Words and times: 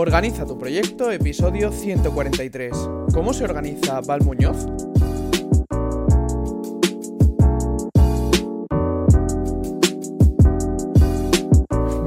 Organiza 0.00 0.46
tu 0.46 0.56
proyecto, 0.56 1.10
episodio 1.10 1.72
143. 1.72 2.72
¿Cómo 3.12 3.32
se 3.32 3.42
organiza 3.42 4.00
Val 4.00 4.20
Muñoz? 4.22 4.64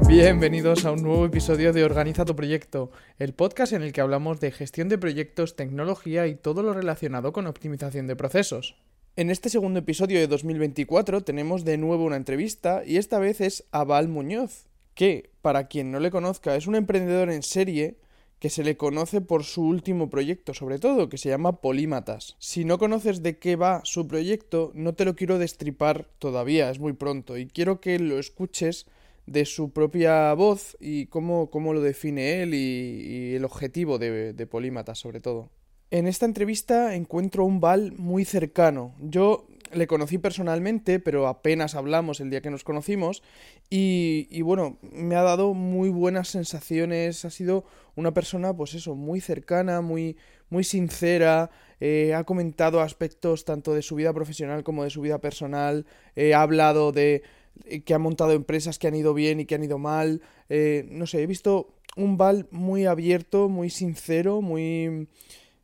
Bienvenidos 0.08 0.86
a 0.86 0.92
un 0.92 1.02
nuevo 1.02 1.26
episodio 1.26 1.74
de 1.74 1.84
Organiza 1.84 2.24
tu 2.24 2.34
proyecto, 2.34 2.90
el 3.18 3.34
podcast 3.34 3.74
en 3.74 3.82
el 3.82 3.92
que 3.92 4.00
hablamos 4.00 4.40
de 4.40 4.52
gestión 4.52 4.88
de 4.88 4.96
proyectos, 4.96 5.54
tecnología 5.54 6.26
y 6.26 6.34
todo 6.34 6.62
lo 6.62 6.72
relacionado 6.72 7.34
con 7.34 7.46
optimización 7.46 8.06
de 8.06 8.16
procesos. 8.16 8.74
En 9.16 9.28
este 9.28 9.50
segundo 9.50 9.80
episodio 9.80 10.18
de 10.18 10.28
2024 10.28 11.20
tenemos 11.20 11.66
de 11.66 11.76
nuevo 11.76 12.06
una 12.06 12.16
entrevista 12.16 12.84
y 12.86 12.96
esta 12.96 13.18
vez 13.18 13.42
es 13.42 13.64
a 13.70 13.84
Val 13.84 14.08
Muñoz, 14.08 14.71
que, 14.94 15.30
para 15.42 15.68
quien 15.68 15.90
no 15.90 16.00
le 16.00 16.10
conozca, 16.10 16.56
es 16.56 16.66
un 16.66 16.74
emprendedor 16.74 17.30
en 17.30 17.42
serie 17.42 17.96
que 18.38 18.50
se 18.50 18.64
le 18.64 18.76
conoce 18.76 19.20
por 19.20 19.44
su 19.44 19.62
último 19.62 20.10
proyecto, 20.10 20.52
sobre 20.52 20.80
todo, 20.80 21.08
que 21.08 21.16
se 21.16 21.28
llama 21.28 21.60
Polímatas. 21.60 22.34
Si 22.40 22.64
no 22.64 22.76
conoces 22.76 23.22
de 23.22 23.38
qué 23.38 23.54
va 23.54 23.82
su 23.84 24.08
proyecto, 24.08 24.72
no 24.74 24.94
te 24.94 25.04
lo 25.04 25.14
quiero 25.14 25.38
destripar 25.38 26.08
todavía, 26.18 26.68
es 26.68 26.80
muy 26.80 26.92
pronto, 26.92 27.38
y 27.38 27.46
quiero 27.46 27.80
que 27.80 28.00
lo 28.00 28.18
escuches 28.18 28.86
de 29.26 29.44
su 29.44 29.70
propia 29.70 30.34
voz 30.34 30.76
y 30.80 31.06
cómo, 31.06 31.50
cómo 31.50 31.72
lo 31.72 31.80
define 31.80 32.42
él 32.42 32.54
y, 32.54 33.36
el 33.36 33.44
objetivo 33.44 33.98
de, 33.98 34.32
de 34.32 34.46
Polímatas, 34.48 34.98
sobre 34.98 35.20
todo. 35.20 35.50
En 35.92 36.08
esta 36.08 36.26
entrevista 36.26 36.96
encuentro 36.96 37.44
un 37.44 37.60
Val 37.60 37.92
muy 37.92 38.24
cercano. 38.24 38.94
Yo 38.98 39.46
le 39.72 39.86
conocí 39.86 40.18
personalmente, 40.18 41.00
pero 41.00 41.26
apenas 41.26 41.74
hablamos 41.74 42.20
el 42.20 42.30
día 42.30 42.40
que 42.40 42.50
nos 42.50 42.64
conocimos. 42.64 43.22
Y, 43.70 44.40
bueno, 44.42 44.78
me 44.82 45.16
ha 45.16 45.22
dado 45.22 45.54
muy 45.54 45.88
buenas 45.88 46.28
sensaciones. 46.28 47.24
Ha 47.24 47.30
sido 47.30 47.64
una 47.96 48.12
persona, 48.12 48.54
pues 48.54 48.74
eso, 48.74 48.94
muy 48.94 49.20
cercana, 49.20 49.80
muy, 49.80 50.16
muy 50.50 50.64
sincera. 50.64 51.50
Eh, 51.80 52.14
ha 52.14 52.24
comentado 52.24 52.80
aspectos 52.80 53.44
tanto 53.44 53.74
de 53.74 53.82
su 53.82 53.94
vida 53.96 54.12
profesional 54.12 54.62
como 54.62 54.84
de 54.84 54.90
su 54.90 55.00
vida 55.00 55.20
personal. 55.20 55.86
Eh, 56.16 56.34
ha 56.34 56.42
hablado 56.42 56.92
de 56.92 57.22
eh, 57.64 57.82
que 57.82 57.94
ha 57.94 57.98
montado 57.98 58.32
empresas 58.32 58.78
que 58.78 58.88
han 58.88 58.94
ido 58.94 59.14
bien 59.14 59.40
y 59.40 59.46
que 59.46 59.54
han 59.54 59.64
ido 59.64 59.78
mal. 59.78 60.20
no 60.48 61.06
sé, 61.06 61.22
he 61.22 61.26
visto 61.26 61.74
un 61.96 62.16
Val 62.16 62.46
muy 62.50 62.86
abierto, 62.86 63.48
muy 63.48 63.70
sincero, 63.70 64.40
muy 64.42 65.08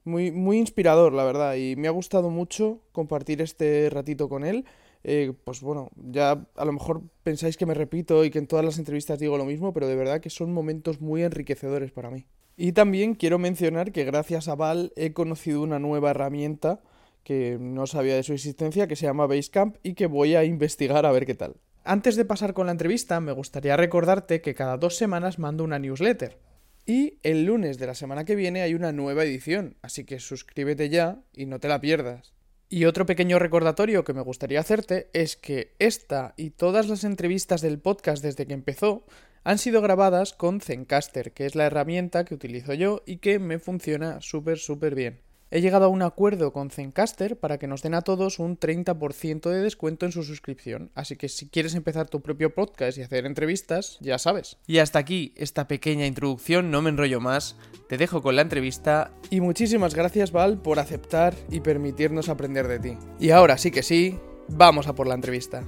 muy, 0.09 0.33
muy 0.33 0.59
inspirador, 0.59 1.13
la 1.13 1.25
verdad, 1.25 1.55
y 1.55 1.77
me 1.77 1.87
ha 1.87 1.93
gustado 1.93 2.31
mucho 2.31 2.81
compartir 2.93 3.41
este 3.41 3.89
ratito 3.91 4.29
con 4.29 4.45
él. 4.45 4.65
Eh, 5.05 5.33
pues 5.45 5.61
bueno, 5.61 5.91
ya 5.95 6.45
a 6.57 6.65
lo 6.65 6.73
mejor 6.73 7.03
pensáis 7.23 7.57
que 7.57 7.67
me 7.67 7.75
repito 7.75 8.25
y 8.25 8.31
que 8.31 8.39
en 8.39 8.49
todas 8.49 8.65
las 8.65 8.79
entrevistas 8.79 9.21
digo 9.21 9.39
lo 9.39 9.45
mismo, 9.45 9.73
pero 9.73 9.87
de 9.87 9.95
verdad 9.95 10.21
que 10.21 10.31
son 10.31 10.53
momentos 10.53 11.01
muy 11.01 11.23
enriquecedores 11.23 11.93
para 11.93 12.11
mí. 12.11 12.27
Y 12.57 12.73
también 12.73 13.15
quiero 13.15 13.39
mencionar 13.39 13.93
que 13.93 14.05
gracias 14.05 14.49
a 14.49 14.57
Val 14.57 14.93
he 14.97 15.13
conocido 15.13 15.63
una 15.63 15.79
nueva 15.79 16.11
herramienta 16.11 16.81
que 17.23 17.57
no 17.61 17.87
sabía 17.87 18.17
de 18.17 18.23
su 18.23 18.33
existencia, 18.33 18.89
que 18.89 18.97
se 18.97 19.07
llama 19.07 19.27
Basecamp 19.27 19.77
y 19.83 19.95
que 19.95 20.07
voy 20.07 20.35
a 20.35 20.45
investigar 20.45 21.07
a 21.07 21.13
ver 21.13 21.27
qué 21.27 21.35
tal. 21.35 21.55
Antes 21.85 22.17
de 22.17 22.25
pasar 22.25 22.55
con 22.55 22.67
la 22.67 22.73
entrevista, 22.73 23.21
me 23.21 23.33
gustaría 23.33 23.77
recordarte 23.77 24.41
que 24.41 24.55
cada 24.55 24.77
dos 24.77 24.97
semanas 24.97 25.39
mando 25.39 25.63
una 25.63 25.79
newsletter. 25.79 26.39
Y 26.89 27.19
el 27.23 27.45
lunes 27.45 27.77
de 27.77 27.87
la 27.87 27.95
semana 27.95 28.25
que 28.25 28.35
viene 28.35 28.63
hay 28.63 28.73
una 28.73 28.93
nueva 28.93 29.23
edición, 29.23 29.77
así 29.83 30.05
que 30.05 30.21
suscríbete 30.21 30.89
ya 30.89 31.21
y 31.35 31.45
no 31.45 31.61
te 31.61 31.69
la 31.69 31.83
pierdas. 31.83 32.33
Y 32.71 32.87
otro 32.87 33.05
pequeño 33.05 33.39
recordatorio 33.39 34.05
que 34.05 34.15
me 34.15 34.23
gustaría 34.23 34.61
hacerte 34.61 35.11
es 35.13 35.37
que 35.37 35.75
esta 35.79 36.33
y 36.39 36.49
todas 36.49 36.89
las 36.89 37.05
entrevistas 37.05 37.61
del 37.61 37.79
podcast 37.79 38.23
desde 38.23 38.47
que 38.47 38.55
empezó 38.55 39.05
han 39.45 39.59
sido 39.59 39.83
grabadas 39.83 40.33
con 40.33 40.63
Zencaster, 40.63 41.33
que 41.33 41.45
es 41.45 41.55
la 41.55 41.67
herramienta 41.67 42.25
que 42.25 42.35
utilizo 42.35 42.73
yo 42.73 43.03
y 43.05 43.19
que 43.19 43.39
me 43.39 43.59
funciona 43.59 44.23
súper 44.23 44.57
súper 44.57 44.95
bien. 44.95 45.21
He 45.51 45.63
llegado 45.63 45.87
a 45.87 45.89
un 45.89 46.03
acuerdo 46.03 46.53
con 46.53 46.69
Zencaster 46.69 47.39
para 47.39 47.59
que 47.59 47.67
nos 47.67 47.81
den 47.81 47.95
a 47.95 48.03
todos 48.03 48.39
un 48.39 48.59
30% 48.59 49.49
de 49.49 49.63
descuento 49.63 50.05
en 50.05 50.13
su 50.13 50.23
suscripción, 50.23 50.91
así 50.95 51.17
que 51.17 51.31
si 51.31 51.49
quieres 51.49 51.75
empezar 51.75 52.07
tu 52.07 52.21
propio 52.21 52.55
podcast 52.55 52.99
y 52.99 53.03
hacer 53.03 53.25
entrevistas, 53.25 53.97
ya 54.01 54.19
sabes. 54.19 54.59
Y 54.67 54.79
hasta 54.79 54.99
aquí 54.99 55.33
esta 55.37 55.67
pequeña 55.67 56.05
introducción, 56.05 56.71
no 56.71 56.83
me 56.83 56.91
enrollo 56.91 57.21
más, 57.21 57.57
te 57.89 57.97
dejo 57.97 58.21
con 58.21 58.37
la 58.37 58.43
entrevista 58.43 59.11
y 59.31 59.41
muchísimas 59.41 59.95
gracias 59.95 60.33
Val 60.33 60.61
por 60.61 60.79
aceptar 60.79 61.35
y 61.51 61.61
permitirnos 61.61 62.29
aprender 62.29 62.69
de 62.69 62.81
ti. 62.81 62.99
Y 63.19 63.31
ahora 63.31 63.57
sí 63.57 63.71
que 63.71 63.83
sí, 63.83 64.19
vamos 64.49 64.87
a 64.87 64.95
por 64.95 65.07
la 65.07 65.15
entrevista. 65.15 65.65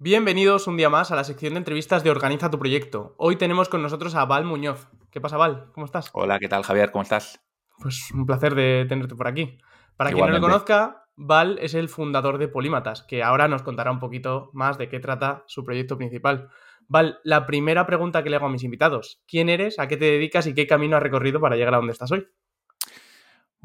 Bienvenidos 0.00 0.66
un 0.66 0.76
día 0.76 0.90
más 0.90 1.12
a 1.12 1.16
la 1.16 1.22
sección 1.22 1.54
de 1.54 1.58
entrevistas 1.58 2.02
de 2.02 2.10
Organiza 2.10 2.50
tu 2.50 2.58
proyecto. 2.58 3.14
Hoy 3.16 3.36
tenemos 3.36 3.68
con 3.68 3.80
nosotros 3.80 4.16
a 4.16 4.24
Val 4.24 4.44
Muñoz. 4.44 4.88
¿Qué 5.12 5.20
pasa, 5.20 5.36
Val? 5.36 5.66
¿Cómo 5.74 5.84
estás? 5.84 6.08
Hola, 6.14 6.38
¿qué 6.38 6.48
tal, 6.48 6.62
Javier? 6.62 6.90
¿Cómo 6.90 7.02
estás? 7.02 7.38
Pues 7.78 8.10
un 8.12 8.24
placer 8.24 8.54
de 8.54 8.86
tenerte 8.88 9.14
por 9.14 9.28
aquí. 9.28 9.58
Para 9.94 10.10
quien 10.10 10.24
no 10.24 10.32
lo 10.32 10.40
conozca, 10.40 11.04
Val 11.16 11.58
es 11.60 11.74
el 11.74 11.90
fundador 11.90 12.38
de 12.38 12.48
Polímatas, 12.48 13.02
que 13.02 13.22
ahora 13.22 13.46
nos 13.46 13.62
contará 13.62 13.90
un 13.90 13.98
poquito 13.98 14.48
más 14.54 14.78
de 14.78 14.88
qué 14.88 15.00
trata 15.00 15.44
su 15.46 15.64
proyecto 15.64 15.98
principal. 15.98 16.48
Val, 16.88 17.18
la 17.24 17.44
primera 17.44 17.84
pregunta 17.84 18.22
que 18.22 18.30
le 18.30 18.36
hago 18.36 18.46
a 18.46 18.48
mis 18.48 18.64
invitados, 18.64 19.22
¿quién 19.28 19.50
eres, 19.50 19.78
a 19.78 19.86
qué 19.86 19.98
te 19.98 20.06
dedicas 20.06 20.46
y 20.46 20.54
qué 20.54 20.66
camino 20.66 20.96
has 20.96 21.02
recorrido 21.02 21.40
para 21.40 21.56
llegar 21.56 21.74
a 21.74 21.76
donde 21.76 21.92
estás 21.92 22.10
hoy? 22.10 22.26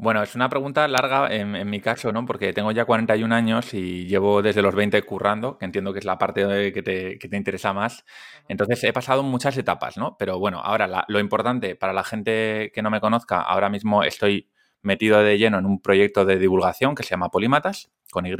Bueno, 0.00 0.22
es 0.22 0.36
una 0.36 0.48
pregunta 0.48 0.86
larga 0.86 1.26
en, 1.34 1.68
mi 1.68 1.80
caso, 1.80 2.12
¿no? 2.12 2.24
Porque 2.24 2.52
tengo 2.52 2.70
ya 2.70 2.84
41 2.84 3.34
años 3.34 3.74
y 3.74 4.06
llevo 4.06 4.42
desde 4.42 4.62
los 4.62 4.72
20 4.72 5.02
currando, 5.02 5.58
que 5.58 5.64
entiendo 5.64 5.92
que 5.92 5.98
es 5.98 6.04
la 6.04 6.18
parte 6.18 6.72
que 6.72 6.82
te, 6.84 7.18
que 7.18 7.28
te 7.28 7.36
interesa 7.36 7.72
más. 7.72 8.04
Entonces 8.46 8.84
he 8.84 8.92
pasado 8.92 9.24
muchas 9.24 9.56
etapas, 9.58 9.96
¿no? 9.96 10.16
Pero 10.16 10.38
bueno, 10.38 10.60
ahora 10.60 11.04
lo 11.08 11.18
importante 11.18 11.74
para 11.74 11.92
la 11.92 12.04
gente 12.04 12.70
que 12.72 12.80
no 12.80 12.90
me 12.90 13.00
conozca, 13.00 13.40
ahora 13.40 13.70
mismo 13.70 14.04
estoy 14.04 14.48
metido 14.82 15.20
de 15.20 15.36
lleno 15.36 15.58
en 15.58 15.66
un 15.66 15.80
proyecto 15.82 16.24
de 16.24 16.38
divulgación 16.38 16.94
que 16.94 17.02
se 17.02 17.10
llama 17.10 17.30
Polímatas, 17.30 17.90
con 18.12 18.24
Y, 18.24 18.36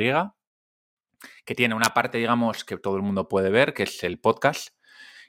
que 1.45 1.55
tiene 1.57 1.75
una 1.75 1.93
parte, 1.95 2.19
digamos, 2.19 2.65
que 2.65 2.77
todo 2.77 2.97
el 2.97 3.03
mundo 3.03 3.29
puede 3.29 3.51
ver, 3.51 3.75
que 3.75 3.83
es 3.83 4.05
el 4.05 4.21
podcast, 4.21 4.71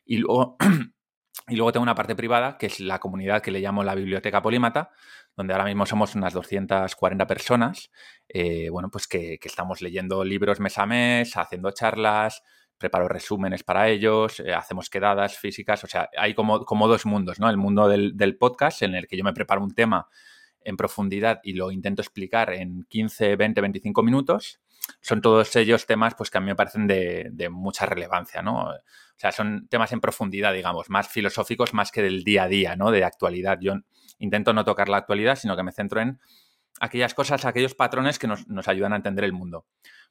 y 0.06 0.18
luego, 0.18 0.58
y 1.48 1.56
luego 1.56 1.72
tengo 1.72 1.84
una 1.84 1.96
parte 1.96 2.16
privada, 2.16 2.58
que 2.58 2.68
es 2.68 2.80
la 2.80 3.00
comunidad 3.00 3.42
que 3.42 3.52
le 3.52 3.60
llamo 3.60 3.84
la 3.84 3.96
Biblioteca 3.96 4.42
Polímata, 4.42 4.92
donde 5.36 5.54
ahora 5.54 5.66
mismo 5.66 5.86
somos 5.86 6.16
unas 6.16 6.34
240 6.34 7.26
personas, 7.26 7.92
eh, 8.28 8.70
bueno, 8.70 8.90
pues 8.92 9.08
que, 9.08 9.40
estamos 9.42 9.82
leyendo 9.82 10.24
libros 10.24 10.60
mes 10.60 10.78
a 10.78 10.86
mes, 10.86 11.36
haciendo 11.38 11.72
charlas, 11.72 12.44
preparo 12.78 13.08
resúmenes 13.08 13.64
para 13.64 13.90
ellos, 13.90 14.40
eh, 14.40 14.54
hacemos 14.54 14.90
quedadas 14.90 15.38
físicas, 15.38 15.84
o 15.84 15.88
sea, 15.88 16.10
hay 16.18 16.34
como, 16.34 16.66
como 16.66 16.88
dos 16.88 17.06
mundos, 17.06 17.40
¿no? 17.40 17.50
El 17.50 17.58
mundo 17.58 17.88
del, 17.88 18.38
podcast, 18.38 18.82
en 18.84 18.96
el 18.96 19.08
que 19.08 19.18
yo 19.18 19.24
me 19.24 19.34
preparo 19.34 19.64
un 19.64 19.74
tema 19.74 20.08
en 20.62 20.78
profundidad 20.78 21.40
y 21.44 21.54
lo 21.54 21.72
intento 21.72 22.02
explicar 22.02 22.54
en 22.54 22.86
15, 22.90 23.36
20, 23.36 23.62
25 23.62 24.04
minutos. 24.04 24.60
Son 25.02 25.22
todos 25.22 25.56
ellos 25.56 25.86
temas 25.86 26.16
pues, 26.16 26.30
que 26.30 26.38
a 26.38 26.42
mí 26.42 26.48
me 26.48 26.56
parecen 26.56 26.88
de, 26.88 27.30
de 27.32 27.50
mucha 27.50 27.86
relevancia, 27.86 28.42
¿no? 28.42 28.70
O 28.70 28.74
sea, 29.16 29.32
son 29.32 29.68
temas 29.68 29.92
en 29.92 30.00
profundidad, 30.00 30.54
digamos, 30.54 30.90
más 30.90 31.08
filosóficos 31.08 31.74
más 31.74 31.92
que 31.92 32.02
del 32.02 32.24
día 32.24 32.44
a 32.44 32.48
día, 32.48 32.76
¿no? 32.76 32.92
De 32.92 33.04
actualidad. 33.04 33.60
Yo 33.62 33.74
intento 34.18 34.54
no 34.54 34.64
tocar 34.64 34.90
la 34.90 34.98
actualidad, 34.98 35.36
sino 35.36 35.56
que 35.56 35.64
me 35.64 35.72
centro 35.72 36.02
en 36.02 36.20
aquellas 36.80 37.14
cosas, 37.14 37.46
aquellos 37.46 37.76
patrones 37.76 38.20
que 38.20 38.28
nos, 38.28 38.68
ayudan 38.68 38.94
a 38.94 38.98
entender 38.98 39.26
el 39.26 39.34
mundo. 39.34 39.66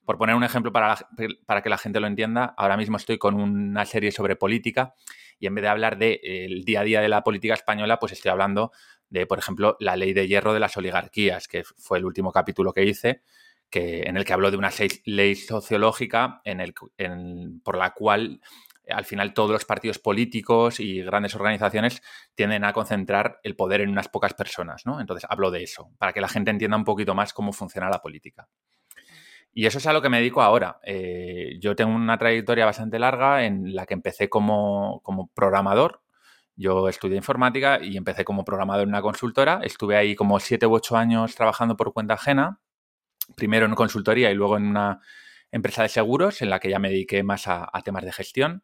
Por 0.04 0.18
poner 0.18 0.34
un 0.34 0.44
ejemplo 0.44 0.72
para, 0.72 0.96
para, 1.46 1.62
que 1.62 1.68
la 1.68 1.78
gente 1.78 2.00
lo 2.00 2.06
entienda, 2.06 2.54
ahora 2.56 2.76
mismo 2.76 2.96
estoy 2.96 3.18
con 3.18 3.34
una 3.34 3.84
serie 3.84 4.12
sobre 4.12 4.36
política 4.36 4.94
y 5.38 5.46
en 5.46 5.54
vez 5.54 5.62
de 5.62 5.68
hablar 5.68 5.98
del 5.98 6.20
de, 6.22 6.62
día 6.64 6.80
a 6.80 6.84
día 6.84 7.00
de 7.00 7.08
la 7.08 7.22
política 7.22 7.54
española, 7.54 7.98
pues 7.98 8.12
estoy 8.12 8.30
hablando 8.30 8.72
de, 9.10 9.26
por 9.26 9.38
ejemplo, 9.38 9.76
la 9.80 9.96
ley 9.96 10.12
de 10.12 10.26
hierro 10.26 10.52
de 10.52 10.60
las 10.60 10.76
oligarquías, 10.76 11.48
que 11.48 11.64
fue 11.64 11.98
el 11.98 12.04
último 12.04 12.32
capítulo 12.32 12.72
que 12.72 12.84
hice, 12.84 13.22
que, 13.70 14.02
en 14.02 14.16
el 14.16 14.24
que 14.24 14.32
hablo 14.32 14.50
de 14.50 14.56
una 14.56 14.70
ley, 15.04 15.34
sociológica 15.34 16.40
en 16.44 16.60
el, 16.60 16.74
por 17.62 17.76
la 17.76 17.94
cual 17.94 18.40
al 18.88 19.04
final 19.04 19.34
todos 19.34 19.50
los 19.50 19.64
partidos 19.64 19.98
políticos 19.98 20.80
y 20.80 21.02
grandes 21.02 21.34
organizaciones 21.34 22.02
tienden 22.34 22.64
a 22.64 22.72
concentrar 22.72 23.38
el 23.42 23.54
poder 23.54 23.82
en 23.82 23.90
unas 23.90 24.08
pocas 24.08 24.34
personas, 24.34 24.86
¿no? 24.86 25.00
Entonces 25.00 25.26
hablo 25.28 25.50
de 25.50 25.62
eso, 25.62 25.90
para 25.98 26.12
que 26.12 26.20
la 26.20 26.28
gente 26.28 26.50
entienda 26.50 26.76
un 26.76 26.84
poquito 26.84 27.14
más 27.14 27.32
cómo 27.32 27.52
funciona 27.52 27.90
la 27.90 28.00
política. 28.00 28.48
Y 29.52 29.66
eso 29.66 29.78
es 29.78 29.86
a 29.86 29.92
lo 29.92 30.00
que 30.00 30.08
me 30.08 30.18
dedico 30.18 30.40
ahora. 30.40 30.78
Eh, 30.84 31.58
yo 31.60 31.74
tengo 31.74 31.94
una 31.94 32.16
trayectoria 32.18 32.64
bastante 32.64 32.98
larga 32.98 33.44
en 33.44 33.74
la 33.74 33.86
que 33.86 33.94
empecé 33.94 34.28
como, 34.28 35.00
como 35.02 35.28
programador. 35.34 36.02
Yo 36.54 36.88
estudié 36.88 37.16
informática 37.16 37.78
y 37.82 37.96
empecé 37.96 38.24
como 38.24 38.44
programador 38.44 38.84
en 38.84 38.90
una 38.90 39.02
consultora. 39.02 39.60
Estuve 39.62 39.96
ahí 39.96 40.14
como 40.14 40.38
siete 40.38 40.66
u 40.66 40.74
ocho 40.74 40.96
años 40.96 41.34
trabajando 41.34 41.76
por 41.76 41.92
cuenta 41.92 42.14
ajena, 42.14 42.60
primero 43.34 43.66
en 43.66 43.74
consultoría 43.74 44.30
y 44.30 44.34
luego 44.34 44.56
en 44.56 44.66
una 44.66 45.00
empresa 45.50 45.82
de 45.82 45.88
seguros 45.88 46.42
en 46.42 46.50
la 46.50 46.60
que 46.60 46.70
ya 46.70 46.78
me 46.78 46.90
dediqué 46.90 47.22
más 47.22 47.44
a 47.46 47.70
temas 47.84 48.04
de 48.04 48.12
gestión 48.12 48.62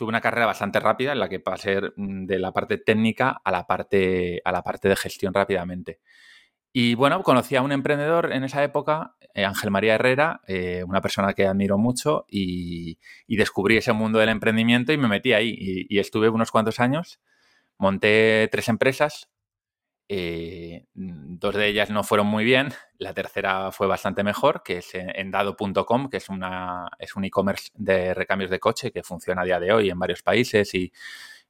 tuve 0.00 0.08
una 0.08 0.22
carrera 0.22 0.46
bastante 0.46 0.80
rápida 0.80 1.12
en 1.12 1.20
la 1.20 1.28
que 1.28 1.40
pasé 1.40 1.78
mm, 1.94 2.24
de 2.24 2.38
la 2.38 2.52
parte 2.52 2.78
técnica 2.78 3.38
a 3.44 3.50
la 3.50 3.66
parte, 3.66 4.40
a 4.46 4.50
la 4.50 4.62
parte 4.62 4.88
de 4.88 4.96
gestión 4.96 5.34
rápidamente. 5.34 6.00
Y 6.72 6.94
bueno, 6.94 7.22
conocí 7.22 7.54
a 7.54 7.60
un 7.60 7.70
emprendedor 7.70 8.32
en 8.32 8.44
esa 8.44 8.64
época 8.64 9.16
eh, 9.34 9.44
Ángel 9.44 9.70
María 9.70 9.96
Herrera, 9.96 10.40
eh, 10.46 10.84
una 10.86 11.02
persona 11.02 11.34
que 11.34 11.46
admiro 11.46 11.76
mucho, 11.76 12.24
y, 12.30 12.98
descubrí 13.28 13.76
ese 13.76 13.92
mundo 13.92 14.18
del 14.18 14.30
emprendimiento 14.30 14.94
y 14.94 14.96
me 14.96 15.06
metí 15.06 15.34
ahí. 15.34 15.54
Y, 15.58 15.98
estuve 15.98 16.30
unos 16.30 16.50
cuantos 16.50 16.80
años, 16.80 17.20
monté 17.76 18.48
tres 18.50 18.70
empresas, 18.70 19.28
eh, 20.12 20.86
dos 20.92 21.54
de 21.54 21.68
ellas 21.68 21.88
no 21.88 22.02
fueron 22.02 22.26
muy 22.26 22.42
bien, 22.42 22.70
la 22.98 23.14
tercera 23.14 23.70
fue 23.70 23.86
bastante 23.86 24.24
mejor, 24.24 24.64
que 24.64 24.78
es 24.78 24.90
endado.com, 24.92 26.10
que 26.10 26.16
es, 26.16 26.28
una, 26.28 26.88
es 26.98 27.14
un 27.14 27.24
e-commerce 27.24 27.70
de 27.74 28.12
recambios 28.12 28.50
de 28.50 28.58
coche 28.58 28.90
que 28.90 29.04
funciona 29.04 29.42
a 29.42 29.44
día 29.44 29.60
de 29.60 29.72
hoy 29.72 29.88
en 29.88 30.00
varios 30.00 30.22
países 30.24 30.74
y, 30.74 30.92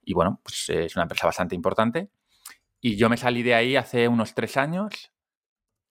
y 0.05 0.13
bueno, 0.13 0.41
pues 0.43 0.69
es 0.69 0.95
una 0.95 1.05
empresa 1.05 1.27
bastante 1.27 1.55
importante. 1.55 2.11
Y 2.83 2.97
yo 2.97 3.09
me 3.09 3.17
salí 3.17 3.43
de 3.43 3.55
ahí 3.55 3.77
hace 3.77 4.09
unos 4.09 4.35
tres 4.35 4.59
años 4.59 5.11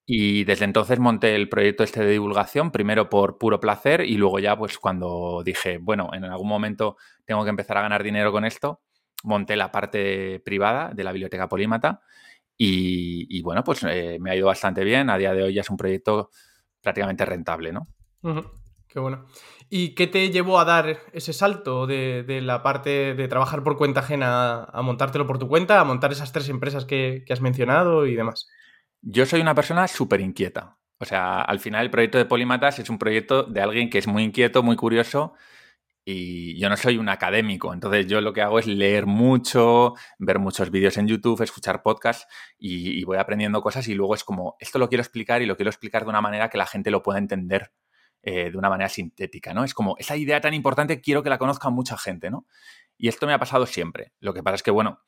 y 0.05 0.43
desde 0.43 0.65
entonces 0.65 0.99
monté 0.99 1.33
el 1.33 1.49
proyecto 1.49 1.83
este 1.83 2.03
de 2.03 2.11
divulgación, 2.11 2.69
primero 2.69 3.09
por 3.09 3.39
puro 3.39 3.59
placer 3.59 4.01
y 4.01 4.15
luego 4.17 4.37
ya 4.37 4.55
pues 4.55 4.77
cuando 4.77 5.41
dije, 5.43 5.79
bueno, 5.79 6.11
en 6.13 6.23
algún 6.23 6.47
momento 6.47 6.97
tengo 7.25 7.43
que 7.43 7.49
empezar 7.49 7.79
a 7.79 7.81
ganar 7.81 8.03
dinero 8.03 8.31
con 8.31 8.45
esto, 8.45 8.83
monté 9.23 9.55
la 9.55 9.71
parte 9.71 10.39
privada 10.41 10.91
de 10.93 11.03
la 11.03 11.11
biblioteca 11.11 11.49
Polímata 11.49 12.03
y, 12.61 13.41
bueno, 13.41 13.63
pues 13.63 13.83
eh, 13.83 14.17
me 14.19 14.31
ha 14.31 14.35
ido 14.35 14.47
bastante 14.47 14.83
bien. 14.83 15.09
A 15.09 15.17
día 15.17 15.33
de 15.33 15.43
hoy 15.43 15.53
ya 15.53 15.61
es 15.61 15.69
un 15.69 15.77
proyecto 15.77 16.29
prácticamente 16.81 17.25
rentable, 17.25 17.71
¿no? 17.71 17.87
Qué 18.89 18.99
bueno. 18.99 19.25
¿Y 19.69 19.95
qué 19.95 20.07
te 20.07 20.29
llevó 20.29 20.59
a 20.59 20.65
dar 20.65 20.97
ese 21.13 21.31
salto 21.31 21.87
de, 21.87 22.41
la 22.43 22.61
parte 22.61 23.15
de 23.15 23.27
trabajar 23.29 23.63
por 23.63 23.77
cuenta 23.77 24.01
ajena 24.01 24.65
a, 24.65 24.81
montártelo 24.81 25.25
por 25.25 25.39
tu 25.39 25.47
cuenta, 25.47 25.79
a 25.79 25.85
montar 25.85 26.11
esas 26.11 26.33
tres 26.33 26.49
empresas 26.49 26.83
que, 26.83 27.23
has 27.29 27.39
mencionado 27.39 28.05
y 28.05 28.15
demás? 28.15 28.49
Yo 29.01 29.25
soy 29.25 29.39
una 29.39 29.55
persona 29.55 29.87
súper 29.87 30.19
inquieta. 30.19 30.77
O 30.97 31.05
sea, 31.05 31.39
al 31.41 31.61
final 31.61 31.85
el 31.85 31.91
proyecto 31.91 32.17
de 32.17 32.25
Polímatas 32.25 32.79
es 32.79 32.89
un 32.89 32.99
proyecto 32.99 33.43
de 33.43 33.61
alguien 33.61 33.89
que 33.89 33.99
es 33.99 34.07
muy 34.07 34.23
inquieto, 34.23 34.63
muy 34.63 34.75
curioso 34.75 35.33
y 36.11 36.57
yo 36.57 36.69
no 36.69 36.75
soy 36.75 36.97
un 36.97 37.07
académico, 37.07 37.71
entonces 37.71 38.07
yo 38.07 38.19
lo 38.19 38.33
que 38.33 38.41
hago 38.41 38.57
es 38.57 38.65
leer 38.65 39.05
mucho, 39.05 39.93
ver 40.17 40.39
muchos 40.39 40.71
vídeos 40.71 40.97
en 40.97 41.07
YouTube, 41.07 41.39
escuchar 41.43 41.83
podcasts 41.83 42.25
y, 42.57 43.03
voy 43.03 43.17
aprendiendo 43.17 43.61
cosas 43.61 43.87
y 43.87 43.93
luego 43.93 44.15
es 44.15 44.23
como, 44.23 44.55
esto 44.59 44.79
lo 44.79 44.89
quiero 44.89 45.03
explicar 45.03 45.43
y 45.43 45.45
lo 45.45 45.55
quiero 45.55 45.69
explicar 45.69 46.05
de 46.05 46.09
una 46.09 46.21
manera 46.21 46.49
que 46.49 46.57
la 46.57 46.65
gente 46.65 46.89
lo 46.89 47.03
pueda 47.03 47.19
entender 47.19 47.73
eh, 48.23 48.49
de 48.49 48.57
una 48.57 48.69
manera 48.69 48.89
sintética, 48.89 49.53
¿no? 49.53 49.63
Es 49.63 49.75
como, 49.75 49.95
esa 49.99 50.17
idea 50.17 50.41
tan 50.41 50.55
importante 50.55 50.99
quiero 50.99 51.21
que 51.21 51.29
la 51.29 51.37
conozca 51.37 51.69
mucha 51.69 51.95
gente, 51.95 52.31
¿no? 52.31 52.47
Y 52.97 53.07
esto 53.07 53.27
me 53.27 53.33
ha 53.33 53.39
pasado 53.39 53.67
siempre. 53.67 54.11
Lo 54.19 54.33
que 54.33 54.41
pasa 54.41 54.55
es 54.55 54.63
que, 54.63 54.71
bueno, 54.71 54.99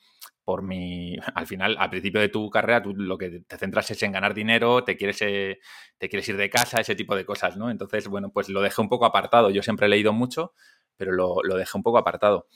por 0.44 0.62
mi, 0.62 1.18
al 1.36 1.48
final, 1.48 1.78
al 1.80 1.90
principio 1.90 2.22
de 2.22 2.30
tu 2.30 2.50
carrera, 2.50 2.82
tú 2.82 2.94
lo 2.96 3.18
que 3.18 3.42
te 3.48 3.58
centras 3.58 3.90
es 3.92 4.02
en 4.04 4.12
ganar 4.12 4.34
dinero, 4.34 4.84
te 4.84 4.96
quieres, 4.98 5.22
eh, 5.22 5.60
te 5.98 6.10
quieres 6.10 6.30
ir 6.30 6.38
de 6.38 6.50
casa, 6.50 6.80
ese 6.80 6.96
tipo 6.96 7.16
de 7.16 7.26
cosas, 7.26 7.58
¿no? 7.58 7.72
Entonces, 7.72 8.08
bueno, 8.08 8.32
pues 8.32 8.50
lo 8.50 8.62
dejé 8.62 8.82
un 8.82 8.90
poco 8.90 9.06
apartado. 9.06 9.50
Yo 9.50 9.64
siempre 9.64 9.88
he 9.88 9.90
leído 9.90 10.14
mucho, 10.14 10.54
pero 10.98 11.12
lo, 11.12 11.44
lo 11.44 11.56
dejé 11.56 11.78
un 11.78 11.84
poco 11.84 11.98
apartado. 11.98 12.48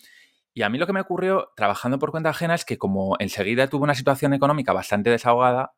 Y 0.53 0.61
a 0.63 0.69
mí 0.69 0.77
lo 0.77 0.87
que 0.87 0.93
me 0.93 1.01
ocurrió 1.01 1.51
trabajando 1.55 1.99
por 1.99 2.11
cuenta 2.11 2.29
ajena 2.29 2.55
es 2.55 2.63
que 2.63 2.77
como 2.77 3.17
enseguida 3.19 3.67
tuve 3.67 3.83
una 3.83 3.95
situación 3.95 4.33
económica 4.33 4.71
bastante 4.71 5.09
desahogada, 5.09 5.73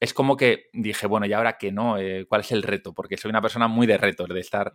es 0.00 0.14
como 0.14 0.36
que 0.36 0.70
dije, 0.72 1.06
bueno, 1.06 1.26
¿y 1.26 1.32
ahora 1.32 1.58
qué 1.58 1.72
no? 1.72 1.98
Eh, 1.98 2.24
¿Cuál 2.28 2.42
es 2.42 2.52
el 2.52 2.62
reto? 2.62 2.94
Porque 2.94 3.16
soy 3.16 3.30
una 3.30 3.42
persona 3.42 3.68
muy 3.68 3.86
de 3.86 3.98
retos, 3.98 4.28
de 4.28 4.40
estar... 4.40 4.72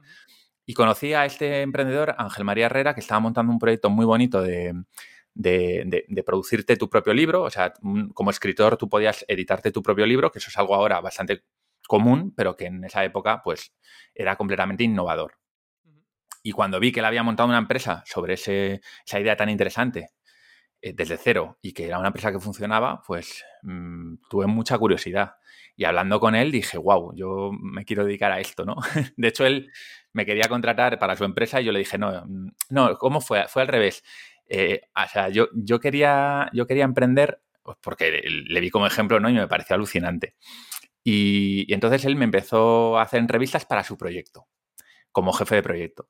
Y 0.66 0.74
conocí 0.76 1.14
a 1.14 1.26
este 1.26 1.62
emprendedor, 1.62 2.16
Ángel 2.18 2.46
María 2.46 2.68
Herrera, 2.68 2.94
que 2.94 3.02
estaba 3.02 3.20
montando 3.20 3.52
un 3.52 3.60
proyecto 3.60 3.90
muy 3.90 4.06
bonito 4.06 4.42
de, 4.42 4.74
de, 5.34 6.24
producirte 6.26 6.78
tu 6.78 6.90
propio 6.90 7.14
libro. 7.14 7.44
O 7.44 7.50
sea, 7.50 7.74
como 8.14 8.30
escritor 8.30 8.78
tú 8.78 8.88
podías 8.88 9.26
editarte 9.28 9.72
tu 9.72 9.82
propio 9.84 10.06
libro, 10.06 10.32
que 10.32 10.40
eso 10.40 10.50
es 10.50 10.58
algo 10.58 10.76
ahora 10.76 11.02
bastante 11.02 11.44
común, 11.86 12.34
pero 12.36 12.56
que 12.56 12.68
en 12.68 12.84
esa 12.86 13.04
época 13.04 13.42
pues 13.44 13.74
era 14.16 14.38
completamente 14.38 14.86
innovador. 14.86 15.34
Y 16.44 16.52
cuando 16.52 16.80
vi 16.80 16.92
que 16.92 17.00
él 17.00 17.06
había 17.06 17.24
montado 17.24 17.50
una 17.50 17.58
empresa 17.58 18.04
sobre 18.06 18.36
ese, 18.36 18.82
esa 19.06 19.20
idea 19.20 19.36
tan 19.36 19.50
interesante 19.50 20.10
eh, 20.82 20.92
desde 20.94 21.18
cero 21.18 21.58
y 21.62 21.72
que 21.72 21.86
era 21.88 21.98
una 21.98 22.10
empresa 22.10 22.32
que 22.32 22.40
funcionaba, 22.40 23.02
pues 23.08 23.46
mm, 23.62 24.16
tuve 24.30 24.48
mucha 24.48 24.78
curiosidad. 24.78 25.36
Y 25.78 25.86
hablando 25.86 26.20
con 26.20 26.36
él 26.36 26.52
dije, 26.52 26.78
wow, 26.78 27.16
yo 27.16 27.52
me 27.54 27.86
quiero 27.86 28.04
dedicar 28.04 28.34
a 28.34 28.42
esto, 28.42 28.66
¿no? 28.66 28.76
de 29.18 29.28
hecho, 29.30 29.46
él 29.46 29.72
me 30.12 30.26
quería 30.26 30.50
contratar 30.50 31.00
para 31.00 31.16
su 31.16 31.24
empresa 31.24 31.62
y 31.62 31.66
yo 31.66 31.72
le 31.72 31.80
dije, 31.80 31.98
no, 31.98 32.26
mm, 32.26 32.50
no, 32.70 32.98
¿cómo 32.98 33.22
fue? 33.22 33.48
Fue 33.48 33.62
al 33.62 33.70
revés. 33.70 34.04
Eh, 34.50 34.82
o 34.94 35.08
sea, 35.08 35.30
yo, 35.30 35.48
yo, 35.56 35.80
quería, 35.80 36.50
yo 36.54 36.68
quería 36.68 36.84
emprender 36.84 37.42
pues 37.64 37.78
porque 37.82 38.22
le 38.26 38.60
vi 38.60 38.70
como 38.70 38.86
ejemplo, 38.86 39.20
¿no? 39.22 39.30
Y 39.30 39.34
me 39.34 39.48
pareció 39.48 39.76
alucinante. 39.76 40.36
Y, 41.04 41.66
y 41.68 41.74
entonces 41.74 42.06
él 42.06 42.18
me 42.18 42.26
empezó 42.26 42.98
a 42.98 43.04
hacer 43.04 43.20
entrevistas 43.22 43.66
para 43.66 43.84
su 43.86 43.98
proyecto, 43.98 44.48
como 45.12 45.34
jefe 45.34 45.56
de 45.56 45.64
proyecto. 45.64 46.10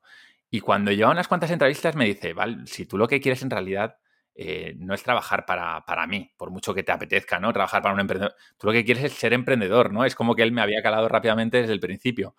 Y 0.54 0.60
cuando 0.60 0.92
lleva 0.92 1.10
unas 1.10 1.26
cuantas 1.26 1.50
entrevistas 1.50 1.96
me 1.96 2.04
dice, 2.04 2.32
vale, 2.32 2.58
si 2.66 2.86
tú 2.86 2.96
lo 2.96 3.08
que 3.08 3.20
quieres 3.20 3.42
en 3.42 3.50
realidad 3.50 3.96
eh, 4.36 4.76
no 4.78 4.94
es 4.94 5.02
trabajar 5.02 5.46
para, 5.46 5.84
para, 5.84 6.06
mí, 6.06 6.30
por 6.36 6.52
mucho 6.52 6.72
que 6.72 6.84
te 6.84 6.92
apetezca, 6.92 7.40
¿no? 7.40 7.52
Trabajar 7.52 7.82
para 7.82 7.92
un 7.92 7.98
emprendedor. 7.98 8.36
Tú 8.56 8.68
lo 8.68 8.72
que 8.72 8.84
quieres 8.84 9.02
es 9.02 9.14
ser 9.14 9.32
emprendedor, 9.32 9.92
¿no? 9.92 10.04
Es 10.04 10.14
como 10.14 10.36
que 10.36 10.44
él 10.44 10.52
me 10.52 10.62
había 10.62 10.80
calado 10.80 11.08
rápidamente 11.08 11.56
desde 11.56 11.72
el 11.72 11.80
principio. 11.80 12.36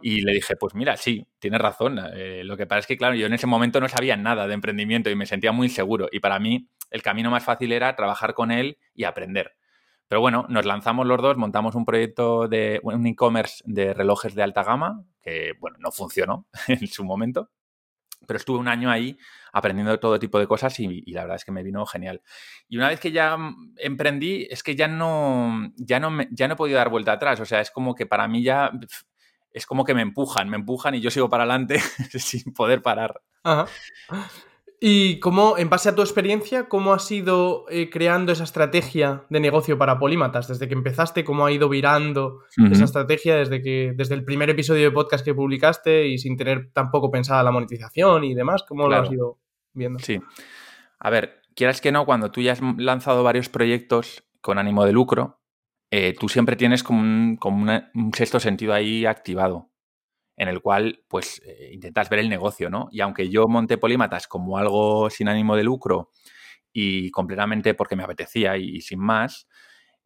Y 0.00 0.20
le 0.20 0.34
dije, 0.34 0.54
pues 0.54 0.76
mira, 0.76 0.96
sí, 0.96 1.26
tienes 1.40 1.60
razón. 1.60 1.98
Eh, 2.14 2.44
lo 2.44 2.56
que 2.56 2.66
pasa 2.66 2.78
es 2.78 2.86
que, 2.86 2.96
claro, 2.96 3.16
yo 3.16 3.26
en 3.26 3.32
ese 3.32 3.48
momento 3.48 3.80
no 3.80 3.88
sabía 3.88 4.16
nada 4.16 4.46
de 4.46 4.54
emprendimiento 4.54 5.10
y 5.10 5.16
me 5.16 5.26
sentía 5.26 5.50
muy 5.50 5.68
seguro. 5.68 6.08
Y 6.12 6.20
para 6.20 6.38
mí 6.38 6.68
el 6.92 7.02
camino 7.02 7.32
más 7.32 7.42
fácil 7.42 7.72
era 7.72 7.96
trabajar 7.96 8.34
con 8.34 8.52
él 8.52 8.78
y 8.94 9.02
aprender. 9.02 9.56
Pero 10.08 10.20
bueno, 10.20 10.46
nos 10.48 10.64
lanzamos 10.64 11.06
los 11.06 11.20
dos, 11.20 11.36
montamos 11.36 11.74
un 11.74 11.84
proyecto 11.84 12.48
de 12.48 12.80
un 12.82 13.06
e-commerce 13.06 13.62
de 13.66 13.92
relojes 13.92 14.34
de 14.34 14.42
alta 14.42 14.62
gama, 14.62 15.04
que, 15.20 15.54
bueno, 15.60 15.78
no 15.80 15.90
funcionó 15.90 16.46
en 16.68 16.86
su 16.86 17.04
momento. 17.04 17.50
Pero 18.26 18.38
estuve 18.38 18.58
un 18.58 18.68
año 18.68 18.90
ahí 18.90 19.16
aprendiendo 19.52 19.98
todo 20.00 20.18
tipo 20.18 20.38
de 20.38 20.46
cosas 20.46 20.78
y, 20.80 21.02
la 21.12 21.22
verdad 21.22 21.36
es 21.36 21.44
que 21.44 21.52
me 21.52 21.62
vino 21.62 21.84
genial. 21.86 22.22
Y 22.68 22.76
una 22.76 22.88
vez 22.88 22.98
que 22.98 23.12
ya 23.12 23.36
emprendí, 23.76 24.46
es 24.50 24.62
que 24.62 24.74
ya 24.74 24.88
no, 24.88 25.72
ya 25.76 26.00
no, 26.00 26.10
me, 26.10 26.28
ya 26.30 26.48
no 26.48 26.54
he 26.54 26.56
podido 26.56 26.78
dar 26.78 26.88
vuelta 26.88 27.12
atrás. 27.12 27.40
O 27.40 27.44
sea, 27.44 27.60
es 27.60 27.70
como 27.70 27.94
que 27.94 28.06
para 28.06 28.26
mí 28.26 28.42
ya 28.42 28.72
es 29.52 29.64
como 29.64 29.84
que 29.84 29.94
me 29.94 30.02
empujan, 30.02 30.48
me 30.48 30.56
empujan 30.56 30.94
y 30.94 31.00
yo 31.00 31.10
sigo 31.10 31.28
para 31.28 31.44
adelante 31.44 31.78
sin 32.18 32.52
poder 32.52 32.82
parar. 32.82 33.22
Ajá. 33.42 33.66
¿Y 34.78 35.20
cómo, 35.20 35.56
en 35.56 35.70
base 35.70 35.88
a 35.88 35.94
tu 35.94 36.02
experiencia, 36.02 36.68
cómo 36.68 36.92
has 36.92 37.10
ido 37.10 37.64
eh, 37.70 37.88
creando 37.88 38.32
esa 38.32 38.44
estrategia 38.44 39.24
de 39.30 39.40
negocio 39.40 39.78
para 39.78 39.98
Polímatas? 39.98 40.48
Desde 40.48 40.68
que 40.68 40.74
empezaste, 40.74 41.24
¿cómo 41.24 41.46
ha 41.46 41.52
ido 41.52 41.68
virando 41.68 42.40
esa 42.70 42.84
estrategia 42.84 43.36
desde, 43.36 43.62
que, 43.62 43.92
desde 43.96 44.14
el 44.14 44.24
primer 44.24 44.50
episodio 44.50 44.84
de 44.84 44.90
podcast 44.90 45.24
que 45.24 45.34
publicaste 45.34 46.08
y 46.08 46.18
sin 46.18 46.36
tener 46.36 46.70
tampoco 46.72 47.10
pensada 47.10 47.42
la 47.42 47.52
monetización 47.52 48.24
y 48.24 48.34
demás? 48.34 48.64
¿Cómo 48.68 48.88
lo 48.88 48.96
has 48.96 49.10
ido 49.10 49.38
viendo? 49.72 49.98
Sí. 49.98 50.20
A 50.98 51.08
ver, 51.08 51.40
quieras 51.54 51.80
que 51.80 51.92
no, 51.92 52.04
cuando 52.04 52.30
tú 52.30 52.42
ya 52.42 52.52
has 52.52 52.60
lanzado 52.76 53.22
varios 53.22 53.48
proyectos 53.48 54.24
con 54.42 54.58
ánimo 54.58 54.84
de 54.84 54.92
lucro, 54.92 55.40
eh, 55.90 56.14
tú 56.18 56.28
siempre 56.28 56.56
tienes 56.56 56.82
como, 56.82 57.00
un, 57.00 57.36
como 57.36 57.64
un 57.94 58.12
sexto 58.12 58.40
sentido 58.40 58.74
ahí 58.74 59.06
activado 59.06 59.70
en 60.36 60.48
el 60.48 60.60
cual 60.60 61.02
pues 61.08 61.42
eh, 61.44 61.70
intentas 61.72 62.08
ver 62.10 62.20
el 62.20 62.28
negocio, 62.28 62.70
¿no? 62.70 62.88
Y 62.90 63.00
aunque 63.00 63.28
yo 63.28 63.48
monté 63.48 63.78
Polímatas 63.78 64.28
como 64.28 64.58
algo 64.58 65.10
sin 65.10 65.28
ánimo 65.28 65.56
de 65.56 65.64
lucro 65.64 66.10
y 66.72 67.10
completamente 67.10 67.74
porque 67.74 67.96
me 67.96 68.04
apetecía 68.04 68.56
y, 68.56 68.80
sin 68.82 69.00
más, 69.00 69.48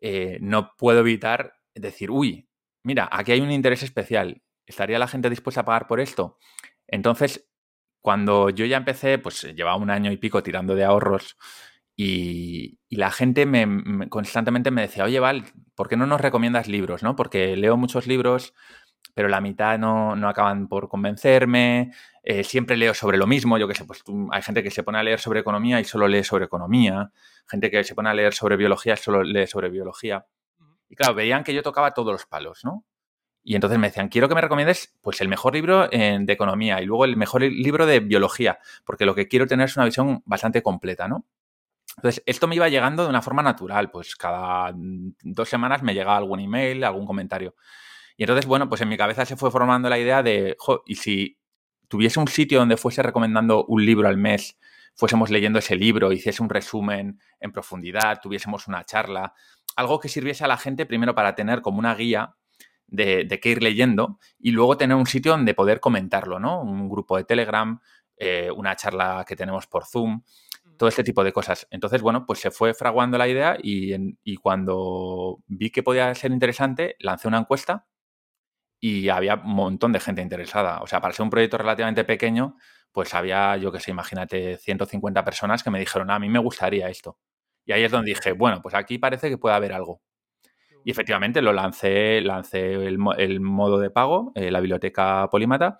eh, 0.00 0.38
no 0.40 0.76
puedo 0.76 1.00
evitar 1.00 1.54
decir, 1.74 2.10
uy, 2.10 2.48
mira, 2.84 3.08
aquí 3.10 3.32
hay 3.32 3.40
un 3.40 3.50
interés 3.50 3.82
especial, 3.82 4.42
¿estaría 4.66 4.98
la 4.98 5.08
gente 5.08 5.30
dispuesta 5.30 5.62
a 5.62 5.64
pagar 5.64 5.88
por 5.88 6.00
esto? 6.00 6.38
Entonces, 6.86 7.48
cuando 8.00 8.50
yo 8.50 8.64
ya 8.66 8.76
empecé, 8.76 9.18
pues 9.18 9.42
llevaba 9.54 9.76
un 9.76 9.90
año 9.90 10.12
y 10.12 10.16
pico 10.16 10.42
tirando 10.42 10.74
de 10.74 10.84
ahorros 10.84 11.36
y, 12.02 12.78
la 12.88 13.10
gente 13.10 13.46
me, 13.46 14.08
constantemente 14.08 14.70
me 14.70 14.82
decía, 14.82 15.04
oye, 15.04 15.20
Val, 15.20 15.44
¿por 15.74 15.88
qué 15.88 15.96
no 15.96 16.06
nos 16.06 16.20
recomiendas 16.20 16.66
libros? 16.66 17.02
¿no? 17.02 17.14
Porque 17.14 17.56
leo 17.56 17.76
muchos 17.76 18.06
libros, 18.06 18.54
pero 19.14 19.28
la 19.28 19.40
mitad 19.40 19.78
no, 19.78 20.12
acaban 20.28 20.68
por 20.68 20.88
convencerme. 20.88 21.92
Eh, 22.22 22.44
siempre 22.44 22.76
leo 22.76 22.94
sobre 22.94 23.18
lo 23.18 23.26
mismo. 23.26 23.58
Yo 23.58 23.66
que 23.68 23.74
sé, 23.74 23.84
pues 23.84 24.02
hay 24.30 24.42
gente 24.42 24.62
que 24.62 24.70
se 24.70 24.82
pone 24.82 24.98
a 24.98 25.02
leer 25.02 25.20
sobre 25.20 25.40
economía 25.40 25.80
y 25.80 25.84
solo 25.84 26.08
lee 26.08 26.24
sobre 26.24 26.44
economía. 26.46 27.10
Gente 27.46 27.70
que 27.70 27.84
se 27.84 27.94
pone 27.94 28.10
a 28.10 28.14
leer 28.14 28.34
sobre 28.34 28.56
biología 28.56 28.94
y 28.94 28.96
solo 28.96 29.22
lee 29.22 29.46
sobre 29.46 29.68
biología. 29.70 30.26
Y 30.88 30.96
claro, 30.96 31.14
veían 31.14 31.44
que 31.44 31.54
yo 31.54 31.62
tocaba 31.62 31.92
todos 31.92 32.12
los 32.12 32.26
palos, 32.26 32.64
¿no? 32.64 32.84
Y 33.42 33.54
entonces 33.54 33.78
me 33.78 33.88
decían, 33.88 34.08
quiero 34.08 34.28
que 34.28 34.34
me 34.34 34.40
recomiendes 34.40 34.98
pues 35.00 35.20
el 35.20 35.28
mejor 35.28 35.54
libro 35.54 35.88
de 35.88 36.24
economía 36.28 36.82
y 36.82 36.84
luego 36.84 37.06
el 37.06 37.16
mejor 37.16 37.42
libro 37.42 37.86
de 37.86 38.00
biología, 38.00 38.58
porque 38.84 39.06
lo 39.06 39.14
que 39.14 39.28
quiero 39.28 39.46
tener 39.46 39.66
es 39.66 39.76
una 39.76 39.86
visión 39.86 40.22
bastante 40.26 40.62
completa, 40.62 41.08
¿no? 41.08 41.24
Entonces, 41.96 42.22
esto 42.26 42.46
me 42.46 42.54
iba 42.54 42.68
llegando 42.68 43.02
de 43.02 43.08
una 43.08 43.22
forma 43.22 43.42
natural, 43.42 43.90
pues 43.90 44.14
cada 44.14 44.72
dos 44.74 45.48
semanas 45.48 45.82
me 45.82 45.94
llegaba 45.94 46.16
algún 46.16 46.40
email, 46.40 46.84
algún 46.84 47.06
comentario. 47.06 47.54
Y 48.20 48.24
entonces, 48.24 48.44
bueno, 48.44 48.68
pues 48.68 48.82
en 48.82 48.90
mi 48.90 48.98
cabeza 48.98 49.24
se 49.24 49.34
fue 49.34 49.50
formando 49.50 49.88
la 49.88 49.98
idea 49.98 50.22
de, 50.22 50.54
y 50.84 50.96
si 50.96 51.38
tuviese 51.88 52.20
un 52.20 52.28
sitio 52.28 52.58
donde 52.58 52.76
fuese 52.76 53.02
recomendando 53.02 53.64
un 53.64 53.82
libro 53.82 54.08
al 54.08 54.18
mes, 54.18 54.58
fuésemos 54.94 55.30
leyendo 55.30 55.58
ese 55.58 55.74
libro, 55.74 56.12
hiciese 56.12 56.42
un 56.42 56.50
resumen 56.50 57.18
en 57.40 57.50
profundidad, 57.50 58.20
tuviésemos 58.20 58.68
una 58.68 58.84
charla, 58.84 59.32
algo 59.74 59.98
que 59.98 60.10
sirviese 60.10 60.44
a 60.44 60.48
la 60.48 60.58
gente 60.58 60.84
primero 60.84 61.14
para 61.14 61.34
tener 61.34 61.62
como 61.62 61.78
una 61.78 61.94
guía 61.94 62.36
de, 62.86 63.24
de, 63.24 63.40
qué 63.40 63.52
ir 63.52 63.62
leyendo 63.62 64.18
y 64.38 64.50
luego 64.50 64.76
tener 64.76 64.98
un 64.98 65.06
sitio 65.06 65.32
donde 65.32 65.54
poder 65.54 65.80
comentarlo, 65.80 66.38
¿no? 66.38 66.60
Un 66.60 66.90
grupo 66.90 67.16
de 67.16 67.24
Telegram, 67.24 67.80
eh, 68.18 68.50
una 68.54 68.76
charla 68.76 69.24
que 69.26 69.34
tenemos 69.34 69.66
por 69.66 69.86
Zoom, 69.86 70.24
todo 70.76 70.90
este 70.90 71.04
tipo 71.04 71.24
de 71.24 71.32
cosas. 71.32 71.66
Entonces, 71.70 72.02
bueno, 72.02 72.26
pues 72.26 72.40
se 72.40 72.50
fue 72.50 72.74
fraguando 72.74 73.16
la 73.16 73.28
idea 73.28 73.56
y, 73.62 73.94
y 74.22 74.36
cuando 74.36 75.38
vi 75.46 75.70
que 75.70 75.82
podía 75.82 76.14
ser 76.14 76.32
interesante, 76.32 76.96
lancé 76.98 77.26
una 77.26 77.38
encuesta 77.38 77.86
y 78.80 79.10
había 79.10 79.34
un 79.34 79.54
montón 79.54 79.92
de 79.92 80.00
gente 80.00 80.22
interesada. 80.22 80.80
O 80.80 80.86
sea, 80.86 81.00
para 81.00 81.12
ser 81.12 81.24
un 81.24 81.30
proyecto 81.30 81.58
relativamente 81.58 82.04
pequeño, 82.04 82.56
pues 82.92 83.14
había, 83.14 83.56
yo 83.58 83.70
que 83.70 83.78
sé, 83.78 83.90
imagínate, 83.90 84.56
150 84.56 85.24
personas 85.24 85.62
que 85.62 85.70
me 85.70 85.78
dijeron, 85.78 86.10
ah, 86.10 86.16
a 86.16 86.18
mí 86.18 86.28
me 86.28 86.38
gustaría 86.38 86.88
esto. 86.88 87.18
Y 87.66 87.72
ahí 87.72 87.84
es 87.84 87.92
donde 87.92 88.10
dije, 88.10 88.32
bueno, 88.32 88.60
pues 88.62 88.74
aquí 88.74 88.98
parece 88.98 89.28
que 89.28 89.38
puede 89.38 89.54
haber 89.54 89.72
algo. 89.72 90.00
Y 90.82 90.90
efectivamente 90.90 91.42
lo 91.42 91.52
lancé, 91.52 92.22
lancé 92.22 92.72
el, 92.72 92.98
el 93.18 93.40
modo 93.40 93.78
de 93.78 93.90
pago, 93.90 94.32
eh, 94.34 94.50
la 94.50 94.60
biblioteca 94.60 95.28
Polímata, 95.30 95.78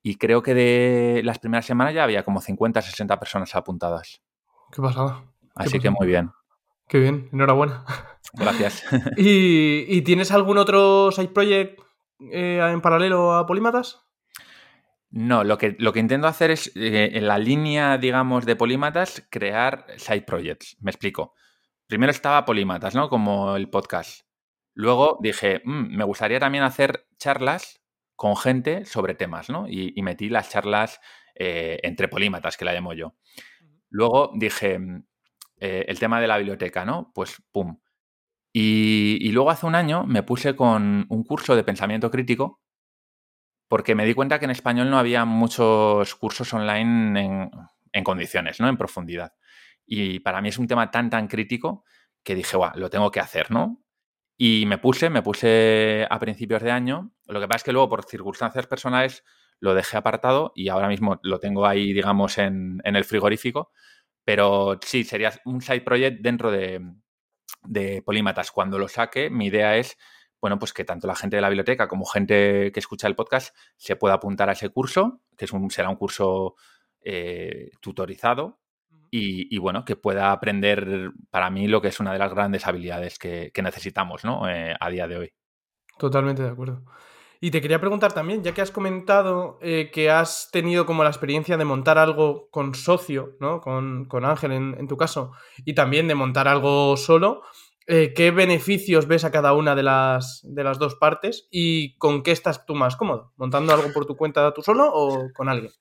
y 0.00 0.14
creo 0.14 0.42
que 0.42 0.54
de 0.54 1.22
las 1.24 1.40
primeras 1.40 1.66
semanas 1.66 1.92
ya 1.92 2.04
había 2.04 2.24
como 2.24 2.40
50, 2.40 2.80
60 2.80 3.18
personas 3.18 3.54
apuntadas. 3.56 4.22
Qué 4.70 4.80
pasada. 4.80 5.24
Así 5.56 5.80
que 5.80 5.90
muy 5.90 6.06
bien. 6.06 6.30
Qué 6.86 7.00
bien, 7.00 7.28
enhorabuena. 7.32 7.84
Gracias. 8.32 8.84
¿Y, 9.16 9.84
¿Y, 9.88 10.02
tienes 10.02 10.30
algún 10.30 10.56
otro 10.56 11.10
side 11.10 11.28
project 11.28 11.80
eh, 12.20 12.60
en 12.60 12.80
paralelo 12.80 13.34
a 13.34 13.46
Polímatas? 13.46 14.04
No, 15.10 15.42
lo 15.42 15.56
que, 15.56 15.74
lo 15.78 15.92
que 15.92 16.00
intento 16.00 16.26
hacer 16.26 16.50
es, 16.50 16.70
eh, 16.76 17.10
en 17.14 17.26
la 17.26 17.38
línea, 17.38 17.96
digamos, 17.96 18.44
de 18.44 18.56
polímatas, 18.56 19.26
crear 19.30 19.86
side 19.96 20.22
projects. 20.22 20.76
Me 20.80 20.90
explico. 20.90 21.34
Primero 21.86 22.10
estaba 22.10 22.44
polímatas, 22.44 22.94
¿no? 22.94 23.08
Como 23.08 23.56
el 23.56 23.70
podcast. 23.70 24.26
Luego 24.74 25.18
dije, 25.22 25.62
mmm, 25.64 25.96
me 25.96 26.04
gustaría 26.04 26.38
también 26.38 26.64
hacer 26.64 27.06
charlas 27.18 27.82
con 28.16 28.36
gente 28.36 28.84
sobre 28.84 29.14
temas, 29.14 29.48
¿no? 29.48 29.66
Y, 29.68 29.94
y 29.96 30.02
metí 30.02 30.28
las 30.28 30.50
charlas 30.50 31.00
eh, 31.34 31.78
entre 31.82 32.08
polímatas, 32.08 32.56
que 32.56 32.64
la 32.64 32.74
llamo 32.74 32.92
yo. 32.92 33.14
Luego 33.88 34.32
dije, 34.34 34.78
eh, 35.60 35.86
el 35.88 35.98
tema 35.98 36.20
de 36.20 36.26
la 36.26 36.36
biblioteca, 36.36 36.84
¿no? 36.84 37.12
Pues, 37.14 37.42
pum. 37.50 37.78
Y, 38.52 39.30
luego 39.32 39.50
hace 39.50 39.66
un 39.66 39.74
año 39.74 40.04
me 40.04 40.22
puse 40.22 40.56
con 40.56 41.06
un 41.08 41.24
curso 41.24 41.54
de 41.54 41.64
pensamiento 41.64 42.10
crítico 42.10 42.60
porque 43.68 43.94
me 43.94 44.06
di 44.06 44.14
cuenta 44.14 44.38
que 44.38 44.46
en 44.46 44.50
español 44.50 44.88
no 44.90 44.98
había 44.98 45.24
muchos 45.26 46.14
cursos 46.14 46.52
online 46.54 47.50
en, 47.92 48.04
condiciones, 48.04 48.60
¿no? 48.60 48.68
En 48.68 48.78
profundidad. 48.78 49.34
Y 49.86 50.20
para 50.20 50.40
mí 50.40 50.48
es 50.48 50.58
un 50.58 50.66
tema 50.66 50.90
tan, 50.90 51.10
tan 51.10 51.28
crítico 51.28 51.84
que 52.24 52.34
dije, 52.34 52.56
guau, 52.56 52.72
lo 52.76 52.88
tengo 52.88 53.10
que 53.10 53.20
hacer, 53.20 53.50
¿no? 53.50 53.82
Y 54.38 54.64
me 54.66 54.78
puse, 54.78 55.10
me 55.10 55.22
puse 55.22 56.06
a 56.08 56.18
principios 56.18 56.62
de 56.62 56.70
año. 56.70 57.12
Lo 57.26 57.40
que 57.40 57.48
pasa 57.48 57.58
es 57.58 57.64
que 57.64 57.72
luego, 57.72 57.90
por 57.90 58.04
circunstancias 58.04 58.66
personales, 58.66 59.24
lo 59.60 59.74
dejé 59.74 59.96
apartado 59.98 60.52
y 60.54 60.68
ahora 60.68 60.88
mismo 60.88 61.18
lo 61.22 61.38
tengo 61.40 61.66
ahí, 61.66 61.92
digamos, 61.92 62.38
en 62.38 62.80
el 62.84 63.04
frigorífico. 63.04 63.72
Pero 64.24 64.78
sí, 64.82 65.04
sería 65.04 65.32
un 65.44 65.60
side 65.60 65.82
project 65.82 66.20
dentro 66.22 66.50
de, 66.50 66.80
de 67.64 68.02
Polímatas. 68.02 68.50
Cuando 68.50 68.78
lo 68.78 68.88
saque, 68.88 69.30
mi 69.30 69.46
idea 69.46 69.76
es 69.76 69.96
bueno, 70.40 70.58
pues 70.58 70.72
que 70.72 70.84
tanto 70.84 71.06
la 71.06 71.16
gente 71.16 71.36
de 71.36 71.42
la 71.42 71.48
biblioteca 71.48 71.88
como 71.88 72.04
gente 72.04 72.70
que 72.72 72.80
escucha 72.80 73.08
el 73.08 73.16
podcast 73.16 73.56
se 73.76 73.96
pueda 73.96 74.14
apuntar 74.14 74.48
a 74.48 74.52
ese 74.52 74.70
curso, 74.70 75.20
que 75.36 75.46
es 75.46 75.52
un, 75.52 75.70
será 75.70 75.88
un 75.88 75.96
curso 75.96 76.54
eh, 77.00 77.70
tutorizado 77.80 78.60
y, 79.10 79.54
y, 79.54 79.58
bueno, 79.58 79.84
que 79.84 79.96
pueda 79.96 80.32
aprender 80.32 81.10
para 81.30 81.50
mí 81.50 81.66
lo 81.66 81.80
que 81.80 81.88
es 81.88 81.98
una 81.98 82.12
de 82.12 82.18
las 82.18 82.32
grandes 82.32 82.66
habilidades 82.66 83.18
que, 83.18 83.50
que 83.52 83.62
necesitamos 83.62 84.24
¿no? 84.24 84.48
eh, 84.48 84.76
a 84.78 84.90
día 84.90 85.08
de 85.08 85.16
hoy. 85.16 85.32
Totalmente 85.98 86.42
de 86.42 86.50
acuerdo. 86.50 86.84
Y 87.40 87.50
te 87.50 87.60
quería 87.60 87.80
preguntar 87.80 88.12
también, 88.12 88.42
ya 88.42 88.52
que 88.52 88.62
has 88.62 88.72
comentado 88.72 89.58
eh, 89.62 89.90
que 89.92 90.10
has 90.10 90.50
tenido 90.50 90.86
como 90.86 91.04
la 91.04 91.10
experiencia 91.10 91.56
de 91.56 91.64
montar 91.64 91.96
algo 91.96 92.48
con 92.50 92.74
socio, 92.74 93.36
¿no? 93.40 93.60
Con, 93.60 94.06
con 94.06 94.24
Ángel 94.24 94.52
en, 94.52 94.74
en, 94.78 94.88
tu 94.88 94.96
caso, 94.96 95.32
y 95.64 95.74
también 95.74 96.08
de 96.08 96.16
montar 96.16 96.48
algo 96.48 96.96
solo, 96.96 97.42
eh, 97.90 98.12
¿qué 98.14 98.30
beneficios 98.32 99.06
ves 99.06 99.24
a 99.24 99.30
cada 99.30 99.54
una 99.54 99.74
de 99.74 99.82
las, 99.82 100.42
de 100.44 100.62
las 100.62 100.78
dos 100.78 100.96
partes 100.96 101.48
y 101.50 101.96
con 101.96 102.22
qué 102.22 102.32
estás 102.32 102.66
tú 102.66 102.74
más 102.74 102.96
cómodo? 102.96 103.32
¿Montando 103.36 103.72
algo 103.72 103.90
por 103.94 104.04
tu 104.04 104.14
cuenta 104.14 104.52
tú 104.52 104.60
solo 104.60 104.90
o 104.92 105.32
con 105.32 105.48
alguien? 105.48 105.72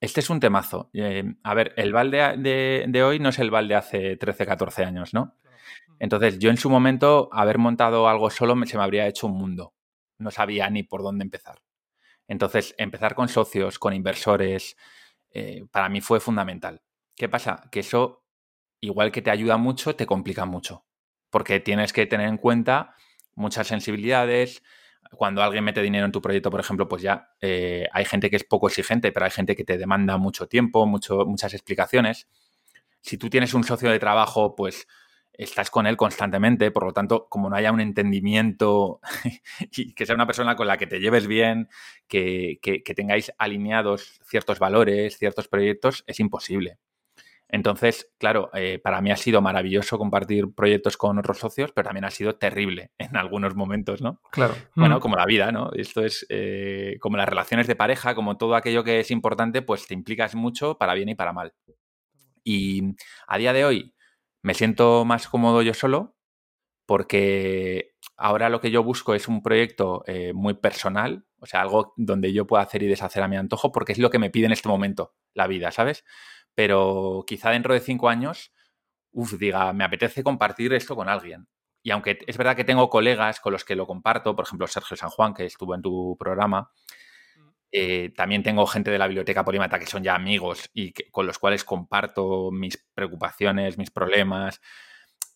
Este 0.00 0.20
es 0.20 0.30
un 0.30 0.40
temazo. 0.40 0.88
Eh, 0.94 1.24
a 1.42 1.52
ver, 1.54 1.74
el 1.76 1.92
Val 1.92 2.10
de, 2.10 2.86
de, 2.88 3.02
hoy 3.02 3.18
no 3.18 3.28
es 3.28 3.38
el 3.38 3.50
Val 3.50 3.68
de 3.68 3.74
hace 3.74 4.16
13, 4.16 4.46
14 4.46 4.84
años, 4.84 5.12
¿no? 5.12 5.36
Entonces, 5.98 6.38
yo 6.38 6.48
en 6.48 6.56
su 6.56 6.70
momento, 6.70 7.28
haber 7.32 7.58
montado 7.58 8.08
algo 8.08 8.30
solo 8.30 8.56
se 8.64 8.78
me 8.78 8.82
habría 8.82 9.06
hecho 9.06 9.26
un 9.26 9.36
mundo. 9.36 9.74
No 10.22 10.30
sabía 10.30 10.70
ni 10.70 10.82
por 10.82 11.02
dónde 11.02 11.24
empezar. 11.24 11.62
Entonces, 12.28 12.74
empezar 12.78 13.14
con 13.14 13.28
socios, 13.28 13.78
con 13.78 13.92
inversores, 13.92 14.76
eh, 15.32 15.64
para 15.70 15.88
mí 15.88 16.00
fue 16.00 16.20
fundamental. 16.20 16.82
¿Qué 17.16 17.28
pasa? 17.28 17.68
Que 17.70 17.80
eso, 17.80 18.24
igual 18.80 19.12
que 19.12 19.22
te 19.22 19.30
ayuda 19.30 19.56
mucho, 19.56 19.96
te 19.96 20.06
complica 20.06 20.44
mucho 20.46 20.86
porque 21.32 21.60
tienes 21.60 21.94
que 21.94 22.04
tener 22.06 22.28
en 22.28 22.36
cuenta 22.36 22.94
muchas 23.34 23.66
sensibilidades. 23.66 24.62
Cuando 25.12 25.42
alguien 25.42 25.64
mete 25.64 25.80
dinero 25.80 26.04
en 26.04 26.12
tu 26.12 26.20
proyecto, 26.20 26.50
por 26.50 26.60
ejemplo, 26.60 26.86
pues 26.88 27.00
ya 27.00 27.30
eh, 27.40 27.88
hay 27.90 28.04
gente 28.04 28.28
que 28.28 28.36
es 28.36 28.44
poco 28.44 28.68
exigente, 28.68 29.12
pero 29.12 29.24
hay 29.24 29.30
gente 29.30 29.56
que 29.56 29.64
te 29.64 29.78
demanda 29.78 30.18
mucho 30.18 30.46
tiempo, 30.46 30.84
mucho, 30.86 31.24
muchas 31.24 31.54
explicaciones. 31.54 32.28
Si 33.00 33.16
tú 33.16 33.30
tienes 33.30 33.54
un 33.54 33.64
socio 33.64 33.90
de 33.90 33.98
trabajo, 33.98 34.54
pues 34.54 34.86
estás 35.32 35.70
con 35.70 35.86
él 35.86 35.96
constantemente, 35.96 36.70
por 36.70 36.84
lo 36.84 36.92
tanto, 36.92 37.26
como 37.28 37.48
no 37.48 37.56
haya 37.56 37.72
un 37.72 37.80
entendimiento 37.80 39.00
y 39.72 39.94
que 39.94 40.06
sea 40.06 40.14
una 40.14 40.26
persona 40.26 40.56
con 40.56 40.66
la 40.66 40.76
que 40.76 40.86
te 40.86 41.00
lleves 41.00 41.26
bien, 41.26 41.68
que, 42.08 42.58
que, 42.62 42.82
que 42.82 42.94
tengáis 42.94 43.32
alineados 43.38 44.20
ciertos 44.24 44.58
valores, 44.58 45.18
ciertos 45.18 45.48
proyectos, 45.48 46.04
es 46.06 46.20
imposible. 46.20 46.78
Entonces, 47.52 48.10
claro, 48.18 48.48
eh, 48.54 48.80
para 48.82 49.02
mí 49.02 49.10
ha 49.10 49.16
sido 49.16 49.42
maravilloso 49.42 49.98
compartir 49.98 50.54
proyectos 50.54 50.96
con 50.96 51.18
otros 51.18 51.38
socios, 51.38 51.70
pero 51.72 51.84
también 51.84 52.06
ha 52.06 52.10
sido 52.10 52.36
terrible 52.36 52.92
en 52.98 53.14
algunos 53.14 53.54
momentos, 53.54 54.00
¿no? 54.00 54.20
Claro. 54.30 54.54
Bueno, 54.74 54.96
mm. 54.96 55.00
como 55.00 55.16
la 55.16 55.26
vida, 55.26 55.52
¿no? 55.52 55.70
Esto 55.74 56.02
es 56.02 56.26
eh, 56.30 56.96
como 56.98 57.18
las 57.18 57.28
relaciones 57.28 57.66
de 57.66 57.76
pareja, 57.76 58.14
como 58.14 58.38
todo 58.38 58.56
aquello 58.56 58.82
que 58.82 59.00
es 59.00 59.10
importante, 59.10 59.60
pues 59.60 59.86
te 59.86 59.92
implicas 59.92 60.34
mucho 60.34 60.78
para 60.78 60.94
bien 60.94 61.10
y 61.10 61.14
para 61.14 61.34
mal. 61.34 61.52
Y 62.42 62.96
a 63.26 63.36
día 63.36 63.52
de 63.52 63.66
hoy 63.66 63.94
me 64.42 64.54
siento 64.54 65.04
más 65.04 65.28
cómodo 65.28 65.62
yo 65.62 65.74
solo 65.74 66.16
porque 66.86 67.94
ahora 68.16 68.48
lo 68.50 68.60
que 68.60 68.70
yo 68.70 68.82
busco 68.82 69.14
es 69.14 69.28
un 69.28 69.42
proyecto 69.42 70.02
eh, 70.06 70.32
muy 70.34 70.54
personal, 70.54 71.24
o 71.38 71.46
sea, 71.46 71.62
algo 71.62 71.94
donde 71.96 72.32
yo 72.32 72.46
pueda 72.46 72.64
hacer 72.64 72.82
y 72.82 72.88
deshacer 72.88 73.22
a 73.22 73.28
mi 73.28 73.36
antojo, 73.36 73.72
porque 73.72 73.92
es 73.92 73.98
lo 73.98 74.10
que 74.10 74.18
me 74.18 74.30
pide 74.30 74.46
en 74.46 74.52
este 74.52 74.68
momento 74.68 75.14
la 75.32 75.46
vida, 75.46 75.70
¿sabes? 75.70 76.04
pero 76.54 77.24
quizá 77.26 77.50
dentro 77.50 77.74
de 77.74 77.80
cinco 77.80 78.08
años, 78.08 78.52
uff, 79.12 79.34
diga, 79.38 79.72
me 79.72 79.84
apetece 79.84 80.22
compartir 80.22 80.72
esto 80.72 80.96
con 80.96 81.08
alguien. 81.08 81.48
Y 81.82 81.90
aunque 81.90 82.18
es 82.26 82.36
verdad 82.36 82.56
que 82.56 82.64
tengo 82.64 82.88
colegas 82.90 83.40
con 83.40 83.52
los 83.52 83.64
que 83.64 83.76
lo 83.76 83.86
comparto, 83.86 84.36
por 84.36 84.44
ejemplo, 84.44 84.66
Sergio 84.66 84.96
San 84.96 85.10
Juan, 85.10 85.34
que 85.34 85.46
estuvo 85.46 85.74
en 85.74 85.82
tu 85.82 86.16
programa, 86.18 86.70
eh, 87.72 88.12
también 88.14 88.42
tengo 88.42 88.66
gente 88.66 88.90
de 88.90 88.98
la 88.98 89.06
biblioteca 89.06 89.44
polímata 89.44 89.78
que 89.78 89.86
son 89.86 90.02
ya 90.02 90.14
amigos 90.14 90.70
y 90.74 90.92
que, 90.92 91.10
con 91.10 91.26
los 91.26 91.38
cuales 91.38 91.64
comparto 91.64 92.50
mis 92.52 92.76
preocupaciones, 92.94 93.78
mis 93.78 93.90
problemas. 93.90 94.60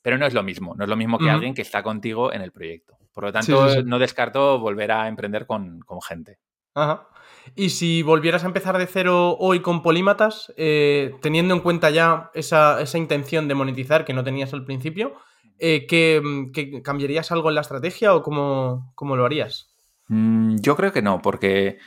Pero 0.02 0.18
no 0.18 0.26
es 0.26 0.34
lo 0.34 0.42
mismo, 0.42 0.74
no 0.76 0.84
es 0.84 0.90
lo 0.90 0.96
mismo 0.96 1.18
que 1.18 1.24
uh 1.24 1.28
-huh. 1.28 1.34
alguien 1.34 1.54
que 1.54 1.62
está 1.62 1.82
contigo 1.82 2.32
en 2.32 2.42
el 2.42 2.52
proyecto. 2.52 2.98
Por 3.12 3.24
lo 3.24 3.32
tanto, 3.32 3.68
sí, 3.68 3.74
sí, 3.74 3.80
sí. 3.80 3.86
no 3.86 3.98
descarto 3.98 4.58
volver 4.60 4.92
a 4.92 5.08
emprender 5.08 5.46
con, 5.46 5.80
con 5.80 6.02
gente. 6.02 6.38
Ajá. 6.74 7.08
Y 7.54 7.70
si 7.70 8.02
volvieras 8.02 8.44
a 8.44 8.48
empezar 8.48 8.76
de 8.76 8.86
cero 8.86 9.36
hoy 9.38 9.60
con 9.60 9.82
polímatas, 9.82 10.52
eh, 10.58 11.14
teniendo 11.22 11.54
en 11.54 11.60
cuenta 11.60 11.88
ya 11.88 12.30
esa, 12.34 12.80
esa, 12.82 12.98
intención 12.98 13.48
de 13.48 13.54
monetizar 13.54 14.04
que 14.04 14.12
no 14.12 14.22
tenías 14.22 14.52
al 14.52 14.64
principio, 14.64 15.14
eh, 15.58 15.86
¿qué, 15.86 16.22
¿qué, 16.52 16.82
cambiarías 16.82 17.32
algo 17.32 17.48
en 17.48 17.54
la 17.54 17.62
estrategia 17.62 18.14
o 18.14 18.22
cómo, 18.22 18.92
cómo 18.94 19.16
lo 19.16 19.24
harías? 19.24 19.74
Mm, 20.08 20.56
yo 20.60 20.76
creo 20.76 20.92
que 20.92 21.02
no, 21.02 21.22
porque 21.22 21.78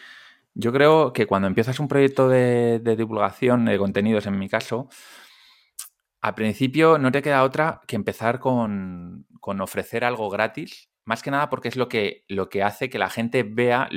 yo 0.53 0.71
creo 0.71 1.13
que 1.13 1.25
cuando 1.25 1.47
empiezas 1.47 1.79
un 1.79 1.87
proyecto 1.87 2.27
de, 2.27 2.79
de 2.79 2.95
divulgación 2.95 3.65
de 3.65 3.77
contenidos, 3.77 4.25
en 4.25 4.37
mi 4.37 4.49
caso, 4.49 4.89
al 6.21 6.35
principio 6.35 6.97
no 6.97 7.11
te 7.11 7.21
queda 7.21 7.43
otra 7.43 7.81
que 7.87 7.95
empezar 7.95 8.39
con, 8.39 9.25
con 9.39 9.61
ofrecer 9.61 10.03
algo 10.03 10.29
gratis 10.29 10.89
más 11.09 11.23
que 11.23 11.31
nada 11.31 11.49
porque 11.49 11.69
es 11.69 11.75
lo 11.75 11.89
que, 11.89 12.23
lo 12.27 12.49
que 12.49 12.61
hace 12.61 12.87
que 12.87 12.99
la 12.99 13.09
gente 13.09 13.41
vea 13.41 13.89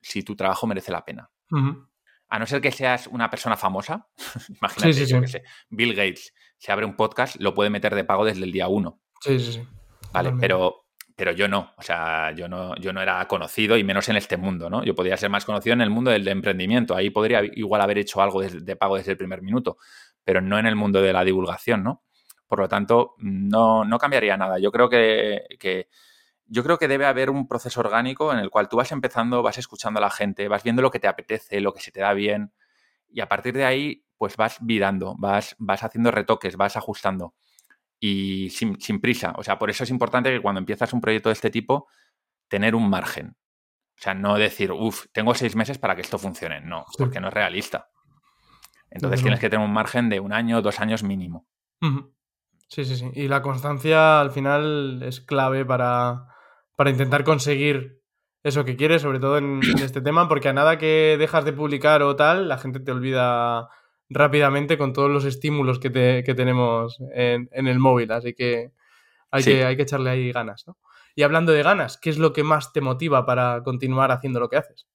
si 0.00 0.22
tu 0.22 0.36
trabajo 0.36 0.68
merece 0.68 0.92
la 0.92 1.04
pena. 1.04 1.28
Uh 1.50 1.56
-huh. 1.56 1.88
A 2.28 2.38
no 2.38 2.46
ser 2.46 2.60
que 2.60 2.70
seas 2.70 3.08
una 3.08 3.28
persona 3.30 3.56
famosa, 3.56 4.06
imagínate, 4.60 4.92
sí, 4.92 5.06
sí, 5.06 5.10
yo 5.10 5.16
sí. 5.16 5.22
que 5.22 5.28
sé, 5.28 5.42
Bill 5.70 5.94
Gates 5.94 6.32
se 6.56 6.70
abre 6.70 6.86
un 6.86 6.94
podcast, 6.94 7.34
lo 7.40 7.52
puede 7.52 7.70
meter 7.70 7.96
de 7.96 8.04
pago 8.04 8.24
desde 8.24 8.44
el 8.44 8.52
día 8.52 8.68
uno. 8.68 9.00
Sí, 9.20 9.40
sí, 9.40 9.54
sí. 9.54 9.68
Vale, 10.12 10.34
pero, 10.40 10.85
pero 11.16 11.32
yo 11.32 11.48
no, 11.48 11.72
o 11.76 11.82
sea, 11.82 12.32
yo 12.32 12.48
no, 12.48 12.76
yo 12.76 12.92
no 12.92 13.00
era 13.02 13.26
conocido 13.26 13.76
y 13.78 13.84
menos 13.84 14.08
en 14.10 14.16
este 14.16 14.36
mundo, 14.36 14.70
¿no? 14.70 14.84
Yo 14.84 14.94
podría 14.94 15.16
ser 15.16 15.30
más 15.30 15.44
conocido 15.46 15.72
en 15.74 15.80
el 15.80 15.90
mundo 15.90 16.10
del 16.10 16.28
emprendimiento, 16.28 16.94
ahí 16.94 17.10
podría 17.10 17.42
igual 17.44 17.80
haber 17.80 17.98
hecho 17.98 18.20
algo 18.22 18.42
de, 18.42 18.50
de 18.60 18.76
pago 18.76 18.96
desde 18.98 19.12
el 19.12 19.18
primer 19.18 19.42
minuto, 19.42 19.78
pero 20.24 20.40
no 20.40 20.58
en 20.58 20.66
el 20.66 20.76
mundo 20.76 21.00
de 21.02 21.12
la 21.12 21.24
divulgación, 21.24 21.82
¿no? 21.82 22.02
Por 22.46 22.60
lo 22.60 22.68
tanto, 22.68 23.14
no, 23.18 23.84
no 23.84 23.98
cambiaría 23.98 24.36
nada. 24.36 24.58
Yo 24.58 24.70
creo 24.70 24.88
que, 24.88 25.42
que 25.58 25.88
yo 26.46 26.62
creo 26.64 26.78
que 26.78 26.88
debe 26.88 27.06
haber 27.06 27.30
un 27.30 27.48
proceso 27.48 27.80
orgánico 27.80 28.32
en 28.32 28.38
el 28.38 28.50
cual 28.50 28.68
tú 28.68 28.76
vas 28.76 28.92
empezando, 28.92 29.42
vas 29.42 29.58
escuchando 29.58 29.98
a 29.98 30.02
la 30.02 30.10
gente, 30.10 30.48
vas 30.48 30.62
viendo 30.62 30.82
lo 30.82 30.90
que 30.90 31.00
te 31.00 31.08
apetece, 31.08 31.60
lo 31.60 31.72
que 31.72 31.80
se 31.80 31.90
te 31.92 32.00
da 32.00 32.12
bien, 32.14 32.52
y 33.08 33.20
a 33.20 33.28
partir 33.28 33.54
de 33.54 33.64
ahí, 33.64 34.04
pues 34.18 34.36
vas 34.36 34.58
virando, 34.60 35.14
vas, 35.18 35.56
vas 35.58 35.82
haciendo 35.82 36.10
retoques, 36.10 36.56
vas 36.56 36.76
ajustando. 36.76 37.34
Y 37.98 38.50
sin, 38.50 39.00
prisa. 39.00 39.34
O 39.36 39.42
sea, 39.42 39.58
por 39.58 39.70
eso 39.70 39.84
es 39.84 39.90
importante 39.90 40.30
que 40.30 40.40
cuando 40.40 40.58
empiezas 40.58 40.92
un 40.92 41.00
proyecto 41.00 41.28
de 41.28 41.34
este 41.34 41.50
tipo, 41.50 41.88
tener 42.48 42.74
un 42.74 42.88
margen. 42.88 43.36
O 43.98 44.02
sea, 44.02 44.14
no 44.14 44.36
decir, 44.36 44.72
uff, 44.72 45.06
tengo 45.12 45.34
seis 45.34 45.56
meses 45.56 45.78
para 45.78 45.94
que 45.94 46.02
esto 46.02 46.18
funcione. 46.18 46.60
No, 46.60 46.84
porque 46.98 47.20
no 47.20 47.28
es 47.28 47.34
realista. 47.34 47.88
Entonces 48.90 49.22
tienes 49.22 49.40
que 49.40 49.48
tener 49.48 49.64
un 49.64 49.72
margen 49.72 50.08
de 50.08 50.20
un 50.20 50.32
año, 50.32 50.62
dos 50.62 50.80
años 50.80 51.02
mínimo. 51.02 51.46
Sí, 52.68 52.84
sí, 52.84 52.96
sí. 52.96 53.10
Y 53.14 53.28
la 53.28 53.42
constancia 53.42 54.20
al 54.20 54.30
final 54.30 55.02
es 55.02 55.20
clave 55.20 55.64
para, 55.64 56.26
para 56.76 56.90
intentar 56.90 57.24
conseguir 57.24 58.02
eso 58.42 58.64
que 58.64 58.76
quieres, 58.76 59.02
sobre 59.02 59.18
todo 59.18 59.38
en, 59.38 59.60
este 59.80 60.00
tema, 60.00 60.28
porque 60.28 60.48
a 60.48 60.52
nada 60.52 60.78
que 60.78 61.16
dejas 61.18 61.44
de 61.44 61.52
publicar 61.52 62.02
o 62.02 62.14
tal, 62.14 62.48
la 62.48 62.58
gente 62.58 62.78
te 62.78 62.92
olvida 62.92 63.68
rápidamente 64.08 64.78
con 64.78 64.92
todos 64.92 65.10
los 65.10 65.24
estímulos 65.24 65.78
que, 65.78 65.90
tenemos 65.90 66.98
en, 67.12 67.48
el 67.52 67.78
móvil. 67.78 68.12
Así 68.12 68.34
que 68.34 68.72
hay, 69.30 69.44
que 69.44 69.64
hay 69.64 69.76
que 69.76 69.82
echarle 69.82 70.10
ahí 70.10 70.32
ganas, 70.32 70.66
¿no? 70.66 70.76
Y 71.14 71.22
hablando 71.22 71.52
de 71.52 71.62
ganas, 71.62 71.96
¿qué 71.96 72.10
es 72.10 72.18
lo 72.18 72.34
que 72.34 72.44
más 72.44 72.74
te 72.74 72.82
motiva 72.82 73.24
para 73.24 73.62
continuar 73.62 74.12
haciendo 74.12 74.38
lo 74.38 74.50
que 74.50 74.58
haces? 74.58 74.86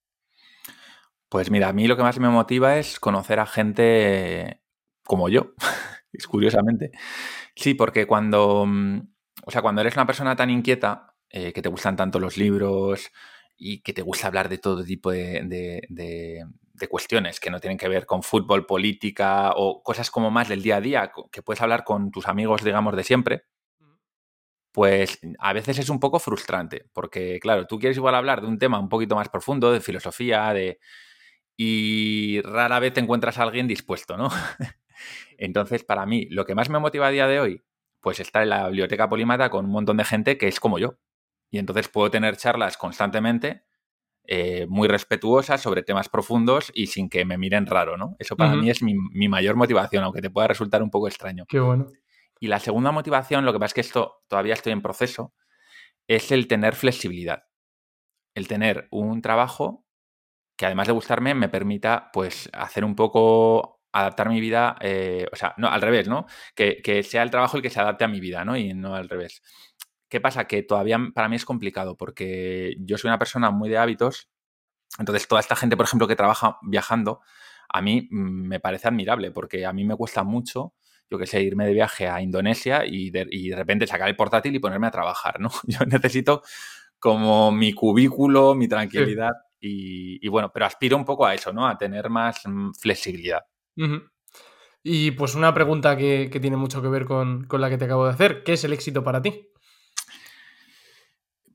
Pues 1.29 1.49
mira, 1.49 1.69
a 1.69 1.73
mí 1.73 1.87
lo 1.87 1.97
que 1.97 2.03
más 2.03 2.19
me 2.19 2.29
motiva 2.29 2.77
es 2.77 2.99
conocer 2.99 3.39
a 3.39 3.47
gente 3.47 4.61
como 5.03 5.29
yo, 5.29 5.53
es 6.13 6.27
curiosamente. 6.27 6.91
Sí, 7.55 7.73
porque 7.73 8.05
cuando, 8.05 8.65
mm, 8.67 8.99
o 9.45 9.51
sea, 9.51 9.63
cuando 9.63 9.81
eres 9.81 9.95
una 9.95 10.05
persona 10.05 10.35
tan 10.35 10.51
inquieta, 10.51 11.15
eh, 11.29 11.53
que 11.53 11.61
te 11.61 11.69
gustan 11.69 11.95
tanto 11.95 12.19
los 12.19 12.37
libros 12.37 13.09
y 13.57 13.81
que 13.81 13.93
te 13.93 14.01
gusta 14.01 14.27
hablar 14.27 14.49
de 14.49 14.57
todo 14.57 14.83
tipo 14.83 15.11
de, 15.11 16.45
cuestiones 16.87 17.39
que 17.39 17.49
no 17.49 17.59
tienen 17.59 17.77
que 17.77 17.87
ver 17.87 18.05
con 18.05 18.23
fútbol, 18.23 18.65
política 18.65 19.53
o 19.55 19.83
cosas 19.83 20.11
como 20.11 20.31
más 20.31 20.47
del 20.49 20.61
día 20.61 20.77
a 20.77 20.81
día, 20.81 21.11
que 21.31 21.41
puedes 21.41 21.61
hablar 21.61 21.83
con 21.83 22.11
tus 22.11 22.27
amigos, 22.27 22.63
digamos, 22.63 22.95
de 22.95 23.03
siempre, 23.03 23.45
pues 24.71 25.19
a 25.39 25.53
veces 25.53 25.79
es 25.79 25.89
un 25.89 25.99
poco 25.99 26.19
frustrante, 26.19 26.85
porque 26.93 27.39
claro, 27.39 27.67
tú 27.67 27.79
quieres 27.79 27.97
igual 27.97 28.15
hablar 28.15 28.41
de 28.41 28.47
un 28.47 28.57
tema 28.57 28.79
un 28.79 28.89
poquito 28.89 29.15
más 29.15 29.29
profundo, 29.29 29.71
de 29.71 29.81
filosofía, 29.81 30.53
de... 30.53 30.79
y 31.57 32.41
rara 32.41 32.79
vez 32.79 32.93
te 32.93 33.01
encuentras 33.01 33.37
a 33.37 33.43
alguien 33.43 33.67
dispuesto, 33.67 34.17
¿no? 34.17 34.29
Entonces, 35.37 35.83
para 35.83 36.05
mí, 36.05 36.27
lo 36.29 36.45
que 36.45 36.55
más 36.55 36.69
me 36.69 36.79
motiva 36.79 37.07
a 37.07 37.11
día 37.11 37.27
de 37.27 37.39
hoy, 37.39 37.63
pues 37.99 38.19
estar 38.19 38.43
en 38.43 38.49
la 38.49 38.67
biblioteca 38.67 39.09
Polimata 39.09 39.49
con 39.49 39.65
un 39.65 39.71
montón 39.71 39.97
de 39.97 40.05
gente 40.05 40.37
que 40.37 40.47
es 40.47 40.59
como 40.59 40.79
yo. 40.79 40.97
Y 41.51 41.59
entonces 41.59 41.89
puedo 41.89 42.09
tener 42.09 42.37
charlas 42.37 42.77
constantemente, 42.77 43.63
eh, 44.33 44.65
muy 44.69 44.87
respetuosas 44.87 45.59
sobre 45.59 45.83
temas 45.83 46.07
profundos 46.07 46.71
y 46.73 46.87
sin 46.87 47.09
que 47.09 47.25
me 47.25 47.37
miren 47.37 47.65
raro, 47.65 47.97
¿no? 47.97 48.15
Eso 48.17 48.37
para 48.37 48.55
mí 48.55 48.69
es 48.69 48.81
mi, 48.81 48.95
mayor 49.27 49.57
motivación, 49.57 50.05
aunque 50.05 50.21
te 50.21 50.29
pueda 50.29 50.47
resultar 50.47 50.81
un 50.81 50.89
poco 50.89 51.09
extraño. 51.09 51.43
Qué 51.49 51.59
bueno. 51.59 51.87
Y 52.39 52.47
la 52.47 52.59
segunda 52.59 52.93
motivación, 52.93 53.43
lo 53.43 53.51
que 53.51 53.59
pasa 53.59 53.71
es 53.71 53.73
que 53.73 53.81
esto 53.81 54.23
todavía 54.29 54.53
estoy 54.53 54.71
en 54.71 54.81
proceso, 54.81 55.33
es 56.07 56.31
el 56.31 56.47
tener 56.47 56.75
flexibilidad. 56.75 57.43
El 58.33 58.47
tener 58.47 58.87
un 58.89 59.21
trabajo 59.21 59.85
que 60.55 60.65
además 60.65 60.87
de 60.87 60.93
gustarme 60.93 61.35
me 61.35 61.49
permita 61.49 62.09
pues 62.13 62.49
hacer 62.53 62.85
un 62.85 62.95
poco 62.95 63.81
adaptar 63.91 64.29
mi 64.29 64.39
vida, 64.39 64.77
eh, 64.79 65.27
o 65.29 65.35
sea, 65.35 65.53
no, 65.57 65.67
al 65.67 65.81
revés, 65.81 66.07
¿no? 66.07 66.25
Que, 66.55 67.03
sea 67.03 67.23
el 67.23 67.31
trabajo 67.31 67.57
el 67.57 67.63
que 67.63 67.69
se 67.69 67.81
adapte 67.81 68.05
a 68.05 68.07
mi 68.07 68.21
vida, 68.21 68.45
¿no? 68.45 68.55
Y 68.55 68.73
no 68.73 68.95
al 68.95 69.09
revés. 69.09 69.41
¿Qué 70.11 70.19
pasa? 70.19 70.45
Que 70.45 70.61
todavía 70.61 70.99
para 71.15 71.29
mí 71.29 71.37
es 71.37 71.45
complicado 71.45 71.95
porque 71.95 72.75
yo 72.79 72.97
soy 72.97 73.07
una 73.07 73.17
persona 73.17 73.49
muy 73.49 73.69
de 73.69 73.77
hábitos, 73.77 74.29
entonces 74.99 75.25
toda 75.25 75.39
esta 75.39 75.55
gente, 75.55 75.77
por 75.77 75.85
ejemplo, 75.85 76.05
que 76.05 76.17
trabaja 76.17 76.57
viajando, 76.63 77.21
a 77.69 77.81
mí 77.81 78.09
mm, 78.11 78.47
me 78.47 78.59
parece 78.59 78.89
admirable 78.89 79.31
porque 79.31 79.65
a 79.65 79.71
mí 79.71 79.85
me 79.85 79.95
cuesta 79.95 80.23
mucho, 80.23 80.73
yo 81.09 81.17
que 81.17 81.25
sé, 81.25 81.41
irme 81.41 81.65
de 81.65 81.73
viaje 81.73 82.09
a 82.09 82.21
Indonesia 82.21 82.83
y 82.85 83.09
de, 83.09 83.55
repente 83.55 83.87
sacar 83.87 84.09
el 84.09 84.17
portátil 84.17 84.53
y 84.53 84.59
ponerme 84.59 84.87
a 84.87 84.91
trabajar, 84.91 85.39
¿no? 85.39 85.49
Yo 85.63 85.85
necesito 85.85 86.43
como 86.99 87.53
mi 87.53 87.71
cubículo, 87.71 88.53
mi 88.53 88.67
tranquilidad 88.67 89.31
y, 89.61 90.25
y 90.25 90.29
bueno, 90.29 90.51
pero 90.53 90.65
aspiro 90.65 90.97
un 90.97 91.05
poco 91.05 91.25
a 91.25 91.33
eso, 91.33 91.53
¿no? 91.53 91.65
A 91.65 91.77
tener 91.77 92.09
más 92.09 92.41
mm, 92.45 92.71
flexibilidad. 92.77 93.43
Y 94.83 95.11
pues 95.11 95.35
una 95.35 95.53
pregunta 95.53 95.95
que, 95.95 96.29
tiene 96.41 96.57
mucho 96.57 96.81
que 96.81 96.87
ver 96.87 97.05
con, 97.05 97.47
la 97.49 97.69
que 97.69 97.77
te 97.77 97.85
acabo 97.85 98.05
de 98.05 98.11
hacer. 98.11 98.43
¿Qué 98.43 98.53
es 98.53 98.63
el 98.63 98.73
éxito 98.73 99.03
para 99.03 99.21
ti? 99.21 99.49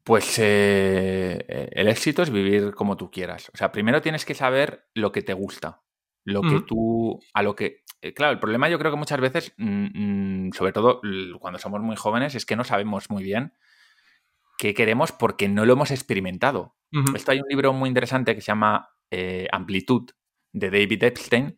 Pues 0.06 0.38
eh, 0.38 1.68
el 1.72 1.88
éxito 1.88 2.22
es 2.22 2.30
vivir 2.30 2.72
como 2.76 2.96
tú 2.96 3.10
quieras. 3.10 3.50
O 3.52 3.56
sea, 3.56 3.72
primero 3.72 4.00
tienes 4.00 4.24
que 4.24 4.34
saber 4.34 4.88
lo 4.94 5.10
que 5.10 5.20
te 5.20 5.32
gusta. 5.32 5.82
Lo 6.22 6.42
que 6.42 6.60
tú. 6.60 7.18
A 7.34 7.42
lo 7.42 7.56
que. 7.56 7.82
Eh, 8.02 8.14
claro, 8.14 8.32
el 8.32 8.38
problema 8.38 8.68
yo 8.68 8.78
creo 8.78 8.92
que 8.92 8.98
muchas 8.98 9.20
veces, 9.20 9.52
mm, 9.56 10.46
mm, 10.46 10.52
sobre 10.52 10.72
todo 10.72 11.00
cuando 11.40 11.58
somos 11.58 11.80
muy 11.80 11.96
jóvenes, 11.96 12.36
es 12.36 12.46
que 12.46 12.54
no 12.54 12.62
sabemos 12.62 13.10
muy 13.10 13.24
bien 13.24 13.54
qué 14.58 14.74
queremos 14.74 15.10
porque 15.10 15.48
no 15.48 15.66
lo 15.66 15.72
hemos 15.72 15.90
experimentado. 15.90 16.76
Esto 17.16 17.32
hay 17.32 17.40
un 17.40 17.48
libro 17.48 17.72
muy 17.72 17.88
interesante 17.88 18.36
que 18.36 18.40
se 18.40 18.46
llama 18.46 18.90
eh, 19.10 19.48
Amplitud, 19.50 20.08
de 20.52 20.70
David 20.70 21.02
Epstein, 21.02 21.56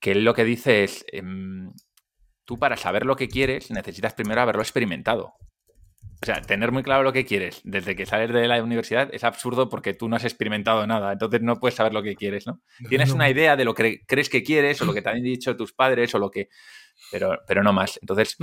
que 0.00 0.12
él 0.12 0.24
lo 0.24 0.32
que 0.32 0.44
dice 0.44 0.84
es, 0.84 1.04
em, 1.12 1.70
tú 2.46 2.58
para 2.58 2.78
saber 2.78 3.04
lo 3.04 3.16
que 3.16 3.28
quieres 3.28 3.70
necesitas 3.70 4.14
primero 4.14 4.40
haberlo 4.40 4.62
experimentado. 4.62 5.34
O 6.24 6.26
sea, 6.26 6.40
tener 6.40 6.72
muy 6.72 6.82
claro 6.82 7.02
lo 7.02 7.12
que 7.12 7.26
quieres 7.26 7.60
desde 7.64 7.94
que 7.94 8.06
sales 8.06 8.32
de 8.32 8.48
la 8.48 8.62
universidad 8.62 9.10
es 9.12 9.24
absurdo 9.24 9.68
porque 9.68 9.92
tú 9.92 10.08
no 10.08 10.16
has 10.16 10.24
experimentado 10.24 10.86
nada, 10.86 11.12
entonces 11.12 11.42
no 11.42 11.60
puedes 11.60 11.74
saber 11.74 11.92
lo 11.92 12.02
que 12.02 12.16
quieres, 12.16 12.46
¿no? 12.46 12.62
Tienes 12.88 13.10
una 13.10 13.28
idea 13.28 13.56
de 13.56 13.66
lo 13.66 13.74
que 13.74 14.06
crees 14.06 14.30
que 14.30 14.42
quieres 14.42 14.80
o 14.80 14.86
lo 14.86 14.94
que 14.94 15.02
te 15.02 15.10
han 15.10 15.22
dicho 15.22 15.54
tus 15.54 15.74
padres 15.74 16.14
o 16.14 16.18
lo 16.18 16.30
que... 16.30 16.48
Pero, 17.12 17.38
pero 17.46 17.62
no 17.62 17.74
más. 17.74 17.98
Entonces, 18.00 18.38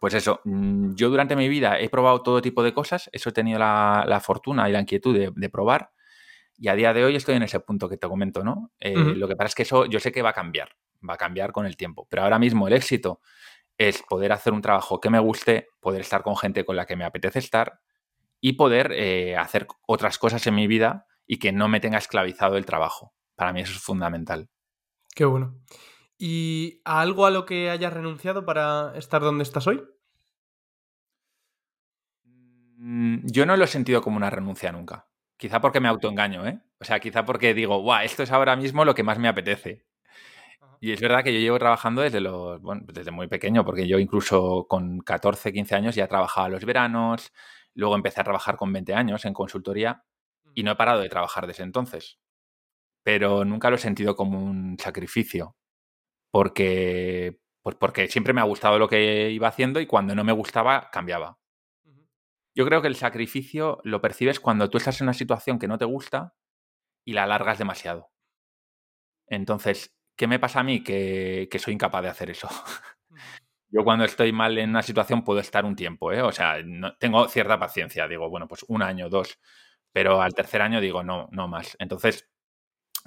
pues 0.00 0.14
eso, 0.14 0.40
mm, 0.44 0.94
yo 0.94 1.10
durante 1.10 1.36
mi 1.36 1.50
vida 1.50 1.78
he 1.78 1.90
probado 1.90 2.22
todo 2.22 2.40
tipo 2.40 2.62
de 2.62 2.72
cosas, 2.72 3.10
eso 3.12 3.28
he 3.28 3.32
tenido 3.32 3.58
la, 3.58 4.20
fortuna 4.24 4.66
y 4.66 4.72
la 4.72 4.80
inquietud 4.80 5.32
de 5.34 5.50
probar 5.50 5.90
y 6.58 6.68
a 6.68 6.74
día 6.74 6.94
de 6.94 7.04
hoy 7.04 7.16
estoy 7.16 7.34
en 7.36 7.42
ese 7.42 7.60
punto 7.60 7.88
que 7.88 7.96
te 7.96 8.08
comento, 8.08 8.42
¿no? 8.42 8.72
Eh, 8.80 8.94
lo 8.94 9.28
que 9.28 9.36
pasa 9.36 9.48
es 9.48 9.54
que 9.54 9.62
eso 9.62 9.86
yo 9.86 10.00
sé 10.00 10.10
que 10.10 10.22
va 10.22 10.30
a 10.30 10.32
cambiar, 10.32 10.70
va 11.08 11.14
a 11.14 11.18
cambiar 11.18 11.52
con 11.52 11.66
el 11.66 11.76
tiempo. 11.76 12.06
Pero 12.08 12.22
ahora 12.22 12.38
mismo 12.38 12.66
el 12.66 12.74
éxito 12.74 13.20
es 13.78 14.02
poder 14.02 14.32
hacer 14.32 14.52
un 14.52 14.62
trabajo 14.62 15.00
que 15.00 15.10
me 15.10 15.18
guste, 15.18 15.68
poder 15.80 16.00
estar 16.00 16.22
con 16.22 16.36
gente 16.36 16.64
con 16.64 16.76
la 16.76 16.86
que 16.86 16.96
me 16.96 17.04
apetece 17.04 17.38
estar 17.38 17.80
y 18.40 18.54
poder 18.54 18.92
eh, 18.92 19.36
hacer 19.36 19.66
otras 19.86 20.18
cosas 20.18 20.46
en 20.46 20.54
mi 20.54 20.66
vida 20.66 21.06
y 21.26 21.38
que 21.38 21.52
no 21.52 21.68
me 21.68 21.80
tenga 21.80 21.98
esclavizado 21.98 22.56
el 22.56 22.66
trabajo. 22.66 23.14
Para 23.34 23.52
mí 23.52 23.60
eso 23.60 23.72
es 23.72 23.80
fundamental. 23.80 24.48
Qué 25.14 25.24
bueno. 25.24 25.58
¿Y 26.18 26.80
algo 26.84 27.26
a 27.26 27.30
lo 27.30 27.44
que 27.44 27.70
hayas 27.70 27.92
renunciado 27.92 28.44
para 28.44 28.92
estar 28.96 29.20
donde 29.20 29.42
estás 29.42 29.66
hoy? 29.66 29.82
Mm, 32.78 33.26
yo 33.26 33.46
no 33.46 33.56
lo 33.56 33.64
he 33.64 33.68
sentido 33.68 34.02
como 34.02 34.16
una 34.16 34.30
renuncia 34.30 34.72
nunca. 34.72 35.08
Quizá 35.36 35.60
porque 35.60 35.80
me 35.80 35.88
autoengaño, 35.88 36.46
¿eh? 36.46 36.60
O 36.78 36.84
sea, 36.84 37.00
quizá 37.00 37.24
porque 37.24 37.54
digo, 37.54 37.80
guau, 37.80 38.04
esto 38.04 38.22
es 38.22 38.32
ahora 38.32 38.56
mismo 38.56 38.84
lo 38.84 38.94
que 38.94 39.02
más 39.02 39.18
me 39.18 39.28
apetece. 39.28 39.85
Y 40.80 40.92
es 40.92 41.00
verdad 41.00 41.24
que 41.24 41.32
yo 41.32 41.40
llevo 41.40 41.58
trabajando 41.58 42.02
desde 42.02 42.20
los, 42.20 42.60
bueno, 42.60 42.82
desde 42.86 43.10
muy 43.10 43.28
pequeño, 43.28 43.64
porque 43.64 43.86
yo 43.88 43.98
incluso 43.98 44.66
con 44.68 45.00
14, 45.00 45.52
15 45.52 45.74
años 45.74 45.94
ya 45.94 46.06
trabajaba 46.06 46.48
los 46.48 46.64
veranos, 46.64 47.32
luego 47.74 47.94
empecé 47.96 48.20
a 48.20 48.24
trabajar 48.24 48.56
con 48.56 48.72
20 48.72 48.94
años 48.94 49.24
en 49.24 49.32
consultoría 49.32 50.04
y 50.54 50.62
no 50.62 50.72
he 50.72 50.76
parado 50.76 51.00
de 51.00 51.08
trabajar 51.08 51.46
desde 51.46 51.64
entonces. 51.64 52.18
Pero 53.04 53.44
nunca 53.44 53.70
lo 53.70 53.76
he 53.76 53.78
sentido 53.78 54.16
como 54.16 54.42
un 54.42 54.78
sacrificio, 54.78 55.56
porque, 56.30 57.40
pues 57.62 57.76
porque 57.76 58.08
siempre 58.08 58.32
me 58.34 58.40
ha 58.40 58.44
gustado 58.44 58.78
lo 58.78 58.88
que 58.88 59.30
iba 59.30 59.48
haciendo 59.48 59.80
y 59.80 59.86
cuando 59.86 60.14
no 60.14 60.24
me 60.24 60.32
gustaba 60.32 60.90
cambiaba. 60.92 61.38
Yo 62.54 62.64
creo 62.64 62.80
que 62.82 62.88
el 62.88 62.96
sacrificio 62.96 63.80
lo 63.84 64.00
percibes 64.00 64.40
cuando 64.40 64.70
tú 64.70 64.78
estás 64.78 65.00
en 65.00 65.04
una 65.04 65.14
situación 65.14 65.58
que 65.58 65.68
no 65.68 65.78
te 65.78 65.84
gusta 65.84 66.34
y 67.04 67.12
la 67.12 67.24
alargas 67.24 67.58
demasiado. 67.58 68.10
Entonces, 69.28 69.94
¿qué 70.16 70.26
me 70.26 70.38
pasa 70.38 70.60
a 70.60 70.62
mí? 70.64 70.82
Que, 70.82 71.48
soy 71.58 71.74
incapaz 71.74 72.02
de 72.02 72.08
hacer 72.08 72.30
eso. 72.30 72.48
Yo 73.68 73.84
cuando 73.84 74.04
estoy 74.04 74.32
mal 74.32 74.56
en 74.58 74.70
una 74.70 74.82
situación 74.82 75.22
puedo 75.24 75.40
estar 75.40 75.64
un 75.64 75.76
tiempo, 75.76 76.12
¿eh? 76.12 76.22
O 76.22 76.32
sea, 76.32 76.62
no, 76.64 76.96
tengo 76.96 77.28
cierta 77.28 77.58
paciencia. 77.58 78.08
Digo, 78.08 78.30
bueno, 78.30 78.48
pues 78.48 78.64
un 78.68 78.82
año, 78.82 79.08
dos. 79.08 79.38
Pero 79.92 80.22
al 80.22 80.34
tercer 80.34 80.62
año 80.62 80.80
digo, 80.80 81.02
no, 81.02 81.28
no 81.32 81.48
más. 81.48 81.76
Entonces, 81.78 82.28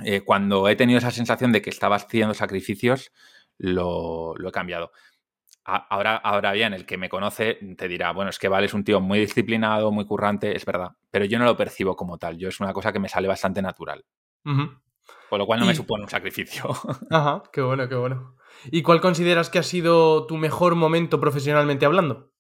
eh, 0.04 0.22
cuando 0.22 0.68
he 0.68 0.76
tenido 0.76 1.00
esa 1.00 1.12
sensación 1.12 1.52
de 1.52 1.62
que 1.62 1.70
estaba 1.70 1.96
haciendo 1.96 2.34
sacrificios, 2.34 3.12
lo, 3.58 4.36
lo 4.36 4.50
he 4.50 4.52
cambiado. 4.52 4.92
Ahora, 5.66 6.16
ahora 6.16 6.52
bien, 6.54 6.74
el 6.74 6.86
que 6.86 6.98
me 6.98 7.10
conoce 7.10 7.60
te 7.78 7.88
dirá, 7.88 8.12
bueno, 8.12 8.32
es 8.32 8.40
que 8.40 8.48
Vale 8.48 8.66
es 8.66 8.74
un 8.74 8.84
tío 8.84 9.02
muy 9.02 9.20
disciplinado, 9.20 9.92
muy 9.92 10.06
currante, 10.06 10.56
es 10.56 10.66
verdad, 10.66 10.92
pero 11.12 11.26
yo 11.26 11.38
no 11.38 11.46
lo 11.46 11.56
percibo 11.56 11.96
como 11.96 12.18
tal, 12.18 12.38
yo 12.38 12.50
es 12.50 12.60
una 12.60 12.74
cosa 12.74 12.92
que 12.92 13.00
me 13.00 13.10
sale 13.10 13.28
bastante 13.28 13.62
natural. 13.62 14.04
Con 15.30 15.40
lo 15.40 15.46
cual 15.46 15.60
no 15.60 15.68
me 15.68 15.76
supone 15.76 16.04
un 16.04 16.10
sacrificio. 16.10 16.70
Ajá, 17.12 17.44
qué 17.54 17.62
bueno, 17.62 17.88
qué 17.88 17.96
bueno. 17.96 18.36
¿Y 18.66 18.82
cuál 18.82 19.00
consideras 19.00 19.50
que 19.50 19.60
ha 19.60 19.64
sido 19.64 20.26
tu 20.26 20.38
mejor 20.38 20.76
momento 20.76 21.20
profesionalmente 21.20 21.86
hablando? 21.86 22.32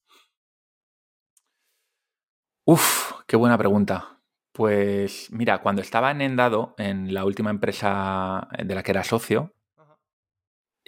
Uf, 2.66 3.14
qué 3.28 3.38
buena 3.38 3.58
pregunta. 3.58 4.22
Pues 4.52 5.32
mira, 5.32 5.62
cuando 5.62 5.82
estaba 5.82 6.12
en 6.12 6.22
Endado, 6.22 6.74
en 6.78 7.14
la 7.14 7.26
última 7.26 7.52
empresa 7.52 8.48
de 8.64 8.76
la 8.76 8.84
que 8.84 8.92
era 8.92 9.04
socio, 9.04 9.54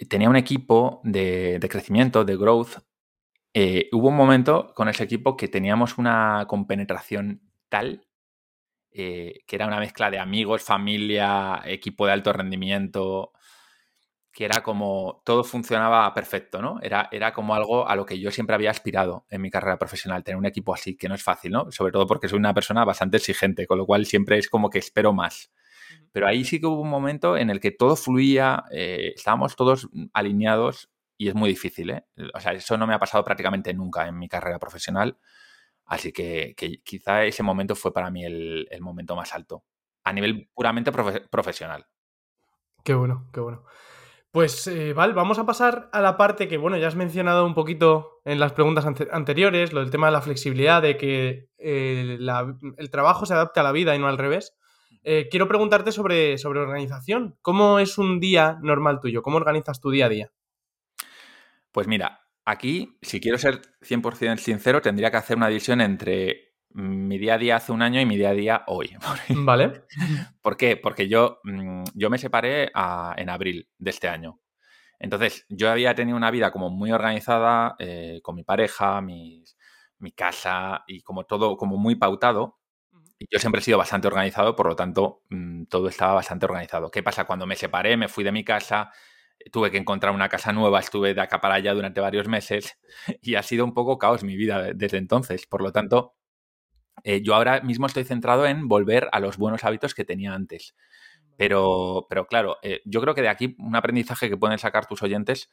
tenía 0.08 0.28
un 0.28 0.36
equipo 0.36 1.00
de, 1.04 1.58
crecimiento, 1.70 2.24
de 2.24 2.36
growth. 2.36 2.78
Eh, 3.54 3.88
hubo 3.92 4.08
un 4.08 4.16
momento 4.16 4.72
con 4.74 4.88
ese 4.88 5.04
equipo 5.04 5.36
que 5.36 5.48
teníamos 5.48 5.98
una 5.98 6.46
compenetración 6.48 7.42
tal 7.68 8.06
eh, 8.92 9.40
que 9.46 9.56
era 9.56 9.66
una 9.66 9.78
mezcla 9.80 10.10
de 10.10 10.18
amigos, 10.18 10.62
familia, 10.62 11.62
equipo 11.64 12.06
de 12.06 12.12
alto 12.12 12.32
rendimiento, 12.32 13.32
que 14.32 14.46
era 14.46 14.62
como 14.62 15.22
todo 15.26 15.44
funcionaba 15.44 16.12
perfecto, 16.14 16.62
¿no? 16.62 16.78
Era, 16.80 17.08
era 17.12 17.32
como 17.34 17.54
algo 17.54 17.86
a 17.86 17.94
lo 17.94 18.06
que 18.06 18.18
yo 18.18 18.30
siempre 18.30 18.54
había 18.54 18.70
aspirado 18.70 19.26
en 19.28 19.42
mi 19.42 19.50
carrera 19.50 19.78
profesional, 19.78 20.24
tener 20.24 20.38
un 20.38 20.46
equipo 20.46 20.74
así, 20.74 20.96
que 20.96 21.08
no 21.08 21.14
es 21.14 21.22
fácil, 21.22 21.52
¿no? 21.52 21.70
Sobre 21.70 21.92
todo 21.92 22.06
porque 22.06 22.28
soy 22.28 22.38
una 22.38 22.54
persona 22.54 22.84
bastante 22.84 23.18
exigente, 23.18 23.66
con 23.66 23.76
lo 23.78 23.84
cual 23.86 24.06
siempre 24.06 24.38
es 24.38 24.48
como 24.48 24.70
que 24.70 24.78
espero 24.78 25.12
más. 25.12 25.50
Pero 26.12 26.26
ahí 26.26 26.44
sí 26.44 26.60
que 26.60 26.66
hubo 26.66 26.80
un 26.80 26.88
momento 26.90 27.36
en 27.36 27.50
el 27.50 27.60
que 27.60 27.72
todo 27.72 27.94
fluía, 27.96 28.64
eh, 28.70 29.12
estábamos 29.14 29.54
todos 29.56 29.88
alineados 30.14 30.90
y 31.18 31.28
es 31.28 31.34
muy 31.34 31.50
difícil, 31.50 31.90
¿eh? 31.90 32.04
O 32.34 32.40
sea, 32.40 32.52
eso 32.52 32.78
no 32.78 32.86
me 32.86 32.94
ha 32.94 32.98
pasado 32.98 33.24
prácticamente 33.24 33.74
nunca 33.74 34.06
en 34.08 34.18
mi 34.18 34.28
carrera 34.28 34.58
profesional. 34.58 35.18
Así 35.92 36.10
que, 36.10 36.54
quizá 36.82 37.26
ese 37.26 37.42
momento 37.42 37.74
fue 37.74 37.92
para 37.92 38.10
mí 38.10 38.24
el, 38.24 38.66
momento 38.80 39.14
más 39.14 39.34
alto, 39.34 39.66
a 40.04 40.14
nivel 40.14 40.48
puramente 40.54 40.90
profesional. 40.90 41.84
Qué 42.82 42.94
bueno, 42.94 43.28
qué 43.30 43.40
bueno. 43.40 43.64
Pues 44.30 44.66
eh, 44.68 44.94
Val, 44.94 45.12
vamos 45.12 45.38
a 45.38 45.44
pasar 45.44 45.90
a 45.92 46.00
la 46.00 46.16
parte 46.16 46.48
que, 46.48 46.56
bueno, 46.56 46.78
ya 46.78 46.88
has 46.88 46.96
mencionado 46.96 47.44
un 47.44 47.52
poquito 47.52 48.22
en 48.24 48.40
las 48.40 48.54
preguntas 48.54 48.86
anteriores, 48.86 49.74
lo 49.74 49.80
del 49.80 49.90
tema 49.90 50.06
de 50.06 50.14
la 50.14 50.22
flexibilidad, 50.22 50.80
de 50.80 50.96
que 50.96 51.50
eh, 51.58 52.18
el 52.18 52.90
trabajo 52.90 53.26
se 53.26 53.34
adapte 53.34 53.60
a 53.60 53.62
la 53.62 53.72
vida 53.72 53.94
y 53.94 53.98
no 53.98 54.08
al 54.08 54.16
revés. 54.16 54.56
Eh, 55.02 55.28
quiero 55.30 55.46
preguntarte 55.46 55.92
sobre, 55.92 56.38
sobre 56.38 56.60
organización. 56.60 57.36
¿Cómo 57.42 57.80
es 57.80 57.98
un 57.98 58.18
día 58.18 58.56
normal 58.62 58.98
tuyo? 58.98 59.20
¿Cómo 59.20 59.36
organizas 59.36 59.78
tu 59.78 59.90
día 59.90 60.06
a 60.06 60.08
día? 60.08 60.32
Pues 61.70 61.86
mira, 61.86 62.21
Aquí, 62.44 62.98
si 63.02 63.20
quiero 63.20 63.38
ser 63.38 63.62
100% 63.82 64.38
sincero, 64.38 64.82
tendría 64.82 65.10
que 65.10 65.16
hacer 65.16 65.36
una 65.36 65.48
división 65.48 65.80
entre 65.80 66.54
mi 66.70 67.18
día 67.18 67.34
a 67.34 67.38
día 67.38 67.56
hace 67.56 67.70
un 67.72 67.82
año 67.82 68.00
y 68.00 68.06
mi 68.06 68.16
día 68.16 68.30
a 68.30 68.34
día 68.34 68.64
hoy. 68.66 68.96
Vale. 69.28 69.84
¿Por 70.40 70.56
qué? 70.56 70.76
Porque 70.76 71.08
yo, 71.08 71.40
mm, 71.44 71.84
yo 71.94 72.10
me 72.10 72.18
separé 72.18 72.72
en 73.16 73.30
abril 73.30 73.68
de 73.78 73.90
este 73.90 74.08
año. 74.08 74.40
Entonces, 74.98 75.46
yo 75.48 75.70
había 75.70 75.94
tenido 75.94 76.16
una 76.16 76.30
vida 76.30 76.52
como 76.52 76.70
muy 76.70 76.92
organizada 76.92 77.76
eh, 77.78 78.20
con 78.22 78.36
mi 78.36 78.44
pareja, 78.44 79.00
mi 79.00 79.44
casa 80.16 80.84
y 80.86 81.02
como 81.02 81.24
todo 81.24 81.56
como 81.56 81.76
muy 81.76 81.96
pautado. 81.96 82.58
Y 83.22 83.26
yo 83.30 83.38
siempre 83.38 83.60
he 83.60 83.64
sido 83.64 83.78
bastante 83.78 84.08
organizado, 84.08 84.56
por 84.56 84.66
lo 84.66 84.74
tanto, 84.74 85.22
mm, 85.30 85.64
todo 85.66 85.88
estaba 85.88 86.14
bastante 86.14 86.46
organizado. 86.46 86.90
¿Qué 86.90 87.02
pasa? 87.04 87.24
Cuando 87.24 87.46
me 87.46 87.54
separé, 87.56 87.96
me 87.96 88.08
fui 88.08 88.24
de 88.24 88.32
mi 88.32 88.44
casa, 88.44 88.90
tuve 89.50 89.70
que 89.70 89.78
encontrar 89.78 90.14
una 90.14 90.28
casa 90.28 90.52
nueva, 90.52 90.80
estuve 90.80 91.14
de 91.14 91.20
acá 91.20 91.40
para 91.40 91.54
allá 91.54 91.74
durante 91.74 92.00
varios 92.00 92.28
meses 92.28 92.78
y 93.22 93.34
ha 93.34 93.42
sido 93.42 93.64
un 93.64 93.74
poco 93.74 93.98
caos 93.98 94.24
mi 94.24 94.36
vida 94.36 94.72
desde 94.74 94.98
entonces. 94.98 95.46
Por 95.46 95.62
lo 95.62 95.72
tanto, 95.72 96.14
eh, 97.04 97.22
yo 97.22 97.34
ahora 97.34 97.60
mismo 97.60 97.86
estoy 97.86 98.04
centrado 98.04 98.46
en 98.46 98.68
volver 98.68 99.08
a 99.12 99.20
los 99.20 99.36
buenos 99.36 99.64
hábitos 99.64 99.94
que 99.94 100.04
tenía 100.04 100.34
antes. 100.34 100.74
Pero, 101.36 102.06
pero 102.08 102.26
claro, 102.26 102.58
eh, 102.62 102.82
yo 102.84 103.00
creo 103.00 103.14
que 103.14 103.22
de 103.22 103.28
aquí 103.28 103.56
un 103.58 103.74
aprendizaje 103.74 104.28
que 104.28 104.36
pueden 104.36 104.58
sacar 104.58 104.86
tus 104.86 105.02
oyentes 105.02 105.50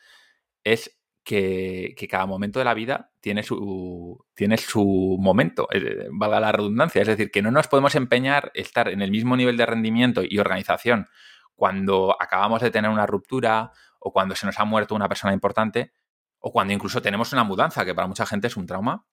es 0.64 1.00
que, 1.24 1.96
cada 2.10 2.26
momento 2.26 2.60
de 2.60 2.66
la 2.66 2.74
vida 2.74 3.12
tiene 3.22 3.44
su, 3.44 4.26
tiene 4.34 4.58
su 4.58 5.18
momento, 5.20 5.68
eh, 5.72 6.08
valga 6.12 6.40
la 6.40 6.52
redundancia. 6.52 7.02
Es 7.02 7.08
decir, 7.08 7.32
que 7.32 7.42
no 7.42 7.52
nos 7.52 7.68
podemos 7.68 7.96
empeñar 7.96 8.52
estar 8.56 8.90
en 8.90 9.02
el 9.02 9.12
mismo 9.12 9.38
nivel 9.38 9.58
de 9.58 9.66
rendimiento 9.66 10.22
y 10.28 10.40
organización 10.40 11.08
cuando 11.60 12.16
acabamos 12.18 12.62
de 12.62 12.72
tener 12.72 12.90
una 12.90 13.06
ruptura 13.06 13.74
o 14.00 14.14
cuando 14.14 14.34
se 14.34 14.46
nos 14.46 14.58
ha 14.58 14.64
muerto 14.64 14.96
una 14.96 15.10
persona 15.10 15.34
importante 15.34 15.92
o 16.40 16.54
cuando 16.54 16.72
incluso 16.74 17.02
tenemos 17.02 17.34
una 17.34 17.44
mudanza, 17.44 17.84
que 17.84 17.94
para 17.94 18.08
mucha 18.08 18.26
gente 18.26 18.48
es 18.48 18.56
un 18.56 18.66
trauma, 18.66 19.06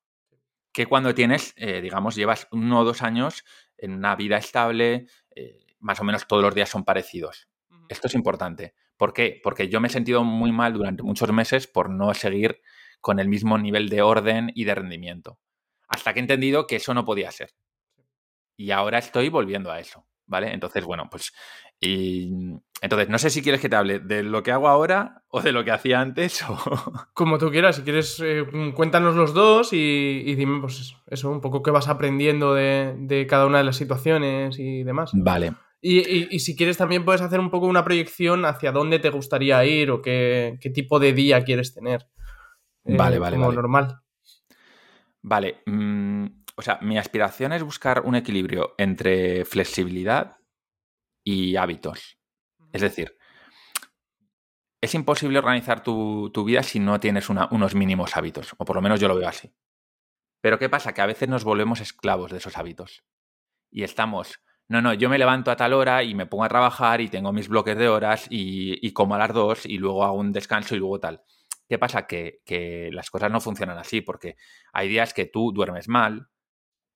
que 0.72 0.86
cuando 0.86 1.12
tienes, 1.12 1.54
eh, 1.56 1.80
digamos, 1.80 2.14
llevas 2.14 2.46
uno 2.52 2.78
o 2.78 2.84
dos 2.84 3.02
años 3.02 3.44
en 3.76 3.94
una 3.94 4.14
vida 4.14 4.36
estable, 4.36 5.08
eh, 5.34 5.58
más 5.80 5.98
o 5.98 6.04
menos 6.04 6.28
todos 6.28 6.40
los 6.40 6.54
días 6.54 6.68
son 6.68 6.84
parecidos. 6.84 7.48
Esto 7.88 8.06
es 8.06 8.14
importante. 8.14 8.74
¿Por 8.96 9.12
qué? 9.12 9.40
Porque 9.42 9.68
yo 9.68 9.80
me 9.80 9.88
he 9.88 9.90
sentido 9.90 10.22
muy 10.22 10.52
mal 10.52 10.72
durante 10.72 11.02
muchos 11.02 11.32
meses 11.32 11.66
por 11.66 11.90
no 11.90 12.14
seguir 12.14 12.60
con 13.00 13.18
el 13.18 13.26
mismo 13.26 13.58
nivel 13.58 13.88
de 13.88 14.02
orden 14.02 14.52
y 14.54 14.62
de 14.64 14.74
rendimiento. 14.76 15.40
Hasta 15.88 16.12
que 16.12 16.20
he 16.20 16.22
entendido 16.22 16.68
que 16.68 16.76
eso 16.76 16.94
no 16.94 17.04
podía 17.04 17.32
ser. 17.32 17.50
Y 18.56 18.70
ahora 18.70 18.98
estoy 18.98 19.30
volviendo 19.30 19.72
a 19.72 19.80
eso. 19.80 20.06
¿Vale? 20.28 20.52
Entonces, 20.52 20.84
bueno, 20.84 21.08
pues 21.08 21.32
y 21.80 22.60
entonces, 22.82 23.08
no 23.08 23.18
sé 23.18 23.30
si 23.30 23.42
quieres 23.42 23.60
que 23.60 23.68
te 23.68 23.76
hable 23.76 24.00
de 24.00 24.22
lo 24.22 24.42
que 24.42 24.52
hago 24.52 24.68
ahora 24.68 25.22
o 25.28 25.40
de 25.40 25.52
lo 25.52 25.64
que 25.64 25.70
hacía 25.70 26.00
antes 26.00 26.42
o... 26.48 26.56
Como 27.14 27.38
tú 27.38 27.50
quieras, 27.50 27.76
si 27.76 27.82
quieres, 27.82 28.20
eh, 28.22 28.44
cuéntanos 28.74 29.16
los 29.16 29.32
dos 29.32 29.72
y, 29.72 30.34
dime, 30.34 30.60
pues 30.60 30.94
eso, 31.06 31.30
un 31.30 31.40
poco 31.40 31.62
qué 31.62 31.70
vas 31.70 31.88
aprendiendo 31.88 32.54
de, 32.54 33.26
cada 33.28 33.46
una 33.46 33.58
de 33.58 33.64
las 33.64 33.76
situaciones 33.76 34.58
y 34.58 34.84
demás. 34.84 35.10
Vale. 35.14 35.54
Y, 35.80 36.40
si 36.40 36.56
quieres 36.56 36.76
también 36.78 37.04
puedes 37.04 37.20
hacer 37.20 37.38
un 37.38 37.50
poco 37.50 37.66
una 37.66 37.84
proyección 37.84 38.44
hacia 38.44 38.72
dónde 38.72 38.98
te 38.98 39.10
gustaría 39.10 39.64
ir 39.64 39.90
o 39.90 40.02
qué, 40.02 40.58
tipo 40.74 40.98
de 40.98 41.12
día 41.12 41.44
quieres 41.44 41.74
tener. 41.74 42.08
Eh, 42.84 42.96
vale, 42.96 43.18
vale. 43.18 43.36
Como 43.36 43.52
normal. 43.52 44.00
Vale. 45.22 45.62
Mm, 45.66 46.26
o 46.56 46.62
sea, 46.62 46.78
mi 46.82 46.98
aspiración 46.98 47.52
es 47.52 47.62
buscar 47.62 48.02
un 48.04 48.16
equilibrio 48.16 48.74
entre 48.78 49.44
flexibilidad 49.44 50.38
y 51.26 51.56
hábitos. 51.56 52.18
Es 52.72 52.82
decir, 52.82 53.18
es 54.80 54.94
imposible 54.94 55.38
organizar 55.38 55.82
tu, 55.82 56.30
vida 56.46 56.62
si 56.62 56.78
no 56.78 57.00
tienes 57.00 57.28
unos 57.28 57.74
mínimos 57.74 58.16
hábitos, 58.16 58.54
o 58.58 58.64
por 58.64 58.76
lo 58.76 58.82
menos 58.82 59.00
yo 59.00 59.08
lo 59.08 59.16
veo 59.16 59.28
así. 59.28 59.52
Pero 60.40 60.60
¿qué 60.60 60.68
pasa? 60.68 60.94
Que 60.94 61.00
a 61.00 61.06
veces 61.06 61.28
nos 61.28 61.42
volvemos 61.42 61.80
esclavos 61.80 62.30
de 62.30 62.38
esos 62.38 62.56
hábitos. 62.56 63.04
Y 63.72 63.82
estamos, 63.82 64.40
no, 64.68 64.80
no, 64.80 64.94
yo 64.94 65.08
me 65.08 65.18
levanto 65.18 65.50
a 65.50 65.56
tal 65.56 65.72
hora 65.72 66.04
y 66.04 66.14
me 66.14 66.26
pongo 66.26 66.44
a 66.44 66.48
trabajar 66.48 67.00
y 67.00 67.08
tengo 67.08 67.32
mis 67.32 67.48
bloques 67.48 67.76
de 67.76 67.88
horas 67.88 68.28
y, 68.30 68.92
como 68.92 69.16
a 69.16 69.18
las 69.18 69.32
dos 69.32 69.66
y 69.66 69.78
luego 69.78 70.04
hago 70.04 70.18
un 70.18 70.30
descanso 70.30 70.76
y 70.76 70.78
luego 70.78 71.00
tal. 71.00 71.24
¿Qué 71.68 71.76
pasa? 71.76 72.06
Que, 72.06 72.40
que, 72.44 72.90
las 72.92 73.10
cosas 73.10 73.32
no 73.32 73.40
funcionan 73.40 73.78
así 73.78 74.00
porque 74.00 74.36
hay 74.72 74.88
días 74.88 75.12
que 75.12 75.26
tú 75.26 75.50
duermes 75.52 75.88
mal, 75.88 76.28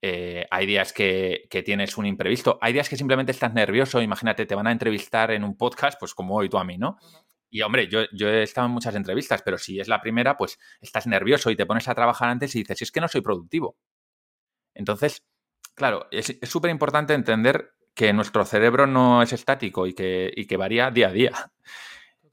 eh, 0.01 0.47
hay 0.49 0.65
días 0.65 0.93
que, 0.93 1.47
tienes 1.63 1.95
un 1.97 2.07
imprevisto, 2.07 2.57
hay 2.59 2.73
días 2.73 2.89
que 2.89 2.97
simplemente 2.97 3.31
estás 3.31 3.53
nervioso, 3.53 4.01
imagínate, 4.01 4.47
te 4.47 4.55
van 4.55 4.65
a 4.65 4.71
entrevistar 4.71 5.31
en 5.31 5.43
un 5.43 5.55
podcast, 5.55 5.99
pues 5.99 6.15
como 6.15 6.35
hoy 6.35 6.49
tú 6.49 6.57
a 6.57 6.63
mí, 6.63 6.77
¿no? 6.77 6.97
Y 7.51 7.61
hombre, 7.61 7.87
yo, 7.87 8.01
yo 8.11 8.29
he 8.29 8.43
estado 8.43 8.67
en 8.67 8.73
muchas 8.73 8.95
entrevistas, 8.95 9.43
pero 9.43 9.57
si 9.57 9.79
es 9.79 9.87
la 9.87 10.01
primera, 10.01 10.37
pues 10.37 10.57
estás 10.79 11.05
nervioso 11.05 11.51
y 11.51 11.55
te 11.55 11.65
pones 11.65 11.87
a 11.87 11.93
trabajar 11.93 12.29
antes 12.29 12.55
y 12.55 12.59
dices, 12.59 12.81
es 12.81 12.91
que 12.91 13.01
no 13.01 13.07
soy 13.07 13.21
productivo. 13.21 13.77
Entonces, 14.73 15.23
claro, 15.75 16.07
es 16.11 16.39
súper 16.43 16.71
importante 16.71 17.13
entender 17.13 17.73
que 17.93 18.13
nuestro 18.13 18.45
cerebro 18.45 18.87
no 18.87 19.21
es 19.21 19.33
estático 19.33 19.85
y 19.85 19.93
que, 19.93 20.33
que 20.47 20.57
varía 20.57 20.89
día 20.91 21.09
a 21.09 21.11
día. 21.11 21.51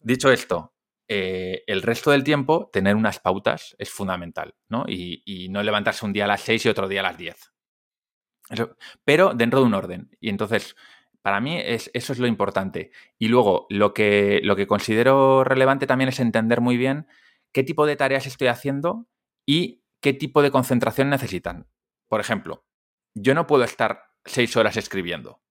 Dicho 0.00 0.30
esto, 0.30 0.72
eh, 1.08 1.64
el 1.66 1.82
resto 1.82 2.12
del 2.12 2.24
tiempo, 2.24 2.70
tener 2.72 2.94
unas 2.94 3.18
pautas 3.18 3.74
es 3.78 3.90
fundamental, 3.90 4.54
¿no? 4.68 4.84
Y, 4.86 5.22
y, 5.26 5.48
no 5.48 5.62
levantarse 5.62 6.06
un 6.06 6.12
día 6.12 6.24
a 6.24 6.28
las 6.28 6.42
6 6.42 6.66
y 6.66 6.68
otro 6.68 6.86
día 6.86 7.00
a 7.00 7.04
las 7.04 7.18
10 7.18 7.57
pero 9.04 9.34
dentro 9.34 9.60
de 9.60 9.66
un 9.66 9.74
orden. 9.74 10.10
Y 10.20 10.28
entonces, 10.30 10.76
para 11.22 11.40
mí 11.40 11.58
es, 11.58 11.90
eso 11.94 12.12
es 12.12 12.18
lo 12.18 12.26
importante. 12.26 12.90
Y 13.18 13.28
luego, 13.28 13.66
lo 13.68 13.94
que, 13.94 14.40
lo 14.42 14.56
que 14.56 14.66
considero 14.66 15.44
relevante 15.44 15.86
también 15.86 16.08
es 16.08 16.20
entender 16.20 16.60
muy 16.60 16.76
bien 16.76 17.06
qué 17.52 17.62
tipo 17.62 17.86
de 17.86 17.96
tareas 17.96 18.26
estoy 18.26 18.48
haciendo 18.48 19.06
y 19.46 19.82
qué 20.00 20.12
tipo 20.12 20.42
de 20.42 20.50
concentración 20.50 21.10
necesitan. 21.10 21.66
Por 22.08 22.20
ejemplo, 22.20 22.64
yo 23.14 23.34
no 23.34 23.46
puedo 23.46 23.64
estar 23.64 24.04
seis 24.24 24.56
horas 24.56 24.76
escribiendo. 24.76 25.42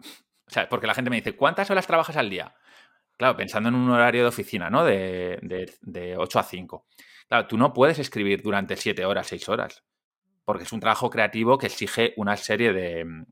O 0.00 0.50
sea, 0.52 0.68
porque 0.68 0.86
la 0.86 0.94
gente 0.94 1.10
me 1.10 1.16
dice, 1.16 1.34
¿cuántas 1.34 1.70
horas 1.70 1.86
trabajas 1.86 2.16
al 2.16 2.28
día? 2.28 2.54
Claro, 3.16 3.36
pensando 3.36 3.68
en 3.68 3.74
un 3.74 3.90
horario 3.90 4.22
de 4.22 4.28
oficina, 4.28 4.68
¿no? 4.68 4.84
De, 4.84 5.38
de, 5.42 5.72
de 5.80 6.16
8 6.16 6.38
a 6.38 6.42
5. 6.42 6.86
Claro, 7.28 7.46
tú 7.46 7.56
no 7.56 7.72
puedes 7.72 7.98
escribir 7.98 8.42
durante 8.42 8.76
7 8.76 9.04
horas, 9.04 9.28
6 9.28 9.48
horas 9.48 9.84
porque 10.44 10.64
es 10.64 10.72
un 10.72 10.80
trabajo 10.80 11.10
creativo 11.10 11.58
que 11.58 11.66
exige 11.66 12.14
una 12.16 12.36
serie 12.36 12.72
de... 12.72 13.04
Mm, 13.04 13.24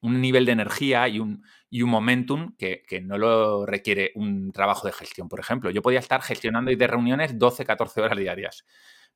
un 0.00 0.20
nivel 0.20 0.46
de 0.46 0.52
energía 0.52 1.08
y 1.08 1.18
un, 1.18 1.44
y 1.70 1.82
un 1.82 1.90
momentum 1.90 2.54
que, 2.56 2.84
no 3.02 3.18
lo 3.18 3.66
requiere 3.66 4.12
un 4.14 4.52
trabajo 4.52 4.86
de 4.86 4.92
gestión, 4.92 5.28
por 5.28 5.40
ejemplo. 5.40 5.70
Yo 5.70 5.82
podía 5.82 5.98
estar 5.98 6.22
gestionando 6.22 6.70
y 6.70 6.76
de 6.76 6.86
reuniones 6.86 7.38
12, 7.38 7.64
14 7.64 8.00
horas 8.00 8.18
diarias, 8.18 8.64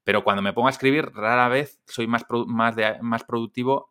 pero 0.04 0.24
cuando 0.24 0.42
me 0.42 0.52
pongo 0.52 0.68
a 0.68 0.72
escribir, 0.72 1.06
rara 1.12 1.48
vez 1.48 1.80
soy 1.86 2.06
más, 2.06 2.24
más, 2.46 2.74
más 3.00 3.24
productivo, 3.24 3.90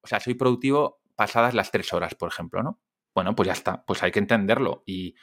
o 0.00 0.06
sea, 0.06 0.20
soy 0.20 0.34
productivo 0.34 1.00
pasadas 1.16 1.54
las 1.54 1.70
3 1.70 1.92
horas, 1.92 2.14
por 2.14 2.28
ejemplo, 2.28 2.62
¿no? 2.62 2.80
Bueno, 3.14 3.34
pues 3.34 3.46
ya 3.46 3.52
está, 3.52 3.84
pues 3.84 4.02
hay 4.02 4.10
que 4.10 4.20
entenderlo 4.20 4.82
y, 4.86 5.14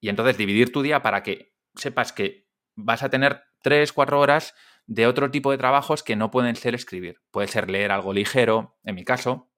y 0.00 0.08
entonces 0.08 0.36
dividir 0.36 0.72
tu 0.72 0.82
día 0.82 1.02
para 1.02 1.22
que 1.22 1.54
sepas 1.74 2.12
que 2.12 2.46
vas 2.74 3.02
a 3.02 3.10
tener 3.10 3.42
3, 3.62 3.92
4 3.92 4.20
horas 4.20 4.54
de 4.88 5.06
otro 5.06 5.30
tipo 5.30 5.50
de 5.50 5.58
trabajos 5.58 6.02
que 6.02 6.16
no 6.16 6.30
pueden 6.30 6.56
ser 6.56 6.74
escribir. 6.74 7.20
Puede 7.30 7.46
ser 7.46 7.70
leer 7.70 7.92
algo 7.92 8.12
ligero, 8.12 8.78
en 8.82 8.94
mi 8.94 9.04
caso, 9.04 9.50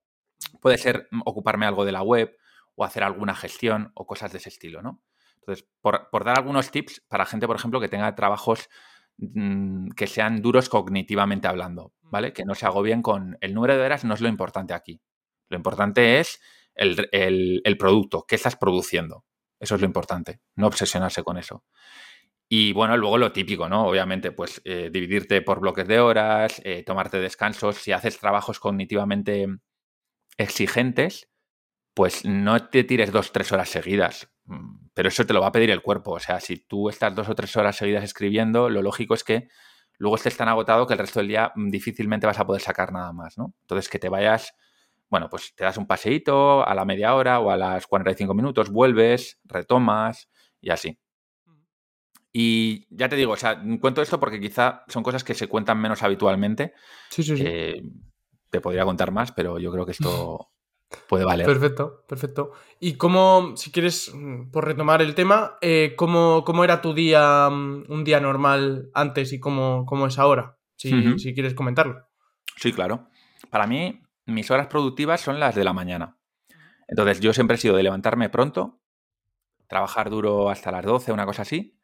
puede 0.61 0.77
ser 0.77 1.09
mm, 1.11 1.23
ocuparme 1.25 1.67
algo 1.67 1.85
de 1.85 1.93
la 1.93 2.03
web 2.03 2.37
o 2.75 2.85
hacer 2.85 3.05
alguna 3.05 3.35
gestión 3.35 3.93
o 3.95 4.07
cosas 4.07 4.33
de 4.33 4.39
ese 4.39 4.49
estilo, 4.49 4.83
¿no? 4.83 5.03
Entonces, 5.37 5.67
por, 5.81 6.25
dar 6.25 6.37
algunos 6.37 6.71
tips 6.71 7.03
para 7.09 7.25
gente, 7.25 7.47
por 7.47 7.57
ejemplo, 7.57 7.81
que 7.81 7.89
tenga 7.89 8.15
trabajos 8.15 8.69
mm, 9.19 9.91
que 9.91 10.09
sean 10.09 10.43
duros 10.43 10.69
cognitivamente 10.69 11.47
hablando, 11.47 11.95
¿vale? 12.03 12.33
Que 12.33 12.45
no 12.45 12.57
se 12.57 12.67
agobien 12.67 13.01
con 13.01 13.39
el 13.41 13.55
número 13.55 13.77
de 13.77 13.85
horas, 13.85 14.05
no 14.05 14.15
es 14.15 14.21
lo 14.21 14.29
importante 14.29 14.75
aquí. 14.75 15.01
Lo 15.49 15.57
importante 15.57 16.19
es 16.19 16.41
el, 16.75 17.77
producto, 17.79 18.25
qué 18.27 18.35
estás 18.35 18.57
produciendo. 18.57 19.25
Eso 19.61 19.77
es 19.77 19.81
lo 19.81 19.87
importante, 19.87 20.41
no 20.57 20.67
obsesionarse 20.67 21.23
con 21.23 21.39
eso. 21.39 21.65
Y 22.53 22.73
bueno, 22.73 22.97
luego 22.97 23.17
lo 23.17 23.31
típico, 23.31 23.69
¿no? 23.69 23.87
Obviamente, 23.87 24.33
pues 24.33 24.61
eh, 24.65 24.91
dividirte 24.93 25.41
por 25.41 25.61
bloques 25.61 25.87
de 25.87 26.01
horas, 26.01 26.61
eh, 26.65 26.83
tomarte 26.85 27.21
descansos. 27.21 27.77
Si 27.77 27.93
haces 27.93 28.19
trabajos 28.19 28.59
cognitivamente 28.59 29.47
exigentes, 30.39 31.29
pues 31.95 32.25
no 32.25 32.69
te 32.69 32.85
tires 32.85 33.13
dos, 33.13 33.33
tres 33.33 33.53
horas 33.53 33.69
seguidas. 33.71 34.31
Mm, 34.47 34.89
pero 34.95 35.09
eso 35.11 35.27
te 35.27 35.35
lo 35.35 35.41
va 35.43 35.49
a 35.49 35.53
pedir 35.53 35.71
el 35.71 35.83
cuerpo. 35.83 36.13
O 36.13 36.21
sea, 36.21 36.41
si 36.41 36.59
tú 36.59 36.89
estás 36.91 37.15
dos 37.15 37.29
o 37.29 37.35
tres 37.37 37.57
horas 37.57 37.77
seguidas 37.77 38.05
escribiendo, 38.05 38.71
lo 38.71 38.83
lógico 38.83 39.15
es 39.15 39.25
que 39.25 39.49
luego 39.99 40.17
estés 40.17 40.37
tan 40.37 40.49
agotado 40.49 40.87
que 40.87 40.95
el 40.95 41.01
resto 41.01 41.21
del 41.21 41.29
día 41.29 41.53
mm, 41.57 41.71
difícilmente 41.71 42.27
vas 42.27 42.41
a 42.41 42.47
poder 42.47 42.63
sacar 42.63 42.93
nada 42.93 43.13
más, 43.13 43.39
¿no? 43.39 43.55
Entonces, 43.63 43.89
que 43.91 43.99
te 44.01 44.09
vayas, 44.11 44.55
bueno, 45.11 45.29
pues 45.31 45.55
te 45.57 45.65
das 45.65 45.79
un 45.79 45.87
paseíto 45.87 46.67
a 46.67 46.75
la 46.75 46.85
media 46.87 47.15
hora 47.15 47.41
o 47.41 47.51
a 47.51 47.57
las 47.59 47.87
45 47.87 48.35
minutos, 48.35 48.71
vuelves, 48.71 49.41
retomas 49.45 50.29
y 50.61 50.71
así. 50.71 50.99
Y 52.33 52.87
ya 52.91 53.09
te 53.09 53.17
digo, 53.17 53.33
o 53.33 53.37
sea, 53.37 53.61
cuento 53.81 54.03
esto 54.03 54.21
porque 54.21 54.41
quizá 54.41 54.85
son 54.89 55.03
cosas 55.03 55.25
que 55.25 55.35
se 55.35 55.49
cuentan 55.49 55.81
menos 55.81 56.03
habitualmente. 56.03 56.75
Sí, 57.09 57.23
sí, 57.23 57.37
sí. 57.37 57.43
Eh, 57.45 57.83
te 58.51 58.61
podría 58.61 58.85
contar 58.85 59.11
más, 59.11 59.33
pero 59.33 59.59
yo 59.59 59.73
creo 59.73 59.85
que 59.85 59.93
esto 59.99 60.51
puede 61.09 61.25
valer. 61.25 61.47
Perfecto, 61.47 62.05
perfecto. 62.09 62.53
Y 62.79 62.95
cómo, 62.95 63.55
si 63.57 63.73
quieres, 63.73 64.13
mm, 64.15 64.51
por 64.51 64.65
retomar 64.65 65.03
el 65.03 65.15
tema, 65.15 65.59
eh, 65.61 65.95
¿cómo, 65.97 66.65
era 66.65 66.81
tu 66.81 66.95
día, 66.95 67.49
mm, 67.51 67.85
un 67.89 68.05
día 68.05 68.21
normal 68.21 68.91
antes 68.95 69.33
y 69.33 69.41
cómo, 69.41 69.85
cómo 69.87 70.07
es 70.07 70.19
ahora? 70.19 70.57
Si, 70.77 71.19
si 71.19 71.35
quieres 71.35 71.53
comentarlo. 71.53 72.09
Sí, 72.57 72.73
claro. 72.73 73.09
Para 73.51 73.67
mí, 73.67 74.01
mis 74.25 74.51
horas 74.51 74.69
productivas 74.69 75.21
son 75.21 75.39
las 75.39 75.55
de 75.55 75.65
la 75.65 75.75
mañana. 75.75 76.17
Entonces, 76.89 77.21
yo 77.21 77.35
siempre 77.35 77.57
he 77.57 77.59
sido 77.59 77.77
de 77.77 77.83
levantarme 77.83 78.31
pronto, 78.31 78.81
trabajar 79.69 80.09
duro 80.09 80.49
hasta 80.49 80.73
las 80.73 80.85
12, 80.85 81.13
una 81.13 81.27
cosa 81.27 81.43
así, 81.43 81.79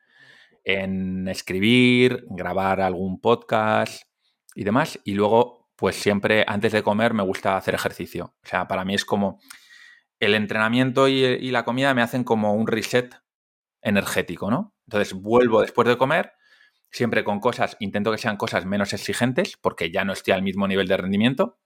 en 0.67 1.29
escribir, 1.29 2.27
grabar 2.29 2.81
algún 2.81 3.21
podcast 3.21 4.03
y 4.55 4.65
demás, 4.65 4.99
y 5.05 5.15
luego 5.15 5.71
pues 5.77 5.95
siempre 5.95 6.45
antes 6.49 6.73
de 6.73 6.83
comer 6.83 7.15
me 7.15 7.23
gusta 7.23 7.57
hacer 7.57 7.75
ejercicio. 7.75 8.35
O 8.43 8.47
sea, 8.47 8.67
para 8.67 8.85
mí 8.85 8.95
es 8.95 9.05
como 9.05 9.39
el 10.19 10.35
entrenamiento 10.35 11.07
y, 11.09 11.51
la 11.51 11.65
comida 11.65 11.95
me 11.95 12.03
hacen 12.03 12.25
como 12.25 12.55
un 12.55 12.67
reset 12.67 13.15
energético, 13.81 14.51
¿no? 14.51 14.75
Entonces 14.89 15.13
vuelvo 15.15 15.61
después 15.61 15.87
de 15.87 15.97
comer, 15.97 16.33
siempre 16.91 17.23
con 17.23 17.39
cosas, 17.39 17.77
intento 17.79 18.11
que 18.11 18.19
sean 18.19 18.37
cosas 18.37 18.67
menos 18.67 18.93
exigentes, 18.93 19.57
porque 19.57 19.93
ya 19.93 20.05
no 20.05 20.15
estoy 20.15 20.33
al 20.33 20.43
mismo 20.43 20.67
nivel 20.67 20.89
de 20.89 20.97
rendimiento, 20.97 21.59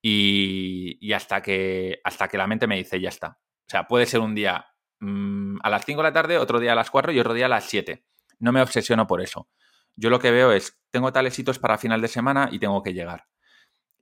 y, 0.00 1.12
hasta, 1.12 1.42
que, 1.42 2.00
hasta 2.04 2.28
que 2.28 2.38
la 2.38 2.46
mente 2.46 2.66
me 2.66 2.76
dice, 2.76 3.00
ya 3.00 3.08
está. 3.08 3.38
O 3.66 3.70
sea, 3.70 3.86
puede 3.86 4.06
ser 4.06 4.20
un 4.20 4.34
día 4.34 4.66
mm, 5.00 5.56
a 5.62 5.70
las 5.70 5.84
5 5.84 6.02
de 6.02 6.08
la 6.08 6.12
tarde, 6.12 6.38
otro 6.38 6.60
día 6.60 6.72
a 6.72 6.74
las 6.74 6.90
4 6.90 7.12
y 7.12 7.20
otro 7.20 7.34
día 7.34 7.46
a 7.46 7.48
las 7.48 7.64
7. 7.64 8.04
No 8.44 8.52
me 8.52 8.60
obsesiono 8.60 9.06
por 9.06 9.22
eso. 9.22 9.48
Yo 9.96 10.10
lo 10.10 10.18
que 10.18 10.30
veo 10.30 10.52
es, 10.52 10.78
tengo 10.90 11.12
tales 11.14 11.38
hitos 11.38 11.58
para 11.58 11.78
final 11.78 12.02
de 12.02 12.08
semana 12.08 12.50
y 12.52 12.58
tengo 12.58 12.82
que 12.82 12.92
llegar. 12.92 13.24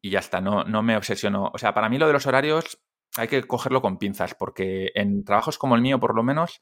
Y 0.02 0.10
ya 0.10 0.18
está, 0.18 0.40
no, 0.40 0.64
no 0.64 0.82
me 0.82 0.96
obsesiono. 0.96 1.52
O 1.54 1.58
sea, 1.58 1.74
para 1.74 1.88
mí 1.88 1.96
lo 1.96 2.08
de 2.08 2.12
los 2.12 2.26
horarios 2.26 2.82
hay 3.16 3.28
que 3.28 3.44
cogerlo 3.44 3.80
con 3.80 3.98
pinzas, 3.98 4.34
porque 4.34 4.90
en 4.96 5.24
trabajos 5.24 5.58
como 5.58 5.76
el 5.76 5.80
mío, 5.80 6.00
por 6.00 6.16
lo 6.16 6.24
menos, 6.24 6.60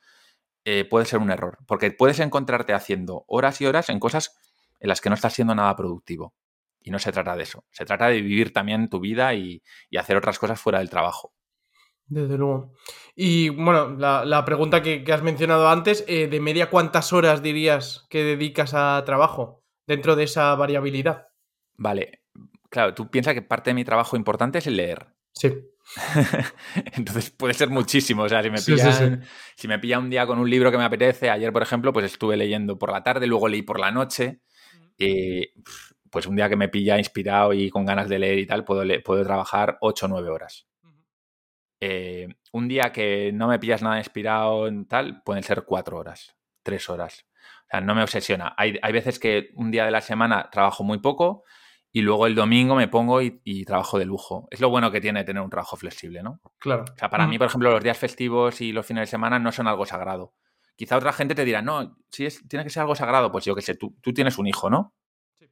eh, 0.66 0.85
puede 0.85 1.07
ser 1.07 1.21
un 1.21 1.31
error. 1.31 1.57
Porque 1.66 1.90
puedes 1.90 2.19
encontrarte 2.21 2.75
haciendo 2.75 3.25
horas 3.29 3.62
y 3.62 3.66
horas 3.66 3.88
en 3.88 3.99
cosas 3.99 4.37
en 4.79 4.90
las 4.90 5.01
que 5.01 5.09
no 5.09 5.14
estás 5.14 5.33
siendo 5.33 5.55
nada 5.55 5.75
productivo. 5.75 6.35
Y 6.83 6.90
no 6.90 6.99
se 6.99 7.12
trata 7.12 7.35
de 7.35 7.45
eso. 7.45 7.64
Se 7.71 7.87
trata 7.87 8.09
de 8.09 8.21
vivir 8.21 8.53
también 8.53 8.90
tu 8.90 9.01
vida 9.01 9.33
y, 9.33 9.62
hacer 9.99 10.19
otras 10.19 10.38
cosas 10.38 10.61
fuera 10.61 10.81
del 10.81 10.90
trabajo. 10.90 11.33
Desde 12.11 12.37
luego. 12.37 12.73
Y 13.14 13.51
bueno, 13.51 13.90
la, 13.96 14.44
pregunta 14.44 14.83
que, 14.83 15.05
has 15.12 15.23
mencionado 15.23 15.68
antes, 15.68 16.05
eh, 16.09 16.27
¿de 16.27 16.40
media 16.40 16.68
cuántas 16.68 17.12
horas 17.12 17.40
dirías 17.40 18.07
que 18.11 18.25
dedicas 18.25 18.75
a 18.75 19.03
trabajo 19.07 19.62
dentro 19.87 20.16
de 20.16 20.25
esa 20.25 20.55
variabilidad? 20.57 21.29
Vale, 21.77 22.23
claro, 22.68 22.94
tú 22.94 23.11
piensas 23.11 23.35
que 23.35 23.42
parte 23.42 23.70
de 23.70 23.75
mi 23.75 23.85
trabajo 23.85 24.16
importante 24.16 24.59
es 24.59 24.66
el 24.66 24.77
leer. 24.77 25.14
Sí. 25.33 25.55
Entonces 26.96 27.31
puede 27.31 27.55
ser 27.55 27.70
muchísimo. 27.70 28.25
O 28.25 28.29
sea, 28.29 28.42
si 28.42 28.51
me, 28.51 28.59
si 28.59 29.68
me 29.68 29.79
pilla 29.79 30.01
un 30.01 30.11
día 30.11 30.27
con 30.27 30.40
un 30.40 30.51
libro 30.51 30.73
que 30.73 30.79
me 30.79 30.85
apetece, 30.85 31.31
ayer, 31.31 31.53
por 31.53 31.62
ejemplo, 31.62 31.92
pues 31.92 32.07
estuve 32.07 32.37
leyendo 32.37 32.77
por 32.77 32.90
la 32.90 33.05
tarde, 33.05 33.29
luego 33.29 33.49
leí 33.49 33.62
por 33.62 33.79
la 33.79 33.92
noche. 33.92 34.40
Y 34.99 35.46
pues 36.11 36.27
un 36.27 36.35
día 36.35 36.49
que 36.49 36.57
me 36.57 36.68
pilla 36.68 36.99
inspirado 36.99 37.53
y 37.53 37.70
con 37.70 37.87
ganas 37.87 38.09
de 38.09 38.18
leer 38.18 38.40
y 38.40 38.46
tal, 38.46 38.64
puedo, 38.64 38.83
puedo 39.05 39.25
trabajar 39.25 39.79
8 39.81 40.07
o 40.07 40.09
9 40.09 40.29
horas. 40.29 40.69
Eh, 41.81 42.29
un 42.53 42.69
día 42.69 42.93
que 42.93 43.33
no 43.33 43.49
me 43.49 43.59
pillas 43.59 43.83
nada 43.83 43.99
inspirado 43.99 44.69
en 44.69 44.87
tal, 44.87 45.23
pueden 45.23 45.43
ser 45.43 45.64
cuatro 45.64 45.99
horas, 45.99 46.37
tres 46.62 46.90
horas. 46.90 47.27
O 47.62 47.71
sea, 47.71 47.81
no 47.81 47.95
me 47.95 48.03
obsesiona. 48.03 48.55
Hay, 48.57 48.93
veces 48.93 49.19
que 49.19 49.51
un 49.55 49.71
día 49.71 49.87
de 49.87 49.90
la 49.90 50.03
semana 50.03 50.51
trabajo 50.51 50.85
muy 50.85 50.99
poco 50.99 51.45
y 51.90 52.03
luego 52.03 52.27
el 52.27 52.35
domingo 52.35 52.75
me 52.75 52.88
pongo 52.88 53.23
y, 53.23 53.64
trabajo 53.64 53.99
de 53.99 54.05
lujo. 54.05 54.47
Es 54.51 54.61
lo 54.61 54.69
bueno 54.69 54.90
que 54.90 55.01
tiene 55.01 55.25
tener 55.25 55.43
un 55.43 55.51
trabajo 55.51 55.77
flexible, 55.77 56.23
¿no? 56.23 56.40
Claro. 56.59 56.85
O 56.93 56.99
sea, 56.99 57.09
para 57.09 57.27
mí, 57.27 57.38
por 57.38 57.47
ejemplo, 57.47 57.71
los 57.71 57.83
días 57.83 57.99
festivos 57.99 58.61
y 58.61 58.73
los 58.73 58.85
fines 58.85 59.03
de 59.03 59.07
semana 59.07 59.38
no 59.38 59.51
son 59.51 59.66
algo 59.66 59.87
sagrado. 59.87 60.35
Quizá 60.77 60.97
otra 60.97 61.12
gente 61.12 61.35
te 61.35 61.45
dirá, 61.45 61.62
no, 61.62 61.97
si 62.11 62.27
es, 62.27 62.47
tiene 62.49 62.64
que 62.64 62.71
ser 62.71 62.83
algo 62.83 62.95
sagrado, 62.95 63.31
pues 63.33 63.45
yo 63.45 63.55
qué 63.55 63.62
sé, 63.62 63.75
tú, 63.75 63.97
tú 64.01 64.12
tienes 64.12 64.38
un 64.38 64.47
hijo, 64.47 64.69
¿no? 64.71 64.95
Sí. 65.38 65.47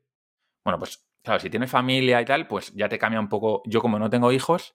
Bueno, 0.64 0.78
pues 0.78 1.06
claro, 1.22 1.40
si 1.40 1.50
tienes 1.50 1.70
familia 1.70 2.20
y 2.20 2.24
tal, 2.24 2.48
pues 2.48 2.72
ya 2.74 2.88
te 2.88 2.98
cambia 2.98 3.20
un 3.20 3.28
poco. 3.28 3.62
Yo 3.66 3.80
como 3.80 3.98
no 3.98 4.10
tengo 4.10 4.32
hijos, 4.32 4.74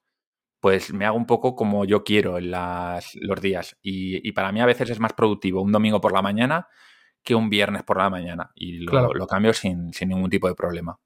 pues 0.63 0.93
me 0.93 1.05
hago 1.05 1.17
un 1.17 1.25
poco 1.25 1.57
como 1.57 1.83
yo 1.83 2.05
quiero 2.05 2.37
en 2.37 2.49
los 2.49 3.41
días. 3.41 3.77
Y, 3.81 4.31
para 4.31 4.53
mí 4.53 4.61
a 4.61 4.65
veces 4.65 4.89
es 4.91 4.97
más 4.97 5.11
productivo 5.11 5.61
un 5.61 5.73
domingo 5.73 5.99
por 5.99 6.13
la 6.13 6.21
mañana 6.21 6.69
que 7.21 7.35
un 7.35 7.49
viernes 7.49 7.83
por 7.83 7.97
la 7.97 8.09
mañana. 8.09 8.49
Y 8.55 8.77
lo, 8.77 9.27
cambio 9.27 9.51
sin, 9.51 9.91
ningún 10.07 10.29
tipo 10.29 10.47
de 10.47 10.55
problema. 10.55 10.97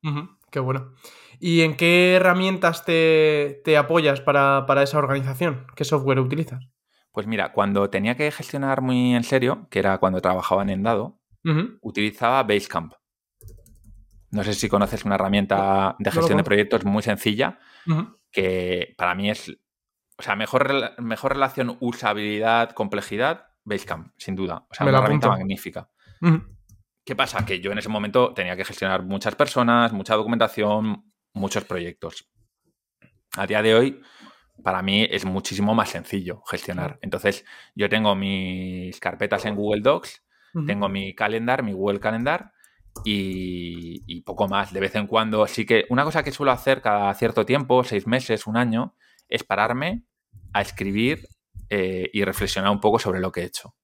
Qué 0.52 0.60
bueno. 0.60 0.93
¿Y 1.39 1.62
en 1.62 1.76
qué 1.76 2.13
herramientas 2.13 2.86
te, 2.86 3.63
apoyas 3.76 4.22
para, 4.22 4.63
esa 4.84 5.00
organización? 5.00 5.65
¿Qué 5.76 5.86
software 5.86 6.20
utilizas? 6.20 6.63
Pues 7.12 7.26
mira, 7.26 7.52
cuando 7.52 7.89
tenía 7.89 8.15
que 8.15 8.30
gestionar 8.30 8.84
muy 8.84 9.15
en 9.15 9.24
serio, 9.24 9.65
que 9.72 9.80
era 9.80 9.98
cuando 9.98 10.22
trabajaba 10.22 10.62
en 10.62 10.70
Endado, 10.70 11.20
utilizaba 11.82 12.43
Basecamp. 12.43 12.93
No 14.30 14.43
sé 14.43 14.54
si 14.54 14.70
conoces 14.70 15.04
una 15.04 15.15
herramienta 15.15 15.96
de 15.98 16.12
gestión 16.12 16.38
de 16.38 16.43
proyectos 16.43 16.86
muy 16.86 17.02
sencilla 17.02 17.58
que 18.32 18.94
para 18.98 19.16
mí 19.16 19.30
es, 19.30 19.50
o 20.18 20.22
sea, 20.22 20.36
mejor, 20.36 21.00
mejor 21.02 21.34
relación 21.34 21.78
usabilidad-complejidad, 21.80 23.48
Basecamp, 23.63 24.13
sin 24.18 24.36
duda. 24.36 24.66
O 24.70 24.74
sea, 24.74 24.88
una 24.88 24.98
herramienta 24.98 25.30
magnífica. 25.30 25.90
¿Qué 27.04 27.16
pasa? 27.16 27.46
Que 27.46 27.60
yo 27.60 27.72
en 27.72 27.78
ese 27.78 27.90
momento 27.90 28.34
tenía 28.34 28.56
que 28.56 28.66
gestionar 28.66 29.04
muchas 29.04 29.36
personas, 29.36 29.94
mucha 29.94 30.16
documentación, 30.16 31.12
muchos 31.34 31.63
proyectos. 31.66 32.30
A 33.36 33.46
día 33.46 33.62
de 33.62 33.76
hoy, 33.76 34.02
para 34.63 34.82
mí 34.82 35.08
es 35.10 35.26
muchísimo 35.26 35.76
más 35.76 35.90
sencillo 35.90 36.42
gestionar. 36.50 36.98
Entonces, 37.02 37.46
yo 37.76 37.88
tengo 37.90 38.16
mis 38.16 39.00
carpetas 39.00 39.46
en 39.46 39.56
Google 39.56 39.82
Docs, 39.82 40.24
tengo 40.66 40.90
mi 40.90 41.13
calendar, 41.13 41.62
mi 41.62 41.72
Google 41.72 42.00
Calendar, 42.00 42.52
y, 43.04 44.22
poco 44.22 44.48
más. 44.48 44.74
De 44.74 44.80
vez 44.80 44.96
en 44.96 45.08
cuando, 45.08 45.48
sí 45.48 45.66
que 45.66 45.86
una 45.90 46.04
cosa 46.04 46.24
que 46.24 46.32
suelo 46.32 46.52
hacer 46.52 46.82
cada 46.82 47.14
cierto 47.14 47.46
tiempo, 47.46 47.84
seis 47.84 48.08
meses, 48.08 48.48
un 48.48 48.58
año, 48.58 48.96
es 49.30 49.44
pararme 49.44 50.04
a 50.54 50.62
escribir 50.62 51.28
eh, 51.70 52.10
y 52.12 52.24
reflexionar 52.24 52.72
un 52.72 52.80
poco 52.80 53.00
sobre 53.00 53.20
lo 53.20 53.32
que 53.32 53.42
he 53.42 53.46
hecho. 53.46 53.76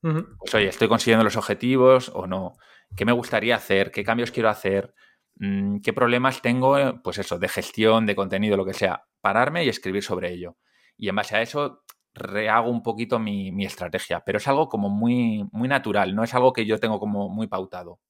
Pues 0.00 0.54
oye, 0.54 0.68
¿estoy 0.68 0.86
consiguiendo 0.86 1.24
los 1.24 1.36
objetivos 1.36 2.10
o 2.14 2.26
no? 2.26 2.54
¿Qué 2.96 3.04
me 3.04 3.12
gustaría 3.12 3.56
hacer? 3.56 3.90
¿Qué 3.90 4.04
cambios 4.04 4.30
quiero 4.30 4.48
hacer? 4.48 4.94
Mm, 5.36 5.80
¿Qué 5.80 5.92
problemas 5.92 6.40
tengo? 6.40 6.78
Eh, 6.78 6.94
pues 7.02 7.18
eso, 7.18 7.38
de 7.38 7.48
gestión, 7.48 8.06
de 8.06 8.14
contenido, 8.14 8.56
lo 8.56 8.64
que 8.64 8.74
sea. 8.74 9.04
Pararme 9.20 9.64
y 9.64 9.68
escribir 9.68 10.02
sobre 10.02 10.32
ello. 10.32 10.56
Y 10.96 11.08
en 11.08 11.16
base 11.16 11.36
a 11.36 11.42
eso 11.42 11.82
rehago 12.14 12.70
un 12.70 12.82
poquito 12.82 13.18
mi, 13.18 13.52
mi 13.52 13.64
estrategia. 13.64 14.22
Pero 14.24 14.38
es 14.38 14.48
algo 14.48 14.68
como 14.68 14.88
muy, 14.88 15.48
muy 15.52 15.68
natural, 15.68 16.14
no 16.14 16.22
es 16.24 16.34
algo 16.34 16.52
que 16.52 16.66
yo 16.66 16.78
tengo 16.78 16.98
como 17.00 17.28
muy 17.28 17.46
pautado. 17.48 18.00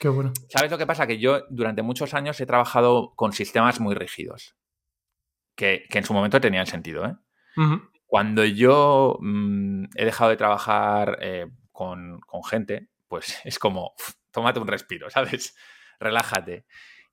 Qué 0.00 0.08
bueno. 0.08 0.32
¿Sabes 0.48 0.70
lo 0.70 0.78
que 0.78 0.86
pasa? 0.86 1.06
Que 1.06 1.18
yo 1.18 1.42
durante 1.50 1.82
muchos 1.82 2.14
años 2.14 2.40
he 2.40 2.46
trabajado 2.46 3.12
con 3.16 3.34
sistemas 3.34 3.80
muy 3.80 3.94
rígidos, 3.94 4.56
que, 5.54 5.84
en 5.90 6.04
su 6.04 6.14
momento 6.14 6.40
tenían 6.40 6.66
sentido. 6.66 7.04
¿eh? 7.04 7.16
Cuando 8.06 8.42
yo 8.46 9.18
mm, 9.20 9.84
he 9.94 10.06
dejado 10.06 10.30
de 10.30 10.38
trabajar 10.38 11.18
eh, 11.20 11.50
con, 11.70 12.18
gente, 12.48 12.88
pues 13.08 13.40
es 13.44 13.58
como, 13.58 13.92
tómate 14.30 14.58
un 14.58 14.68
respiro, 14.68 15.10
¿sabes? 15.10 15.54
relájate. 16.00 16.64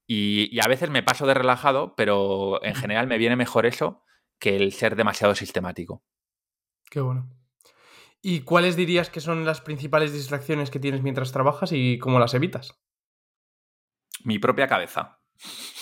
Y, 0.08 0.58
a 0.62 0.70
veces 0.70 0.90
me 0.90 1.04
paso 1.04 1.28
de 1.28 1.34
relajado, 1.34 1.94
pero 1.98 2.64
en 2.64 2.74
general 2.74 3.08
me 3.08 3.18
viene 3.18 3.36
mejor 3.36 3.66
eso 3.66 4.06
que 4.40 4.56
el 4.56 4.72
ser 4.72 4.96
demasiado 4.96 5.36
sistemático. 5.36 6.06
Qué 6.90 7.02
bueno. 7.02 7.37
¿Y 8.22 8.42
cuáles 8.42 8.76
dirías 8.76 9.10
que 9.10 9.22
son 9.22 9.46
las 9.46 9.62
principales 9.62 10.12
distracciones 10.14 10.70
que 10.70 10.80
tienes 10.80 11.02
mientras 11.02 11.32
trabajas 11.32 11.72
y 11.72 12.00
cómo 12.00 12.20
las 12.20 12.34
evitas? 12.34 12.80
Mi 14.24 14.40
propia 14.40 14.68
cabeza. 14.68 15.20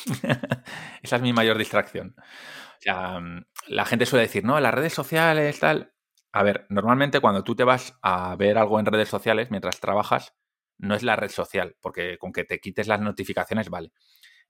Esa 1.02 1.16
es 1.16 1.22
mi 1.22 1.34
mayor 1.34 1.58
distracción. 1.58 2.16
O 2.18 2.82
sea, 2.82 3.20
mm, 3.20 3.46
la 3.68 3.86
gente 3.86 4.06
suele 4.06 4.26
decir, 4.26 4.44
no, 4.44 4.60
las 4.60 4.74
redes 4.74 4.94
sociales, 4.94 5.60
tal. 5.60 5.94
A 6.32 6.44
ver, 6.44 6.66
normalmente 6.70 7.22
cuando 7.22 7.44
tú 7.44 7.56
te 7.56 7.64
vas 7.64 7.98
a 8.02 8.36
ver 8.36 8.58
algo 8.58 8.80
en 8.80 8.86
redes 8.86 9.10
sociales 9.10 9.50
mientras 9.52 9.80
trabajas, 9.80 10.36
no 10.78 10.96
es 10.96 11.04
la 11.04 11.16
red 11.16 11.30
social, 11.30 11.78
porque 11.82 12.18
con 12.18 12.34
que 12.34 12.44
te 12.44 12.60
quites 12.60 12.88
las 12.88 13.00
notificaciones 13.00 13.70
vale. 13.70 13.92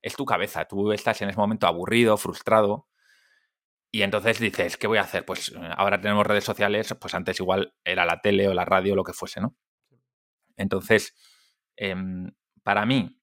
Es 0.02 0.16
tu 0.16 0.24
cabeza, 0.24 0.64
tú 0.66 0.92
estás 0.92 1.22
en 1.22 1.28
ese 1.30 1.38
momento 1.38 1.66
aburrido, 1.66 2.16
frustrado, 2.16 2.88
y 3.96 4.02
entonces 4.02 4.38
dices, 4.38 4.76
¿qué 4.76 4.86
voy 4.86 4.98
a 4.98 5.02
hacer? 5.02 5.24
Pues 5.24 5.52
eh, 5.52 5.70
ahora 5.78 5.98
tenemos 5.98 6.26
redes 6.26 6.44
sociales, 6.44 6.94
pues 7.00 7.14
antes 7.14 7.40
igual 7.40 7.72
era 7.82 8.04
la 8.04 8.20
tele 8.20 8.46
o 8.46 8.52
la 8.52 8.66
radio 8.66 8.92
o 8.92 8.96
lo 8.96 9.04
que 9.04 9.14
fuese, 9.14 9.40
¿no? 9.40 9.56
Entonces, 10.58 11.14
em, 11.76 12.30
para 12.62 12.84
mí, 12.84 13.18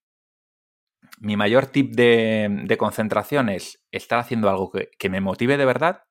mi 1.19 1.37
mayor 1.37 1.67
tip 1.67 1.93
de, 1.93 2.75
concentración 2.79 3.49
es 3.49 3.85
estar 3.91 4.17
haciendo 4.17 4.49
algo 4.49 4.71
que, 4.71 5.09
me 5.09 5.21
motive 5.21 5.57
de 5.57 5.65
verdad 5.65 6.05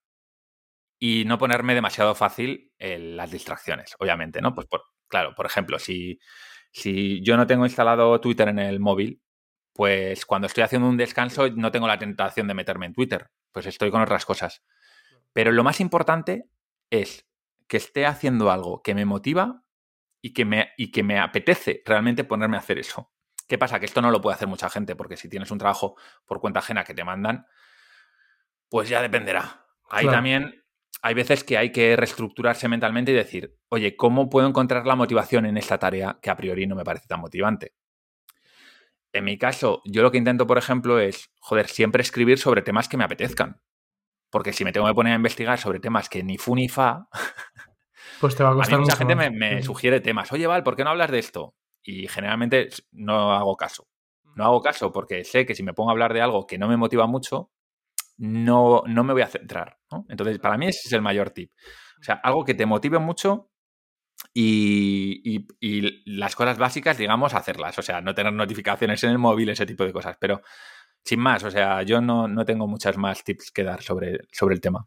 y 1.01 1.25
no 1.25 1.39
ponerme 1.39 1.75
demasiado 1.75 2.15
fácil 2.15 2.73
en 2.79 3.17
las 3.17 3.33
distracciones, 3.33 3.97
obviamente, 3.99 4.41
¿no? 4.41 4.55
Pues 4.55 4.69
por, 4.69 4.85
claro, 5.09 5.35
por 5.35 5.47
ejemplo, 5.47 5.81
si, 5.81 6.21
si 6.71 7.21
yo 7.25 7.37
no 7.37 7.49
tengo 7.49 7.67
instalado 7.67 8.21
Twitter 8.21 8.47
en 8.47 8.61
el 8.61 8.79
móvil, 8.79 9.21
pues 9.75 10.25
cuando 10.25 10.47
estoy 10.47 10.63
haciendo 10.63 10.89
un 10.89 10.97
descanso 10.97 11.51
no 11.51 11.73
tengo 11.73 11.89
la 11.89 11.99
tentación 11.99 12.47
de 12.47 12.55
meterme 12.55 12.87
en 12.87 12.93
Twitter, 12.93 13.29
pues 13.53 13.67
estoy 13.67 13.91
con 13.91 14.03
otras 14.03 14.25
cosas. 14.25 14.63
Pero 15.33 15.53
lo 15.53 15.65
más 15.65 15.81
importante 15.81 16.49
es 16.91 17.27
que 17.69 17.77
esté 17.77 18.07
haciendo 18.07 18.51
algo 18.51 18.83
que 18.83 18.95
me 18.95 19.05
motiva 19.05 19.65
y 20.21 20.33
que 20.33 20.45
me, 20.45 20.73
y 20.77 20.91
que 20.91 21.03
me 21.03 21.19
apetece 21.19 21.83
realmente 21.85 22.25
ponerme 22.25 22.57
a 22.57 22.61
hacer 22.61 22.79
eso. 22.79 23.13
¿Qué 23.49 23.59
pasa? 23.59 23.81
Que 23.81 23.87
esto 23.87 24.01
no 24.01 24.11
lo 24.11 24.21
puede 24.21 24.35
hacer 24.35 24.49
mucha 24.49 24.71
gente, 24.71 24.97
porque 24.97 25.17
si 25.17 25.29
tienes 25.29 25.51
un 25.51 25.59
trabajo 25.59 25.97
por 26.25 26.41
cuenta 26.41 26.61
ajena 26.61 26.85
que 26.85 26.95
te 26.95 27.05
mandan, 27.05 27.47
pues 28.69 28.89
ya 28.89 29.03
dependerá. 29.03 29.67
Ahí 29.91 30.07
también 30.07 30.65
hay 31.03 31.15
veces 31.15 31.45
que 31.45 31.59
hay 31.59 31.73
que 31.73 31.97
reestructurarse 31.97 32.69
mentalmente 32.69 33.11
y 33.11 33.15
decir, 33.15 33.59
oye, 33.69 33.97
¿cómo 33.97 34.31
puedo 34.31 34.47
encontrar 34.47 34.87
la 34.87 34.97
motivación 34.97 35.45
en 35.47 35.57
esta 35.57 35.77
tarea 35.79 36.19
que 36.23 36.31
a 36.31 36.37
priori 36.37 36.67
no 36.67 36.77
me 36.77 36.85
parece 36.85 37.07
tan 37.09 37.21
motivante? 37.21 37.75
En 39.13 39.25
mi 39.25 39.39
caso, 39.39 39.83
yo 39.85 40.03
lo 40.03 40.11
que 40.11 40.19
intento, 40.19 40.47
por 40.47 40.59
ejemplo, 40.59 40.99
es, 40.99 41.31
joder, 41.41 41.69
siempre 41.69 42.03
escribir 42.03 42.39
sobre 42.39 42.63
temas 42.63 42.89
que 42.89 42.97
me 42.97 43.05
apetezcan. 43.05 43.61
Porque 44.31 44.53
si 44.53 44.65
me 44.65 44.73
tengo 44.73 44.87
que 44.87 44.95
poner 44.95 45.13
a 45.13 45.17
investigar 45.17 45.59
sobre 45.59 45.81
temas 45.81 46.09
que 46.09 46.23
ni 46.23 46.39
fu 46.39 46.55
ni 46.55 46.69
fa, 46.69 47.09
pues 48.21 48.35
te 48.35 48.43
va 48.43 48.51
a 48.51 48.55
costar 48.55 48.79
mucha 48.79 48.97
gente 48.97 49.15
me, 49.15 49.63
sugiere 49.63 50.01
temas. 50.01 50.33
Oye, 50.33 50.47
Val, 50.47 50.63
¿por 50.63 50.77
qué 50.77 50.85
no 50.85 50.91
hablas 50.91 51.11
de 51.11 51.19
esto? 51.19 51.55
y 51.85 52.09
generalmente 52.09 52.69
no 52.93 53.33
hago 53.33 53.57
caso. 53.57 53.89
No 54.35 54.45
hago 54.45 54.63
caso 54.63 54.93
porque 54.93 55.25
sé 55.25 55.45
que 55.45 55.55
si 55.55 55.63
me 55.63 55.75
pongo 55.75 55.91
a 55.91 55.93
hablar 55.93 56.15
de 56.15 56.23
algo 56.23 56.47
que 56.47 56.59
no 56.59 56.69
me 56.69 56.77
motiva 56.77 57.07
mucho, 57.07 57.51
no, 58.17 58.83
no 58.87 59.05
me 59.05 59.13
voy 59.13 59.23
a 59.23 59.27
centrar. 59.27 59.79
Entonces, 60.09 60.39
para 60.39 60.57
mí 60.57 60.67
ese 60.67 60.81
es 60.87 60.93
el 60.93 61.03
mayor 61.03 61.31
tip. 61.31 61.51
O 62.01 62.03
sea, 62.03 62.15
algo 62.23 62.45
que 62.45 62.55
te 62.55 62.67
motive 62.67 62.99
mucho 62.99 63.51
y, 64.35 65.47
las 66.05 66.37
cosas 66.37 66.59
básicas, 66.59 66.99
digamos, 66.99 67.35
hacerlas. 67.35 67.79
O 67.79 67.83
sea, 67.83 68.01
no 68.01 68.15
tener 68.15 68.33
notificaciones 68.33 69.03
en 69.05 69.11
el 69.11 69.19
móvil, 69.19 69.49
ese 69.49 69.67
tipo 69.67 69.85
de 69.85 69.93
cosas. 69.93 70.17
Pero 70.19 70.43
sin 71.05 71.21
más, 71.21 71.43
o 71.45 71.51
sea, 71.51 71.83
yo 71.83 72.01
no, 72.01 72.45
tengo 72.45 72.67
muchas 72.67 72.97
más 72.97 73.25
tips 73.25 73.51
que 73.51 73.65
dar 73.65 73.83
sobre, 73.83 74.21
sobre 74.33 74.55
el 74.55 74.61
tema. 74.61 74.87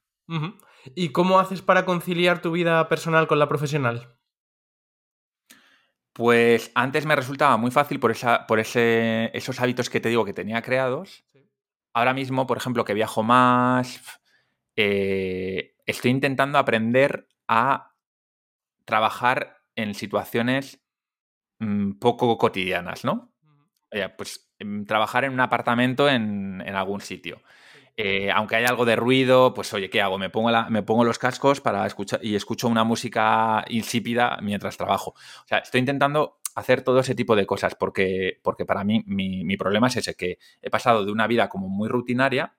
¿Y 0.96 1.10
cómo 1.10 1.40
haces 1.40 1.62
para 1.62 1.86
conciliar 1.86 2.42
tu 2.42 2.52
vida 2.52 2.88
personal 2.90 3.28
con 3.28 3.40
la 3.40 3.48
profesional? 3.48 4.16
Pues 6.14 6.72
antes 6.76 7.06
me 7.06 7.16
resultaba 7.16 7.58
muy 7.58 7.72
fácil 7.72 8.00
por, 8.00 8.12
esa, 8.12 8.48
por 8.48 8.60
ese, 8.60 9.32
esos 9.38 9.60
hábitos 9.60 9.90
que 9.90 10.00
te 10.00 10.10
digo 10.10 10.24
que 10.24 10.34
tenía 10.34 10.62
creados. 10.62 11.26
Ahora 11.94 12.14
mismo, 12.14 12.48
por 12.48 12.58
ejemplo, 12.58 12.86
que 12.86 12.94
viajo 12.94 13.22
más, 13.22 14.02
eh, 14.76 15.76
estoy 15.86 16.12
intentando 16.12 16.58
aprender 16.58 17.28
a 17.48 17.95
trabajar 18.86 19.58
en 19.76 19.94
situaciones 19.94 20.82
mm, 21.60 21.94
poco 21.94 22.38
cotidianas, 22.38 23.04
¿no? 23.04 23.32
pues 24.18 24.52
em, 24.60 24.86
trabajar 24.86 25.24
en 25.24 25.32
un 25.32 25.40
apartamento 25.40 26.10
en, 26.10 26.62
en 26.66 26.76
algún 26.76 27.00
sitio. 27.00 27.42
Eh, 27.98 28.30
aunque 28.30 28.58
haya 28.58 28.68
algo 28.68 28.84
de 28.84 28.98
ruido, 28.98 29.54
pues 29.54 29.74
oye, 29.74 29.90
¿qué 29.90 30.02
hago? 30.02 30.18
Me 30.18 30.30
pongo, 30.30 30.52
me 30.70 30.84
pongo 30.84 31.06
los 31.06 31.18
cascos 31.18 31.62
para 31.62 31.86
escuchar 31.86 32.20
y 32.24 32.36
escucho 32.36 32.68
una 32.68 32.84
música 32.84 33.64
insípida 33.70 34.38
mientras 34.42 34.76
trabajo. 34.76 35.12
O 35.12 35.48
sea, 35.48 35.60
estoy 35.60 35.80
intentando 35.80 36.40
hacer 36.56 36.82
todo 36.82 37.00
ese 37.00 37.16
tipo 37.16 37.36
de 37.38 37.46
cosas 37.46 37.76
porque, 37.76 38.40
porque 38.44 38.66
para 38.66 38.84
mí 38.84 39.04
mi, 39.08 39.56
problema 39.56 39.88
es 39.88 39.98
ese, 39.98 40.16
que 40.16 40.40
he 40.62 40.70
pasado 40.70 41.06
de 41.06 41.12
una 41.12 41.28
vida 41.28 41.48
como 41.48 41.70
muy 41.70 41.88
rutinaria 41.88 42.56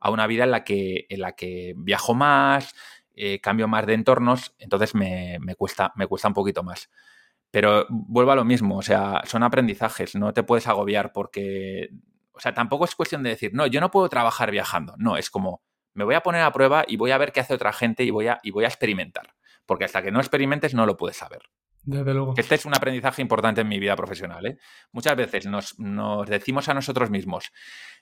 a 0.00 0.10
una 0.10 0.26
vida 0.26 0.44
en 0.44 0.50
la 0.50 0.64
que, 0.64 1.06
en 1.10 1.20
la 1.20 1.32
que 1.32 1.74
viajo 1.76 2.14
más, 2.14 2.74
eh, 3.20 3.40
cambio 3.40 3.68
más 3.68 3.86
de 3.86 3.94
entornos, 3.94 4.54
entonces 4.58 4.94
me, 4.94 5.38
cuesta, 5.56 5.92
me 5.96 6.06
cuesta 6.06 6.28
un 6.28 6.34
poquito 6.34 6.62
más. 6.62 6.90
Pero 7.50 7.86
vuelvo 7.88 8.32
a 8.32 8.36
lo 8.36 8.44
mismo, 8.44 8.78
o 8.78 8.82
sea, 8.82 9.22
son 9.26 9.42
aprendizajes, 9.42 10.14
no 10.14 10.32
te 10.32 10.42
puedes 10.42 10.66
agobiar 10.68 11.12
porque 11.12 11.90
o 12.32 12.42
sea, 12.42 12.54
tampoco 12.54 12.86
es 12.86 12.94
cuestión 12.94 13.22
de 13.22 13.28
decir, 13.28 13.50
no, 13.52 13.66
yo 13.66 13.80
no 13.82 13.90
puedo 13.90 14.08
trabajar 14.08 14.50
viajando. 14.50 14.94
No, 14.96 15.18
es 15.18 15.28
como, 15.28 15.62
me 15.92 16.04
voy 16.04 16.14
a 16.14 16.22
poner 16.22 16.40
a 16.40 16.50
prueba 16.52 16.86
y 16.88 16.96
voy 16.96 17.10
a 17.10 17.18
ver 17.18 17.32
qué 17.32 17.40
hace 17.40 17.52
otra 17.52 17.70
gente 17.70 18.02
y 18.02 18.10
voy 18.10 18.28
a, 18.28 18.40
y 18.42 18.50
voy 18.50 18.64
a 18.64 18.68
experimentar. 18.68 19.34
Porque 19.66 19.84
hasta 19.84 20.02
que 20.02 20.10
no 20.10 20.20
experimentes 20.20 20.72
no 20.72 20.86
lo 20.86 20.96
puedes 20.96 21.18
saber. 21.18 21.42
Desde 21.82 22.14
luego. 22.14 22.32
Este 22.38 22.54
es 22.54 22.64
un 22.64 22.74
aprendizaje 22.74 23.20
importante 23.20 23.60
en 23.60 23.68
mi 23.68 23.78
vida 23.78 23.94
profesional. 23.94 24.46
¿eh? 24.46 24.58
Muchas 24.90 25.16
veces 25.16 25.46
nos, 25.46 25.76
decimos 26.26 26.68
a 26.70 26.74
nosotros 26.74 27.10
mismos, 27.10 27.52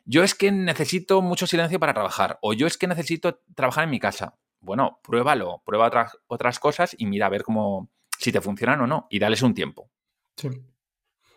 yo 0.05 0.23
es 0.23 0.37
que 0.37 0.53
necesito 0.53 1.21
mucho 1.21 1.49
silencio 1.49 1.81
para 1.81 1.95
trabajar 1.95 2.39
o 2.41 2.53
yo 2.53 2.69
es 2.69 2.79
que 2.79 2.87
necesito 2.87 3.41
trabajar 3.57 3.85
en 3.85 3.91
mi 3.91 3.99
casa. 3.99 4.39
Bueno, 4.61 5.01
pruébalo, 5.03 5.63
prueba 5.65 5.87
otras, 5.87 6.19
otras 6.27 6.59
cosas 6.59 6.95
y 6.99 7.07
mira 7.07 7.27
a 7.27 7.31
ver 7.31 7.43
cómo, 7.43 7.91
si 8.19 8.33
te 8.33 8.41
funcionan 8.41 8.81
o 8.81 8.87
no 8.87 9.07
y 9.11 9.19
dales 9.19 9.43
un 9.43 9.55
tiempo. 9.55 9.91
Sí. 10.37 10.49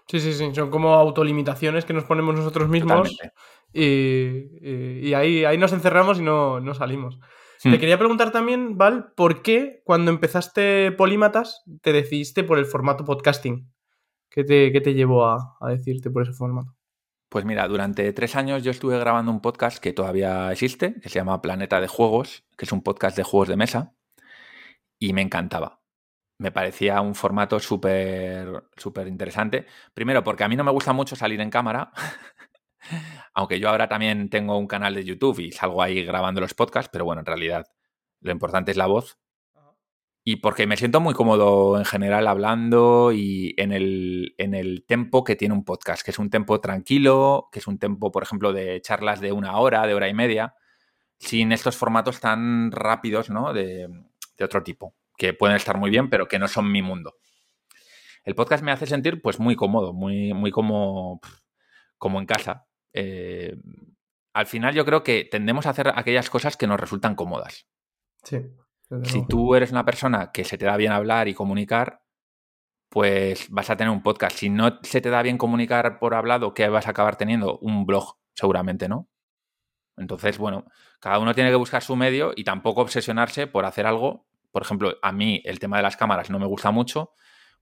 Sí, 0.08 0.20
sí, 0.20 0.34
sí, 0.34 0.54
son 0.54 0.70
como 0.70 0.94
autolimitaciones 0.94 1.86
que 1.86 1.94
nos 1.94 2.04
ponemos 2.04 2.36
nosotros 2.36 2.68
mismos 2.68 3.16
y, 3.72 5.14
ahí, 5.14 5.46
ahí 5.46 5.58
nos 5.58 5.72
encerramos 5.72 6.20
y 6.20 6.24
no, 6.24 6.74
salimos. 6.74 7.20
Te 7.62 7.70
hmm. 7.70 7.80
quería 7.80 7.98
preguntar 7.98 8.32
también, 8.32 8.78
Val, 8.78 9.14
¿por 9.16 9.42
qué 9.42 9.82
cuando 9.86 10.12
empezaste 10.12 10.92
Polímatas 10.92 11.64
te 11.82 11.94
decidiste 11.94 12.44
por 12.44 12.58
el 12.58 12.66
formato 12.66 13.06
podcasting? 13.06 13.72
¿Qué 14.30 14.44
te, 14.44 14.72
te 14.82 14.94
llevó 14.94 15.26
a, 15.26 15.58
a 15.62 15.70
decirte 15.70 16.10
por 16.10 16.24
ese 16.24 16.34
formato? 16.34 16.76
Pues 17.32 17.46
mira, 17.46 17.66
durante 17.68 18.12
tres 18.12 18.36
años 18.36 18.62
yo 18.62 18.72
estuve 18.72 19.00
grabando 19.00 19.32
un 19.32 19.42
podcast 19.42 19.80
que 19.80 19.94
todavía 19.94 20.52
existe, 20.52 21.00
que 21.02 21.08
se 21.08 21.18
llama 21.18 21.42
Planeta 21.42 21.80
de 21.80 21.88
Juegos, 21.88 22.44
que 22.58 22.66
es 22.66 22.72
un 22.74 22.84
podcast 22.84 23.16
de 23.16 23.24
juegos 23.24 23.48
de 23.48 23.56
mesa, 23.56 23.96
y 25.00 25.14
me 25.14 25.22
encantaba 25.22 25.82
me 26.42 26.52
parecía 26.52 27.00
un 27.02 27.14
formato 27.14 27.60
súper 27.60 28.64
súper 28.76 29.08
interesante. 29.08 29.68
Primero, 29.94 30.24
porque 30.24 30.44
a 30.44 30.48
mí 30.50 30.56
no 30.56 30.64
me 30.64 30.72
gusta 30.72 30.92
mucho 30.92 31.16
salir 31.16 31.40
en 31.40 31.52
cámara, 31.52 31.92
aunque 33.36 33.60
yo 33.60 33.70
ahora 33.70 33.88
también 33.88 34.30
tengo 34.30 34.58
un 34.58 34.68
canal 34.68 34.96
de 34.96 35.06
YouTube 35.06 35.40
y 35.40 35.52
salgo 35.52 35.84
ahí 35.84 36.04
grabando 36.04 36.42
los 36.42 36.56
podcasts, 36.56 36.90
pero 36.92 37.06
bueno, 37.06 37.22
en 37.22 37.28
realidad 37.28 37.68
lo 38.22 38.32
importante 38.32 38.72
es 38.72 38.78
la 38.78 38.88
voz. 38.88 39.20
Y 40.24 40.38
porque 40.38 40.68
me 40.68 40.78
siento 40.78 41.00
muy 41.00 41.14
cómodo 41.14 41.78
en 41.78 41.86
general 41.86 42.28
hablando 42.28 43.12
y 43.12 43.56
en 43.58 43.72
el, 43.72 44.36
en 44.38 44.54
el 44.54 44.86
tempo 44.86 45.24
que 45.24 45.36
tiene 45.36 45.56
un 45.56 45.64
podcast, 45.64 46.04
que 46.04 46.12
es 46.12 46.20
un 46.20 46.30
tempo 46.30 46.62
tranquilo, 46.62 47.50
que 47.52 47.60
es 47.60 47.68
un 47.68 47.80
tempo, 47.80 48.12
por 48.12 48.24
ejemplo, 48.24 48.54
de 48.54 48.80
charlas 48.82 49.20
de 49.20 49.32
una 49.32 49.58
hora, 49.58 49.88
de 49.88 49.96
hora 49.96 50.08
y 50.10 50.14
media, 50.14 50.54
sin 51.18 51.52
estos 51.52 51.76
formatos 51.76 52.20
tan 52.20 52.72
rápidos, 52.72 53.30
¿no? 53.30 53.54
de 53.54 53.90
otro 54.40 54.64
tipo 54.64 54.96
que 55.22 55.36
pueden 55.36 55.56
estar 55.56 55.78
muy 55.78 55.92
bien, 55.92 56.10
pero 56.10 56.28
que 56.28 56.40
no 56.40 56.48
son 56.48 56.72
mi 56.72 56.82
mundo. 56.82 57.18
El 58.24 58.34
podcast 58.34 58.64
me 58.64 58.72
hace 58.72 58.88
sentir 58.88 59.22
pues 59.22 59.40
muy 59.40 59.56
cómodo, 59.56 59.94
muy, 59.94 60.34
muy 60.34 60.50
como, 60.50 61.22
como 62.00 62.20
en 62.20 62.26
casa. 62.26 62.66
Eh, 62.92 63.56
al 64.34 64.48
final 64.48 64.74
yo 64.74 64.84
creo 64.84 65.04
que 65.04 65.26
tendemos 65.30 65.68
a 65.68 65.70
hacer 65.70 65.92
aquellas 65.94 66.32
cosas 66.32 66.58
que 66.58 66.66
nos 66.66 66.80
resultan 66.80 67.14
cómodas. 67.14 67.68
Sí. 68.24 68.38
Si 69.04 69.26
tú 69.28 69.56
eres 69.56 69.72
una 69.72 69.86
persona 69.86 70.32
que 70.32 70.44
se 70.44 70.58
te 70.58 70.66
da 70.66 70.76
bien 70.78 70.92
hablar 70.92 71.28
y 71.28 71.34
comunicar, 71.34 72.04
pues 72.90 73.50
vas 73.50 73.70
a 73.70 73.78
tener 73.78 73.92
un 73.92 74.04
podcast. 74.04 74.38
Si 74.38 74.50
no 74.50 74.80
se 74.84 75.00
te 75.00 75.10
da 75.10 75.22
bien 75.22 75.38
comunicar 75.38 75.98
por 76.00 76.14
hablado, 76.14 76.54
¿qué 76.54 76.68
vas 76.68 76.88
a 76.88 76.92
acabar 76.92 77.16
teniendo? 77.16 77.58
Un 77.60 77.86
blog, 77.86 78.18
seguramente, 78.34 78.90
¿no? 78.90 79.08
Entonces, 79.96 80.38
bueno, 80.38 80.66
cada 81.00 81.20
uno 81.20 81.34
tiene 81.34 81.52
que 81.52 81.56
buscar 81.56 81.82
su 81.84 81.96
medio 81.96 82.34
y 82.36 82.44
tampoco 82.44 82.82
obsesionarse 82.82 83.48
por 83.48 83.66
hacer 83.66 83.86
algo 83.86 84.26
por 84.52 84.62
ejemplo, 84.64 84.98
a 85.02 85.12
mí 85.12 85.42
el 85.46 85.60
tema 85.60 85.78
de 85.78 85.84
las 85.84 85.98
cámaras 85.98 86.30
no 86.30 86.38
me 86.38 86.46
gusta 86.46 86.72
mucho, 86.72 87.14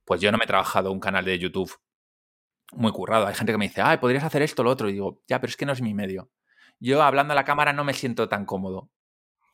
pues 0.05 0.19
yo 0.19 0.31
no 0.31 0.37
me 0.37 0.45
he 0.45 0.47
trabajado 0.47 0.91
un 0.91 0.99
canal 0.99 1.23
de 1.23 1.37
YouTube 1.37 1.71
muy 2.73 2.91
currado. 2.91 3.27
Hay 3.27 3.35
gente 3.35 3.51
que 3.51 3.57
me 3.57 3.67
dice, 3.67 3.81
ay, 3.81 3.97
podrías 3.97 4.23
hacer 4.23 4.41
esto 4.41 4.63
o 4.63 4.65
lo 4.65 4.71
otro. 4.71 4.89
Y 4.89 4.93
digo, 4.93 5.21
ya, 5.27 5.39
pero 5.39 5.49
es 5.49 5.57
que 5.57 5.65
no 5.65 5.73
es 5.73 5.81
mi 5.81 5.93
medio. 5.93 6.31
Yo 6.79 7.03
hablando 7.03 7.33
a 7.33 7.35
la 7.35 7.45
cámara 7.45 7.73
no 7.73 7.83
me 7.83 7.93
siento 7.93 8.27
tan 8.27 8.45
cómodo. 8.45 8.91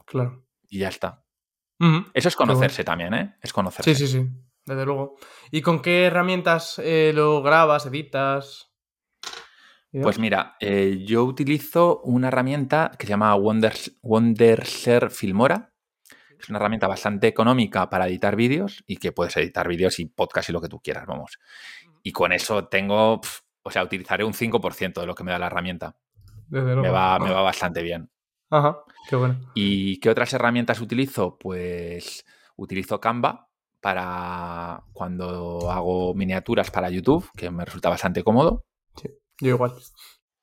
Claro. 0.05 0.45
Y 0.69 0.79
ya 0.79 0.89
está. 0.89 1.24
Eso 2.13 2.27
es 2.27 2.35
conocerse 2.35 2.83
también, 2.83 3.13
¿eh? 3.13 3.35
Es 3.41 3.51
conocerse. 3.51 3.93
Sí, 3.93 4.07
sí, 4.07 4.11
sí. 4.11 4.27
Desde 4.65 4.85
luego. 4.85 5.17
¿Y 5.51 5.61
con 5.61 5.81
qué 5.81 6.05
herramientas 6.05 6.79
eh, 6.83 7.11
lo 7.13 7.41
grabas, 7.41 7.85
editas? 7.85 8.71
Pues 10.01 10.19
mira, 10.19 10.57
eh, 10.59 11.03
yo 11.05 11.23
utilizo 11.23 12.01
una 12.01 12.27
herramienta 12.27 12.91
que 12.99 13.05
se 13.05 13.11
llama 13.11 13.33
Wonder, 13.35 13.73
Wondershare 14.01 15.09
Filmora. 15.09 15.73
Es 16.37 16.49
una 16.49 16.57
herramienta 16.59 16.87
bastante 16.87 17.27
económica 17.27 17.89
para 17.89 18.07
editar 18.07 18.35
vídeos 18.35 18.83
y 18.87 18.97
que 18.97 19.13
puedes 19.13 19.37
editar 19.37 19.67
vídeos 19.69 19.99
y 19.99 20.05
podcast 20.05 20.49
y 20.49 20.51
lo 20.51 20.59
que 20.59 20.67
tú 20.67 20.81
quieras, 20.81 21.05
vamos. 21.05 21.39
Y 22.03 22.11
con 22.11 22.33
eso 22.33 22.67
tengo, 22.67 23.21
o 23.63 23.71
sea, 23.71 23.83
utilizaré 23.83 24.25
un 24.25 24.33
5% 24.33 24.99
de 24.99 25.07
lo 25.07 25.15
que 25.15 25.23
me 25.23 25.31
da 25.31 25.39
la 25.39 25.47
herramienta. 25.47 25.95
Me 26.49 26.61
va, 26.89 27.17
me 27.17 27.31
va 27.31 27.41
bastante 27.41 27.81
bien. 27.81 28.09
Ajá, 28.55 28.83
qué 29.09 29.17
bueno. 29.17 29.35
¿Y 29.53 29.99
qué 29.99 30.09
otras 30.09 30.31
herramientas 30.31 30.79
utilizo? 30.79 31.37
Pues 31.37 32.25
utilizo 32.55 33.01
Canva 33.01 33.49
para 33.81 34.81
cuando 34.93 35.69
hago 35.69 36.13
miniaturas 36.15 36.71
para 36.71 36.89
YouTube, 36.89 37.29
que 37.35 37.51
me 37.51 37.65
resulta 37.65 37.89
bastante 37.89 38.23
cómodo. 38.23 38.63
Sí, 38.95 39.09
yo 39.41 39.49
igual. 39.49 39.73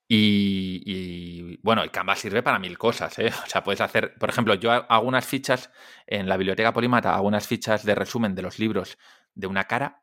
Y, 0.06 0.82
y, 0.84 1.58
bueno, 1.62 1.82
el 1.82 1.90
Canva 1.90 2.14
sirve 2.14 2.42
para 2.42 2.58
mil 2.58 2.76
cosas, 2.76 3.18
¿eh? 3.18 3.32
O 3.46 3.48
sea, 3.48 3.64
puedes 3.64 3.80
hacer, 3.80 4.14
por 4.18 4.28
ejemplo, 4.28 4.54
yo 4.56 4.70
hago 4.70 5.08
unas 5.08 5.24
fichas 5.24 5.70
en 6.06 6.28
la 6.28 6.36
biblioteca 6.36 6.74
Polímata, 6.74 7.14
hago 7.14 7.26
unas 7.26 7.46
fichas 7.46 7.82
de 7.82 7.94
resumen 7.94 8.34
de 8.34 8.42
los 8.42 8.58
libros 8.58 8.98
de 9.34 9.46
una 9.46 9.64
cara, 9.64 10.02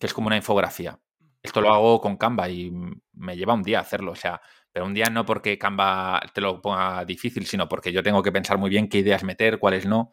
que 0.00 0.06
es 0.06 0.14
como 0.14 0.28
una 0.28 0.36
infografía. 0.36 0.98
Esto 1.42 1.60
lo 1.60 1.74
hago 1.74 2.00
con 2.00 2.16
Canva 2.16 2.48
y 2.48 2.72
me 3.12 3.36
lleva 3.36 3.52
un 3.52 3.62
día 3.62 3.80
hacerlo. 3.80 4.12
O 4.12 4.16
sea, 4.16 4.40
pero 4.74 4.86
un 4.86 4.92
día 4.92 5.06
no 5.08 5.24
porque 5.24 5.56
Canva 5.56 6.20
te 6.34 6.40
lo 6.40 6.60
ponga 6.60 7.04
difícil, 7.04 7.46
sino 7.46 7.68
porque 7.68 7.92
yo 7.92 8.02
tengo 8.02 8.24
que 8.24 8.32
pensar 8.32 8.58
muy 8.58 8.68
bien 8.68 8.88
qué 8.88 8.98
ideas 8.98 9.22
meter, 9.22 9.60
cuáles 9.60 9.86
no. 9.86 10.10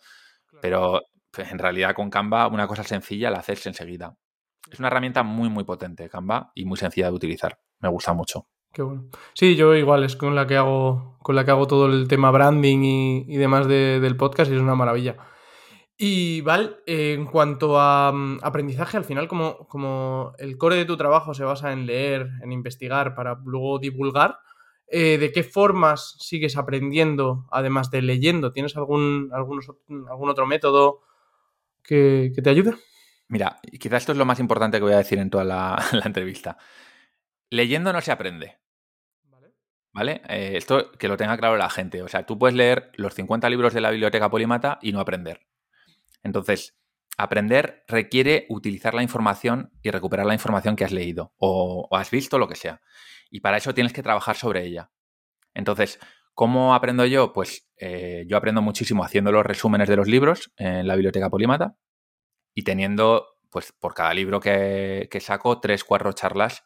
Pero 0.62 1.02
pues, 1.32 1.52
en 1.52 1.58
realidad 1.58 1.96
con 1.96 2.12
Canva 2.12 2.48
una 2.48 2.68
cosa 2.68 2.84
sencilla 2.84 3.32
la 3.32 3.40
haces 3.40 3.66
enseguida. 3.66 4.16
Es 4.72 4.78
una 4.78 4.90
herramienta 4.90 5.24
muy, 5.24 5.50
muy 5.50 5.64
potente, 5.64 6.08
Canva, 6.10 6.52
y 6.54 6.66
muy 6.66 6.78
sencilla 6.78 7.08
de 7.08 7.14
utilizar. 7.14 7.58
Me 7.80 7.90
gusta 7.90 8.14
mucho. 8.14 8.50
Qué 8.72 8.84
bueno. 8.84 9.10
Sí, 9.34 9.56
yo 9.56 9.74
igual 9.74 10.04
es 10.04 10.16
con 10.16 10.36
la 10.36 10.46
que 10.46 10.58
hago, 10.58 11.18
con 11.24 11.36
la 11.36 11.44
que 11.44 11.50
hago 11.50 11.66
todo 11.66 11.88
el 11.88 12.08
tema 12.08 12.30
branding 12.30 13.24
y, 13.28 13.38
demás 13.38 13.68
del 13.68 14.16
podcast 14.16 14.52
y 14.52 14.56
es 14.56 14.62
una 14.62 14.76
maravilla. 14.76 15.18
Y 15.98 16.42
Val, 16.42 16.84
en 16.86 17.26
cuanto 17.26 17.80
a 17.80 18.12
mm, 18.12 18.42
aprendizaje, 18.44 18.98
al 18.98 19.06
final, 19.06 19.28
como, 19.28 19.68
como 19.68 20.34
el 20.38 20.60
core 20.60 20.76
de 20.76 20.86
tu 20.86 20.98
trabajo 20.98 21.34
se 21.34 21.44
basa 21.44 21.72
en 21.74 21.88
leer, 21.88 22.30
en 22.44 22.52
investigar 22.52 23.16
para 23.16 23.40
luego 23.44 23.80
divulgar, 23.80 24.38
eh, 24.92 25.18
¿de 25.18 25.32
qué 25.32 25.44
formas 25.44 26.18
sigues 26.20 26.58
aprendiendo 26.58 27.48
además 27.50 27.90
de 27.92 28.02
leyendo? 28.02 28.52
¿Tienes 28.52 28.76
algún, 28.76 29.32
algún 29.34 30.30
otro 30.30 30.46
método 30.46 31.02
que, 31.82 32.34
te 32.44 32.50
ayude? 32.50 32.76
Mira, 33.30 33.62
quizás 33.80 34.04
esto 34.04 34.12
es 34.12 34.18
lo 34.18 34.26
más 34.26 34.40
importante 34.42 34.78
que 34.78 34.84
voy 34.84 34.94
a 34.94 34.98
decir 34.98 35.18
en 35.20 35.30
toda 35.30 35.46
la, 35.46 35.82
entrevista. 36.06 36.58
Leyendo 37.50 37.94
no 37.94 38.02
se 38.02 38.12
aprende. 38.12 38.58
¿Vale? 39.94 40.22
Eh, 40.28 40.54
esto 40.56 40.92
que 40.92 41.08
lo 41.08 41.18
tenga 41.18 41.38
claro 41.38 41.56
la 41.58 41.70
gente. 41.70 42.02
O 42.02 42.08
sea, 42.08 42.26
tú 42.26 42.38
puedes 42.38 42.56
leer 42.56 42.92
los 42.96 43.14
50 43.14 43.50
libros 43.50 43.74
de 43.74 43.82
la 43.82 43.92
biblioteca 43.92 44.30
Polímata 44.30 44.78
y 44.82 44.92
no 44.92 45.00
aprender. 45.00 45.48
Entonces, 46.24 46.78
aprender 47.24 47.84
requiere 47.88 48.46
utilizar 48.50 48.94
la 48.94 49.04
información 49.04 49.72
y 49.82 49.92
recuperar 49.92 50.26
la 50.26 50.34
información 50.34 50.76
que 50.76 50.86
has 50.86 50.92
leído 50.92 51.34
o, 51.38 51.88
has 51.92 52.12
visto, 52.12 52.38
lo 52.38 52.48
que 52.48 52.56
sea 52.56 52.82
y 53.32 53.40
para 53.40 53.58
eso 53.58 53.74
tienes 53.74 53.94
que 53.94 54.04
trabajar 54.04 54.36
sobre 54.36 54.66
ella. 54.66 54.92
Entonces, 55.56 56.00
¿cómo 56.36 56.76
aprendo 56.76 57.06
yo? 57.06 57.34
Pues 57.34 57.68
eh, 57.78 58.26
yo 58.28 58.38
aprendo 58.38 58.62
muchísimo 58.62 59.04
haciendo 59.04 59.32
los 59.32 59.46
resúmenes 59.46 59.88
de 59.88 59.96
los 59.96 60.08
libros 60.08 60.52
en 60.58 60.86
la 60.86 60.96
biblioteca 60.96 61.30
Polímata 61.30 61.78
y 62.54 62.64
teniendo, 62.64 63.40
pues 63.50 63.72
por 63.72 63.94
cada 63.94 64.14
libro 64.14 64.42
que, 64.42 65.08
saco, 65.22 65.60
tres, 65.62 65.84
cuatro 65.86 66.12
charlas 66.12 66.64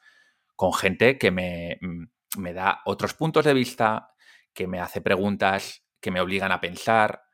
con 0.56 0.74
gente 0.74 1.18
que 1.20 1.32
me, 1.32 1.78
mm, 1.82 2.40
me, 2.40 2.54
da 2.54 2.82
otros 2.86 3.14
puntos 3.14 3.46
de 3.46 3.54
vista, 3.54 4.10
que 4.54 4.68
me 4.68 4.80
hace 4.80 5.02
preguntas 5.02 5.84
que 6.02 6.12
me 6.12 6.22
obligan 6.22 6.52
a 6.52 6.62
pensar, 6.62 7.25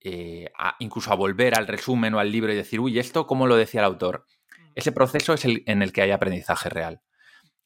eh, 0.00 0.50
incluso 0.78 1.12
a 1.12 1.16
volver 1.16 1.56
al 1.56 1.66
resumen 1.66 2.14
o 2.14 2.18
al 2.18 2.30
libro 2.30 2.52
y 2.52 2.56
decir, 2.56 2.80
uy, 2.80 2.98
¿esto 2.98 3.26
cómo 3.26 3.46
lo 3.46 3.56
decía 3.56 3.80
el 3.80 3.86
autor? 3.86 4.26
Mm. 4.58 4.72
Ese 4.74 4.92
proceso 4.92 5.34
es 5.34 5.44
el 5.44 5.62
en 5.66 5.82
el 5.82 5.92
que 5.92 6.02
hay 6.02 6.10
aprendizaje 6.10 6.68
real. 6.68 7.02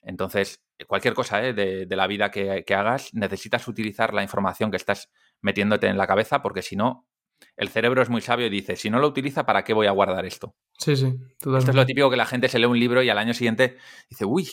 Entonces, 0.03 0.62
cualquier 0.87 1.14
cosa 1.14 1.45
¿eh? 1.47 1.53
de, 1.53 1.87
la 1.97 2.07
vida 2.07 2.30
que, 2.30 2.64
hagas, 2.74 3.14
necesitas 3.14 3.68
utilizar 3.68 4.12
la 4.12 4.22
información 4.22 4.70
que 4.70 4.76
estás 4.76 5.11
metiéndote 5.41 5.87
en 5.87 5.97
la 5.97 6.07
cabeza, 6.07 6.43
porque 6.43 6.62
si 6.62 6.76
no, 6.76 7.09
el 7.57 7.68
cerebro 7.68 8.03
es 8.03 8.09
muy 8.09 8.20
sabio 8.20 8.47
y 8.47 8.51
dice, 8.51 8.76
si 8.76 8.91
no 8.91 8.99
lo 8.99 9.09
utiliza, 9.09 9.47
¿para 9.47 9.64
qué 9.64 9.74
voy 9.74 9.87
a 9.87 9.93
guardar 9.93 10.24
esto? 10.26 10.57
Sí, 10.78 10.97
sí. 10.97 11.14
Esto 11.39 11.57
es 11.57 11.74
lo 11.74 11.87
típico 11.87 12.11
que 12.11 12.16
la 12.16 12.26
gente 12.26 12.49
se 12.49 12.59
lee 12.59 12.66
un 12.66 12.78
libro 12.78 13.03
y 13.03 13.11
al 13.11 13.18
año 13.18 13.35
siguiente 13.35 13.76
dice, 14.09 14.24
uy, 14.24 14.49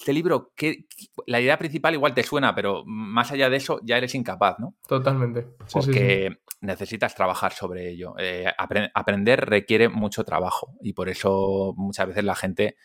este 0.00 0.14
libro, 0.14 0.52
¿qué, 0.56 0.86
la 1.26 1.40
idea 1.42 1.58
principal 1.58 1.92
igual 1.92 2.14
te 2.14 2.22
suena, 2.22 2.54
pero 2.54 2.84
más 2.86 3.32
allá 3.32 3.50
de 3.50 3.58
eso 3.58 3.80
ya 3.84 3.98
eres 3.98 4.14
incapaz, 4.14 4.58
¿no? 4.58 4.74
Totalmente. 4.88 5.46
porque 5.70 6.40
necesitas 6.62 7.14
trabajar 7.14 7.52
sobre 7.52 7.90
ello. 7.90 8.14
Eh, 8.18 8.46
aprender 8.94 9.44
requiere 9.44 9.90
mucho 9.90 10.24
trabajo 10.24 10.74
y 10.80 10.94
por 10.94 11.10
eso 11.10 11.74
muchas 11.76 12.08
veces 12.08 12.24
la 12.24 12.34
gente 12.34 12.76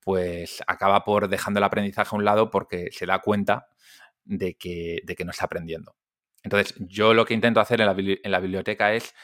pues 0.00 0.62
acaba 0.66 1.04
por 1.04 1.28
dejando 1.28 1.58
el 1.58 1.64
aprendizaje 1.64 2.10
a 2.12 2.18
un 2.18 2.24
lado 2.24 2.50
porque 2.50 2.88
se 2.90 3.06
da 3.06 3.20
cuenta 3.20 3.68
de 4.24 4.56
que, 4.56 5.02
de 5.04 5.14
que 5.14 5.24
no 5.24 5.30
está 5.30 5.44
aprendiendo. 5.44 5.94
Entonces, 6.42 6.74
yo 6.80 7.14
lo 7.14 7.24
que 7.26 7.34
intento 7.34 7.60
hacer 7.60 7.80
en 7.80 7.86
la, 7.86 8.40
biblioteca 8.40 8.92
es 8.92 9.14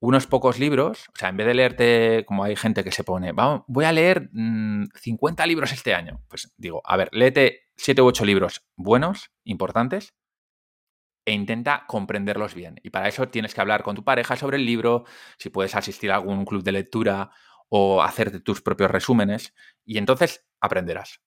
unos 0.00 0.26
pocos 0.26 0.58
libros, 0.58 1.08
o 1.14 1.18
sea, 1.18 1.28
en 1.28 1.36
vez 1.36 1.46
de 1.46 1.54
leerte, 1.54 2.24
como 2.26 2.42
hay 2.42 2.56
gente 2.56 2.82
que 2.82 2.90
se 2.90 3.04
pone, 3.04 3.32
vamos, 3.32 3.62
voy 3.68 3.84
a 3.84 3.92
leer 3.92 4.30
50 4.32 5.44
mm, 5.44 5.46
libros 5.46 5.72
este 5.72 5.94
año, 5.94 6.22
pues 6.28 6.52
digo, 6.56 6.80
a 6.84 6.96
ver, 6.96 7.10
léete 7.12 7.68
7 7.76 8.00
u 8.00 8.06
8 8.06 8.24
libros 8.24 8.66
buenos, 8.76 9.30
importantes, 9.44 10.14
e 11.26 11.32
intenta 11.32 11.84
comprenderlos 11.86 12.54
bien. 12.54 12.80
Y 12.82 12.90
para 12.90 13.08
eso 13.08 13.28
tienes 13.28 13.54
que 13.54 13.60
hablar 13.60 13.82
con 13.82 13.94
tu 13.94 14.02
pareja 14.02 14.36
sobre 14.36 14.56
el 14.56 14.64
libro, 14.64 15.04
si 15.38 15.50
puedes 15.50 15.76
asistir 15.76 16.10
a 16.10 16.16
algún 16.16 16.44
club 16.46 16.62
de 16.62 16.72
lectura 16.72 17.30
o 17.68 18.02
hacerte 18.02 18.40
tus 18.40 18.62
propios 18.62 18.90
resúmenes 18.90 19.54
y 19.84 19.98
entonces 19.98 20.46
aprenderás. 20.60 21.20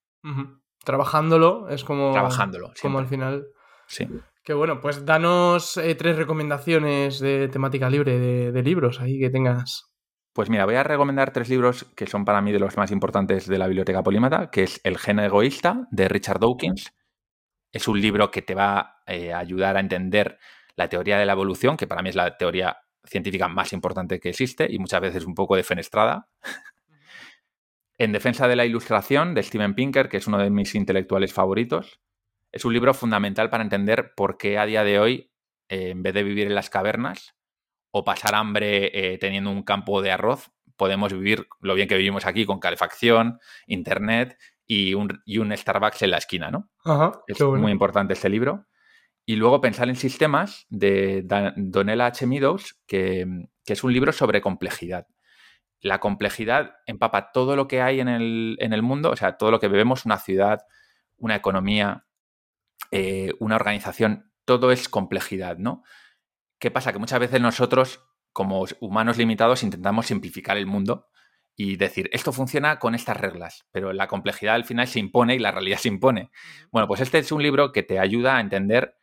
Trabajándolo 0.83 1.69
es 1.69 1.83
como. 1.83 2.11
Trabajándolo. 2.11 2.73
Como 2.81 2.99
al 2.99 3.07
final. 3.07 3.45
Sí. 3.87 4.09
Que 4.43 4.53
bueno, 4.53 4.81
pues 4.81 5.05
danos 5.05 5.77
eh, 5.77 5.95
tres 5.95 6.17
recomendaciones 6.17 7.19
de 7.19 7.47
temática 7.47 7.89
libre 7.89 8.19
de, 8.51 8.63
libros 8.63 8.99
ahí 8.99 9.17
que 9.17 9.29
tengas. 9.29 9.89
Pues 10.33 10.49
mira, 10.49 10.65
voy 10.65 10.75
a 10.75 10.83
recomendar 10.83 11.31
tres 11.31 11.47
libros 11.47 11.85
que 11.95 12.07
son 12.07 12.25
para 12.25 12.41
mí 12.41 12.51
de 12.51 12.59
los 12.59 12.75
más 12.75 12.91
importantes 12.91 13.47
de 13.47 13.57
la 13.57 13.67
biblioteca 13.67 14.03
polímata, 14.03 14.49
que 14.51 14.63
es 14.63 14.81
El 14.83 14.97
gen 14.97 15.19
egoísta 15.19 15.87
de 15.91 16.09
Richard 16.09 16.39
Dawkins. 16.39 16.93
Es 17.71 17.87
un 17.87 18.01
libro 18.01 18.31
que 18.31 18.41
te 18.41 18.53
va 18.53 19.01
eh, 19.07 19.31
a 19.31 19.39
ayudar 19.39 19.77
a 19.77 19.79
entender 19.79 20.39
la 20.75 20.89
teoría 20.89 21.17
de 21.17 21.25
la 21.25 21.33
evolución, 21.33 21.77
que 21.77 21.87
para 21.87 22.01
mí 22.01 22.09
es 22.09 22.15
la 22.15 22.35
teoría 22.35 22.77
científica 23.05 23.47
más 23.47 23.71
importante 23.71 24.19
que 24.19 24.29
existe 24.29 24.67
y 24.69 24.77
muchas 24.77 24.99
veces 24.99 25.25
un 25.25 25.35
poco 25.35 25.55
defenestrada. 25.55 26.27
en 27.97 28.11
defensa 28.11 28.47
de 28.49 28.57
la 28.57 28.65
ilustración 28.65 29.35
de 29.35 29.43
Steven 29.43 29.73
Pinker, 29.73 30.09
que 30.09 30.17
es 30.17 30.27
uno 30.27 30.37
de 30.37 30.49
mis 30.49 30.75
intelectuales 30.75 31.31
favoritos. 31.31 32.01
Es 32.53 32.63
un 32.65 32.73
libro 32.73 32.93
fundamental 32.93 33.49
para 33.49 33.63
entender 33.63 34.13
por 34.15 34.37
qué 34.37 34.59
a 34.59 34.65
día 34.65 34.83
de 34.83 34.99
hoy, 34.99 35.31
eh, 35.69 35.89
en 35.89 36.03
vez 36.03 36.13
de 36.13 36.23
vivir 36.23 36.47
en 36.47 36.55
las 36.55 36.69
cavernas 36.69 37.35
o 37.91 38.05
pasar 38.05 38.35
hambre 38.35 38.91
eh, 38.93 39.17
teniendo 39.17 39.49
un 39.49 39.63
campo 39.63 40.01
de 40.03 40.11
arroz, 40.11 40.51
podemos 40.77 41.11
vivir 41.11 41.47
lo 41.61 41.73
bien 41.73 41.87
que 41.87 41.97
vivimos 41.97 42.25
aquí 42.25 42.45
con 42.45 42.59
calefacción, 42.59 43.39
internet 43.67 44.37
y 44.65 44.93
un, 44.93 45.21
un 45.25 45.57
Starbucks 45.57 46.03
en 46.03 46.11
la 46.11 46.17
esquina, 46.17 46.51
¿no? 46.51 46.69
es 47.27 47.41
muy 47.41 47.71
importante 47.71 48.13
este 48.13 48.29
libro. 48.29 48.67
Y 49.25 49.35
luego 49.35 49.61
pensar 49.61 49.89
en 49.89 49.95
sistemas 49.95 50.65
de 50.69 51.23
Donella 51.55 52.07
H. 52.07 52.27
Meadows, 52.27 52.79
que, 52.85 53.25
es 53.65 53.83
un 53.83 53.93
libro 53.93 54.11
sobre 54.11 54.41
complejidad. 54.41 55.07
La 55.79 55.99
complejidad 55.99 56.75
empapa 56.85 57.31
todo 57.31 57.55
lo 57.55 57.67
que 57.67 57.81
hay 57.81 57.99
en 57.99 58.09
el, 58.09 58.81
mundo, 58.81 59.11
o 59.11 59.15
sea, 59.15 59.37
todo 59.37 59.49
lo 59.49 59.59
que 59.59 59.69
vemos, 59.69 60.05
una 60.05 60.17
ciudad, 60.17 60.61
una 61.17 61.35
economía, 61.35 62.05
eh, 62.95 63.33
una 63.39 63.55
organización, 63.55 64.31
todo 64.45 64.71
es 64.71 64.87
complejidad, 64.87 65.57
¿no? 65.57 65.83
¿Qué 66.59 66.69
pasa? 66.69 66.93
Que 66.93 66.99
muchas 66.99 67.19
veces 67.19 67.41
nosotros, 67.41 68.05
como 68.31 68.67
humanos 68.81 69.17
limitados, 69.17 69.63
intentamos 69.63 70.05
simplificar 70.05 70.57
el 70.57 70.67
mundo 70.67 71.07
y 71.55 71.77
decir, 71.77 72.07
esto 72.13 72.31
funciona 72.31 72.77
con 72.77 72.93
estas 72.93 73.17
reglas, 73.17 73.65
pero 73.71 73.93
la 73.93 74.07
complejidad 74.07 74.53
al 74.53 74.65
final 74.65 74.87
se 74.87 74.99
impone 74.99 75.33
y 75.33 75.39
la 75.39 75.51
realidad 75.51 75.79
se 75.79 75.87
impone. 75.87 76.29
Bueno, 76.71 76.87
pues 76.87 77.01
este 77.01 77.17
es 77.17 77.31
un 77.31 77.41
libro 77.41 77.71
que 77.71 77.81
te 77.81 77.97
ayuda 77.97 78.37
a 78.37 78.41
entender 78.41 78.95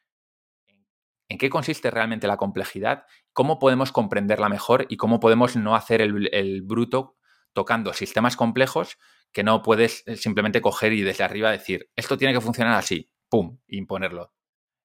en 1.28 1.38
qué 1.38 1.51
consiste 1.51 1.91
realmente 1.91 2.28
la 2.28 2.36
complejidad, 2.36 3.07
cómo 3.32 3.59
podemos 3.59 3.91
comprenderla 3.91 4.49
mejor 4.49 4.86
y 4.88 4.99
cómo 4.99 5.18
podemos 5.18 5.57
no 5.57 5.74
hacer 5.74 6.01
el, 6.01 6.62
bruto 6.62 7.16
tocando 7.53 7.93
sistemas 7.93 8.36
complejos 8.36 8.99
que 9.32 9.43
no 9.43 9.62
puedes 9.62 10.05
eh, 10.07 10.16
simplemente 10.16 10.61
coger 10.61 10.93
y 10.93 11.03
desde 11.03 11.24
arriba 11.24 11.51
decir, 11.51 11.91
esto 11.97 12.16
tiene 12.16 12.32
que 12.32 12.41
funcionar 12.41 12.74
así, 12.74 13.11
pum, 13.31 13.59
imponerlo. 13.68 14.33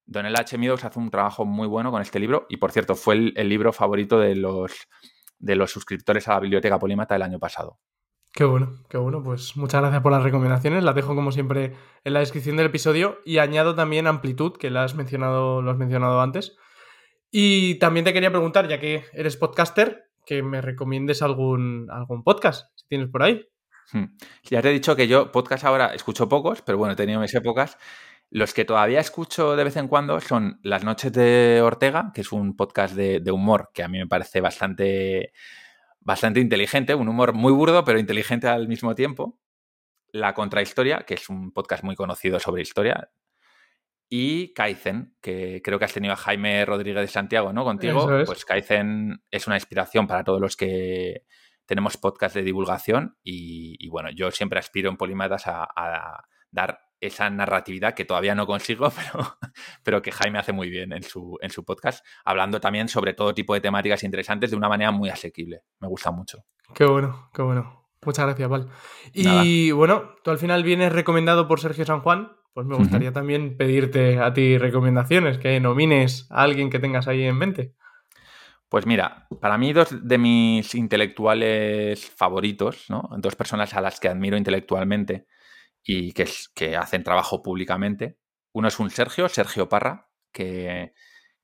Don 0.06 0.24
H. 0.24 0.56
Meadows 0.56 0.84
hace 0.84 0.98
un 0.98 1.10
trabajo 1.10 1.44
muy 1.44 1.66
bueno 1.66 1.90
con 1.90 2.00
este 2.00 2.20
libro 2.20 2.46
y, 2.48 2.58
por 2.58 2.70
cierto, 2.70 2.94
fue 2.94 3.32
el, 3.34 3.48
libro 3.48 3.72
favorito 3.72 4.18
de 4.20 4.36
los, 4.36 4.72
de 5.38 5.56
los 5.56 5.70
suscriptores 5.72 6.28
a 6.28 6.34
la 6.34 6.40
Biblioteca 6.40 6.78
Polímata 6.78 7.16
el 7.16 7.22
año 7.22 7.40
pasado. 7.40 7.80
Qué 8.32 8.44
bueno, 8.44 8.84
qué 8.88 8.98
bueno. 8.98 9.22
Pues 9.22 9.56
muchas 9.56 9.80
gracias 9.80 10.02
por 10.02 10.12
las 10.12 10.22
recomendaciones. 10.22 10.84
Las 10.84 10.94
dejo 10.94 11.14
como 11.14 11.32
siempre 11.32 11.72
en 12.04 12.12
la 12.12 12.20
descripción 12.20 12.56
del 12.56 12.66
episodio 12.66 13.18
y 13.24 13.38
añado 13.38 13.74
también 13.74 14.06
amplitud, 14.06 14.56
que 14.56 14.70
la 14.70 14.84
has 14.84 14.94
mencionado, 14.94 15.60
lo 15.60 15.70
has 15.70 15.76
mencionado 15.76 16.20
antes. 16.20 16.56
Y 17.30 17.78
también 17.80 18.04
te 18.04 18.12
quería 18.12 18.30
preguntar, 18.30 18.68
ya 18.68 18.78
que 18.78 19.04
eres 19.12 19.36
podcaster, 19.36 20.04
que 20.24 20.42
me 20.42 20.60
recomiendes 20.60 21.22
algún, 21.22 21.88
algún 21.90 22.22
podcast, 22.22 22.70
si 22.76 22.86
tienes 22.88 23.08
por 23.08 23.22
ahí. 23.22 23.48
Hmm. 23.92 24.16
Ya 24.44 24.62
te 24.62 24.70
he 24.70 24.72
dicho 24.72 24.96
que 24.96 25.08
yo 25.08 25.32
podcast 25.32 25.64
ahora 25.64 25.94
escucho 25.94 26.28
pocos, 26.28 26.62
pero 26.62 26.78
bueno, 26.78 26.92
he 26.92 26.96
tenido 26.96 27.20
mis 27.20 27.34
épocas. 27.34 27.78
Los 28.30 28.54
que 28.54 28.64
todavía 28.64 29.00
escucho 29.00 29.54
de 29.54 29.64
vez 29.64 29.76
en 29.76 29.88
cuando 29.88 30.20
son 30.20 30.58
Las 30.62 30.84
Noches 30.84 31.12
de 31.12 31.60
Ortega, 31.62 32.10
que 32.12 32.22
es 32.22 32.32
un 32.32 32.56
podcast 32.56 32.94
de, 32.94 33.30
humor 33.30 33.70
que 33.72 33.84
a 33.84 33.88
mí 33.88 33.98
me 33.98 34.08
parece 34.08 34.40
bastante, 34.40 35.32
bastante 36.00 36.40
inteligente, 36.40 36.94
un 36.94 37.08
humor 37.08 37.34
muy 37.34 37.52
burdo, 37.52 37.84
pero 37.84 38.00
inteligente 38.00 38.48
al 38.48 38.66
mismo 38.66 38.94
tiempo. 38.94 39.38
La 40.10 40.34
Contrahistoria, 40.34 41.04
que 41.06 41.14
es 41.14 41.28
un 41.28 41.52
podcast 41.52 41.84
muy 41.84 41.94
conocido 41.94 42.40
sobre 42.40 42.62
historia. 42.62 43.10
Y 44.08 44.52
Kaizen, 44.54 45.16
que 45.20 45.60
creo 45.62 45.78
que 45.78 45.84
has 45.84 45.92
tenido 45.92 46.14
a 46.14 46.16
Jaime 46.16 46.64
Rodríguez 46.64 47.02
de 47.02 47.08
Santiago, 47.08 47.52
¿no? 47.52 47.64
Contigo. 47.64 48.08
Pues 48.24 48.44
Kaizen 48.44 49.22
es 49.30 49.46
una 49.46 49.56
inspiración 49.56 50.06
para 50.06 50.24
todos 50.24 50.40
los 50.40 50.56
que 50.56 51.24
tenemos 51.64 51.96
podcast 51.96 52.34
de 52.34 52.42
divulgación. 52.42 53.18
Y, 53.22 53.88
bueno, 53.88 54.10
yo 54.10 54.30
siempre 54.30 54.58
aspiro 54.58 54.90
en 54.90 54.96
Polimatas 54.96 55.46
a, 55.46 55.64
a 55.64 56.24
dar 56.50 56.85
esa 57.00 57.28
narratividad 57.30 57.94
que 57.94 58.04
todavía 58.04 58.34
no 58.34 58.46
consigo, 58.46 58.90
pero, 59.12 59.38
pero 59.82 60.02
que 60.02 60.12
Jaime 60.12 60.38
hace 60.38 60.52
muy 60.52 60.70
bien 60.70 60.92
en 60.92 61.02
su, 61.02 61.38
en 61.40 61.50
su 61.50 61.64
podcast, 61.64 62.04
hablando 62.24 62.60
también 62.60 62.88
sobre 62.88 63.14
todo 63.14 63.34
tipo 63.34 63.54
de 63.54 63.60
temáticas 63.60 64.02
interesantes 64.04 64.50
de 64.50 64.56
una 64.56 64.68
manera 64.68 64.90
muy 64.90 65.08
asequible. 65.08 65.62
Me 65.80 65.88
gusta 65.88 66.10
mucho. 66.10 66.44
Qué 66.74 66.84
bueno, 66.84 67.30
qué 67.32 67.42
bueno. 67.42 67.86
Muchas 68.04 68.26
gracias, 68.26 68.48
Val. 68.48 68.68
Y 69.12 69.72
bueno, 69.72 70.14
tú 70.22 70.30
al 70.30 70.38
final 70.38 70.62
vienes 70.62 70.92
recomendado 70.92 71.48
por 71.48 71.60
Sergio 71.60 71.84
San 71.84 72.00
Juan, 72.00 72.32
pues 72.52 72.66
me 72.66 72.76
gustaría 72.76 73.12
también 73.12 73.56
pedirte 73.56 74.18
a 74.18 74.32
ti 74.32 74.58
recomendaciones, 74.58 75.38
que 75.38 75.60
nomines 75.60 76.26
a 76.30 76.42
alguien 76.42 76.70
que 76.70 76.78
tengas 76.78 77.08
ahí 77.08 77.24
en 77.24 77.36
mente. 77.36 77.74
Pues 78.68 78.86
mira, 78.86 79.26
para 79.40 79.58
mí 79.58 79.72
dos 79.72 80.08
de 80.08 80.18
mis 80.18 80.74
intelectuales 80.74 82.08
favoritos, 82.10 82.86
¿no? 82.88 83.08
dos 83.18 83.36
personas 83.36 83.74
a 83.74 83.80
las 83.80 84.00
que 84.00 84.08
admiro 84.08 84.36
intelectualmente, 84.36 85.26
y 85.86 86.12
que, 86.12 86.76
hacen 86.76 87.04
trabajo 87.04 87.42
públicamente. 87.42 88.18
Uno 88.52 88.68
es 88.68 88.78
un 88.80 88.90
Sergio, 88.90 89.28
Sergio 89.28 89.68
Parra, 89.68 90.08
que, 90.32 90.92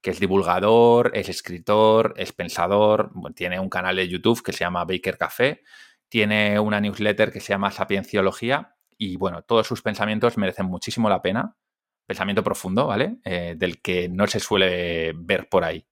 es 0.03 0.21
divulgador, 0.21 1.13
es 1.15 1.29
escritor, 1.29 2.15
es 2.17 2.33
pensador, 2.33 3.13
tiene 3.37 3.61
un 3.61 3.69
canal 3.69 3.97
de 3.97 4.09
YouTube 4.09 4.43
que 4.43 4.53
se 4.53 4.61
llama 4.61 4.85
Baker 4.85 5.17
Café, 5.17 5.63
tiene 6.09 6.59
una 6.59 6.81
newsletter 6.81 7.33
que 7.33 7.41
se 7.41 7.51
llama 7.51 7.71
Sapienciología 7.71 8.77
y 8.99 9.17
bueno, 9.17 9.43
todos 9.43 9.67
sus 9.67 9.81
pensamientos 9.81 10.37
merecen 10.37 10.67
muchísimo 10.67 11.09
la 11.09 11.23
pena. 11.23 11.57
Pensamiento 12.07 12.43
profundo, 12.43 12.87
¿vale? 12.87 13.19
Eh, 13.25 13.55
del 13.57 13.81
que 13.81 14.09
no 14.09 14.27
se 14.27 14.41
suele 14.41 15.13
ver 15.15 15.49
por 15.49 15.65
ahí. 15.65 15.87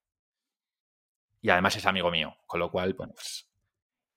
Y 1.40 1.50
además 1.50 1.76
es 1.76 1.86
amigo 1.86 2.10
mío, 2.10 2.36
con 2.46 2.60
lo 2.60 2.70
cual, 2.70 2.94
bueno, 2.94 3.14
pues 3.14 3.49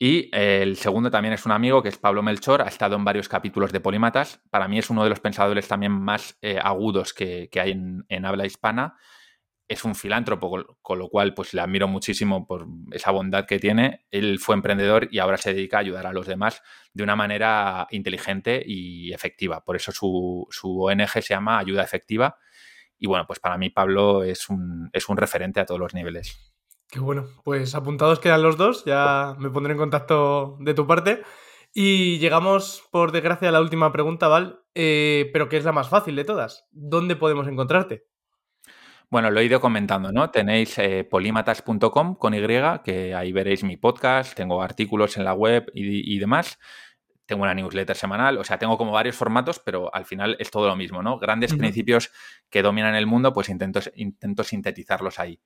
y 0.05 0.29
el 0.33 0.75
segundo 0.75 1.09
también 1.09 1.33
es 1.33 1.45
un 1.45 1.53
amigo 1.53 1.81
que 1.81 1.87
es 1.87 1.97
Pablo 1.97 2.21
Melchor, 2.21 2.61
ha 2.61 2.67
estado 2.67 2.97
en 2.97 3.05
varios 3.05 3.29
capítulos 3.29 3.71
de 3.71 3.79
Polímatas. 3.79 4.41
Para 4.49 4.67
mí 4.67 4.77
es 4.77 4.89
uno 4.89 5.01
de 5.01 5.09
los 5.09 5.21
pensadores 5.21 5.65
también 5.69 5.93
más 5.93 6.37
eh, 6.41 6.59
agudos 6.61 7.13
que, 7.13 7.49
hay 7.53 7.71
en, 7.71 8.25
habla 8.25 8.45
hispana. 8.45 8.97
Es 9.65 9.85
un 9.85 9.95
filántropo, 9.95 10.65
con, 10.81 10.99
lo 10.99 11.07
cual 11.07 11.33
pues 11.33 11.53
le 11.53 11.61
admiro 11.61 11.87
muchísimo 11.87 12.45
por 12.45 12.67
esa 12.91 13.11
bondad 13.11 13.45
que 13.45 13.59
tiene. 13.59 14.05
Él 14.11 14.39
fue 14.39 14.55
emprendedor 14.55 15.07
y 15.09 15.19
ahora 15.19 15.37
se 15.37 15.53
dedica 15.53 15.77
a 15.77 15.79
ayudar 15.79 16.05
a 16.05 16.11
los 16.11 16.27
demás 16.27 16.61
de 16.93 17.03
una 17.03 17.15
manera 17.15 17.87
inteligente 17.91 18.61
y 18.65 19.13
efectiva. 19.13 19.63
Por 19.63 19.77
eso 19.77 19.93
su, 19.93 20.45
su 20.51 20.83
ONG 20.83 21.07
se 21.07 21.33
llama 21.33 21.59
Ayuda 21.59 21.81
Efectiva. 21.81 22.35
Y 22.99 23.07
bueno, 23.07 23.25
pues 23.25 23.39
para 23.39 23.57
mí 23.57 23.69
Pablo 23.69 24.25
es 24.25 24.49
un, 24.49 24.89
es 24.91 25.07
un 25.07 25.15
referente 25.15 25.61
a 25.61 25.65
todos 25.65 25.79
los 25.79 25.93
niveles. 25.93 26.52
Qué 26.93 26.99
bueno, 26.99 27.25
pues 27.43 27.73
apuntados 27.73 28.19
quedan 28.19 28.43
los 28.43 28.55
dos, 28.55 28.85
ya 28.85 29.35
me 29.39 29.49
pondré 29.49 29.71
en 29.71 29.79
contacto 29.79 30.57
de 30.59 30.75
tu 30.75 30.85
parte. 30.85 31.23
Y 31.73 32.19
llegamos, 32.19 32.87
por 32.91 33.11
desgracia, 33.11 33.49
a 33.49 33.51
la 33.51 33.61
última 33.61 33.91
pregunta, 33.91 34.27
Val, 34.27 34.59
eh, 34.75 35.27
pero 35.33 35.49
que 35.49 35.57
es 35.57 35.65
la 35.65 35.71
más 35.71 35.89
fácil 35.89 36.15
de 36.15 36.23
todas. 36.23 36.67
¿Dónde 36.69 37.15
podemos 37.15 37.47
encontrarte? 37.47 38.05
Bueno, 39.09 39.31
lo 39.31 39.39
he 39.39 39.45
ido 39.45 39.59
comentando, 39.59 40.11
¿no? 40.11 40.29
Tenéis 40.29 40.77
eh, 40.77 41.03
polímatas.com 41.03 42.13
con 42.13 42.35
Y, 42.35 42.41
que 42.83 43.15
ahí 43.15 43.31
veréis 43.31 43.63
mi 43.63 43.75
podcast, 43.75 44.35
tengo 44.35 44.61
artículos 44.61 45.17
en 45.17 45.23
la 45.23 45.33
web 45.33 45.71
y, 45.73 46.19
demás. 46.19 46.59
Tengo 47.25 47.41
una 47.41 47.55
newsletter 47.55 47.95
semanal, 47.95 48.37
o 48.37 48.43
sea, 48.43 48.59
tengo 48.59 48.77
como 48.77 48.91
varios 48.91 49.15
formatos, 49.15 49.57
pero 49.57 49.89
al 49.95 50.05
final 50.05 50.35
es 50.37 50.51
todo 50.51 50.67
lo 50.67 50.75
mismo, 50.75 51.01
¿no? 51.01 51.17
Grandes 51.17 51.55
principios 51.55 52.11
que 52.51 52.61
dominan 52.61 52.93
el 52.93 53.07
mundo, 53.07 53.33
pues 53.33 53.49
intento, 53.49 53.79
intento 53.95 54.43
sintetizarlos 54.43 55.17
ahí. 55.17 55.39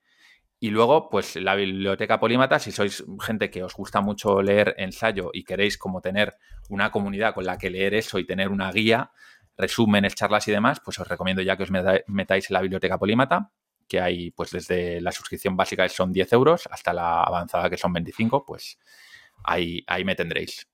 Y 0.59 0.71
luego, 0.71 1.09
pues 1.09 1.35
la 1.35 1.53
biblioteca 1.55 2.19
Polímata, 2.19 2.57
si 2.57 2.71
sois 2.71 3.03
gente 3.21 3.51
que 3.51 3.63
os 3.63 3.75
gusta 3.75 4.01
mucho 4.01 4.41
leer 4.41 4.73
ensayo 4.77 5.29
y 5.31 5.43
queréis 5.43 5.77
como 5.77 6.01
tener 6.01 6.35
una 6.69 6.89
comunidad 6.89 7.35
con 7.35 7.45
la 7.45 7.57
que 7.59 7.69
leer 7.69 7.93
eso 7.93 8.17
y 8.17 8.25
tener 8.25 8.49
una 8.49 8.71
guía, 8.71 9.11
resúmenes, 9.55 10.15
charlas 10.15 10.47
y 10.47 10.51
demás, 10.51 10.79
pues 10.83 10.97
os 10.99 11.07
recomiendo 11.07 11.43
ya 11.43 11.57
que 11.57 11.63
os 11.63 11.71
metáis 12.07 12.49
en 12.49 12.53
la 12.55 12.61
biblioteca 12.61 12.97
Polímata, 12.97 13.51
que 13.87 14.01
hay 14.01 14.31
pues 14.31 14.51
desde 14.51 14.99
la 14.99 15.11
suscripción 15.11 15.55
básica 15.55 15.83
que 15.83 15.89
son 15.89 16.11
10 16.11 16.33
euros 16.33 16.67
hasta 16.71 16.91
la 16.91 17.21
avanzada 17.21 17.69
que 17.69 17.77
son 17.77 17.93
25, 17.93 18.43
pues 18.43 18.79
ahí, 19.43 19.83
ahí 19.87 20.03
me 20.03 20.15
tendréis. 20.15 20.67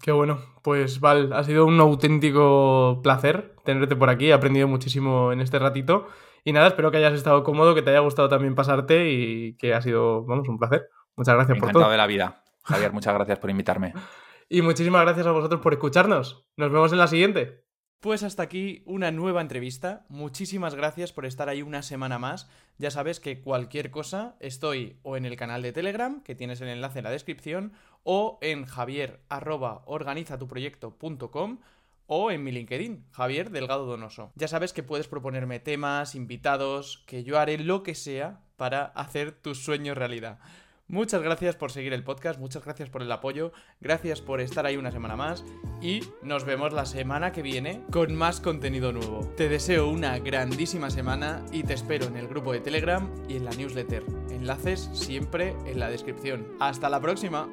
Qué 0.00 0.12
bueno. 0.12 0.38
Pues 0.62 1.00
Val, 1.00 1.32
ha 1.32 1.44
sido 1.44 1.66
un 1.66 1.78
auténtico 1.80 3.00
placer 3.02 3.54
tenerte 3.64 3.96
por 3.96 4.10
aquí. 4.10 4.28
He 4.28 4.32
aprendido 4.32 4.68
muchísimo 4.68 5.32
en 5.32 5.40
este 5.40 5.58
ratito. 5.58 6.06
Y 6.44 6.52
nada, 6.52 6.68
espero 6.68 6.90
que 6.90 6.98
hayas 6.98 7.14
estado 7.14 7.42
cómodo, 7.42 7.74
que 7.74 7.82
te 7.82 7.90
haya 7.90 8.00
gustado 8.00 8.28
también 8.28 8.54
pasarte 8.54 9.10
y 9.10 9.56
que 9.56 9.74
ha 9.74 9.80
sido, 9.80 10.24
vamos, 10.24 10.48
un 10.48 10.58
placer. 10.58 10.88
Muchas 11.16 11.34
gracias 11.34 11.58
por 11.58 11.72
todo. 11.72 11.90
de 11.90 11.96
la 11.96 12.06
vida. 12.06 12.42
Javier, 12.64 12.92
muchas 12.92 13.14
gracias 13.14 13.38
por 13.38 13.50
invitarme. 13.50 13.94
y 14.48 14.62
muchísimas 14.62 15.02
gracias 15.02 15.26
a 15.26 15.32
vosotros 15.32 15.60
por 15.60 15.72
escucharnos. 15.72 16.46
Nos 16.56 16.70
vemos 16.70 16.92
en 16.92 16.98
la 16.98 17.06
siguiente. 17.06 17.63
Pues 18.04 18.22
hasta 18.22 18.42
aquí 18.42 18.82
una 18.84 19.10
nueva 19.10 19.40
entrevista. 19.40 20.04
Muchísimas 20.10 20.74
gracias 20.74 21.10
por 21.10 21.24
estar 21.24 21.48
ahí 21.48 21.62
una 21.62 21.82
semana 21.82 22.18
más. 22.18 22.50
Ya 22.76 22.90
sabes 22.90 23.18
que 23.18 23.40
cualquier 23.40 23.90
cosa 23.90 24.36
estoy 24.40 24.98
o 25.04 25.16
en 25.16 25.24
el 25.24 25.36
canal 25.36 25.62
de 25.62 25.72
Telegram, 25.72 26.22
que 26.22 26.34
tienes 26.34 26.60
el 26.60 26.68
enlace 26.68 26.98
en 26.98 27.04
la 27.04 27.10
descripción, 27.10 27.72
o 28.02 28.38
en 28.42 28.66
javier.organizatuproyecto.com 28.66 31.60
o 32.06 32.30
en 32.30 32.44
mi 32.44 32.52
LinkedIn, 32.52 33.06
Javier 33.10 33.48
Delgado 33.48 33.86
Donoso. 33.86 34.32
Ya 34.34 34.48
sabes 34.48 34.74
que 34.74 34.82
puedes 34.82 35.08
proponerme 35.08 35.58
temas, 35.58 36.14
invitados, 36.14 37.02
que 37.06 37.24
yo 37.24 37.38
haré 37.38 37.56
lo 37.56 37.82
que 37.82 37.94
sea 37.94 38.42
para 38.56 38.84
hacer 38.84 39.32
tus 39.32 39.64
sueños 39.64 39.96
realidad. 39.96 40.40
Muchas 40.86 41.22
gracias 41.22 41.56
por 41.56 41.72
seguir 41.72 41.94
el 41.94 42.04
podcast, 42.04 42.38
muchas 42.38 42.62
gracias 42.62 42.90
por 42.90 43.02
el 43.02 43.10
apoyo, 43.10 43.52
gracias 43.80 44.20
por 44.20 44.40
estar 44.40 44.66
ahí 44.66 44.76
una 44.76 44.92
semana 44.92 45.16
más 45.16 45.44
y 45.80 46.02
nos 46.22 46.44
vemos 46.44 46.74
la 46.74 46.84
semana 46.84 47.32
que 47.32 47.40
viene 47.42 47.82
con 47.90 48.14
más 48.14 48.40
contenido 48.40 48.92
nuevo. 48.92 49.26
Te 49.36 49.48
deseo 49.48 49.88
una 49.88 50.18
grandísima 50.18 50.90
semana 50.90 51.42
y 51.52 51.62
te 51.62 51.72
espero 51.72 52.06
en 52.06 52.16
el 52.16 52.28
grupo 52.28 52.52
de 52.52 52.60
Telegram 52.60 53.10
y 53.28 53.36
en 53.36 53.46
la 53.46 53.52
newsletter. 53.52 54.04
Enlaces 54.30 54.90
siempre 54.92 55.56
en 55.64 55.80
la 55.80 55.88
descripción. 55.88 56.46
Hasta 56.60 56.90
la 56.90 57.00
próxima. 57.00 57.48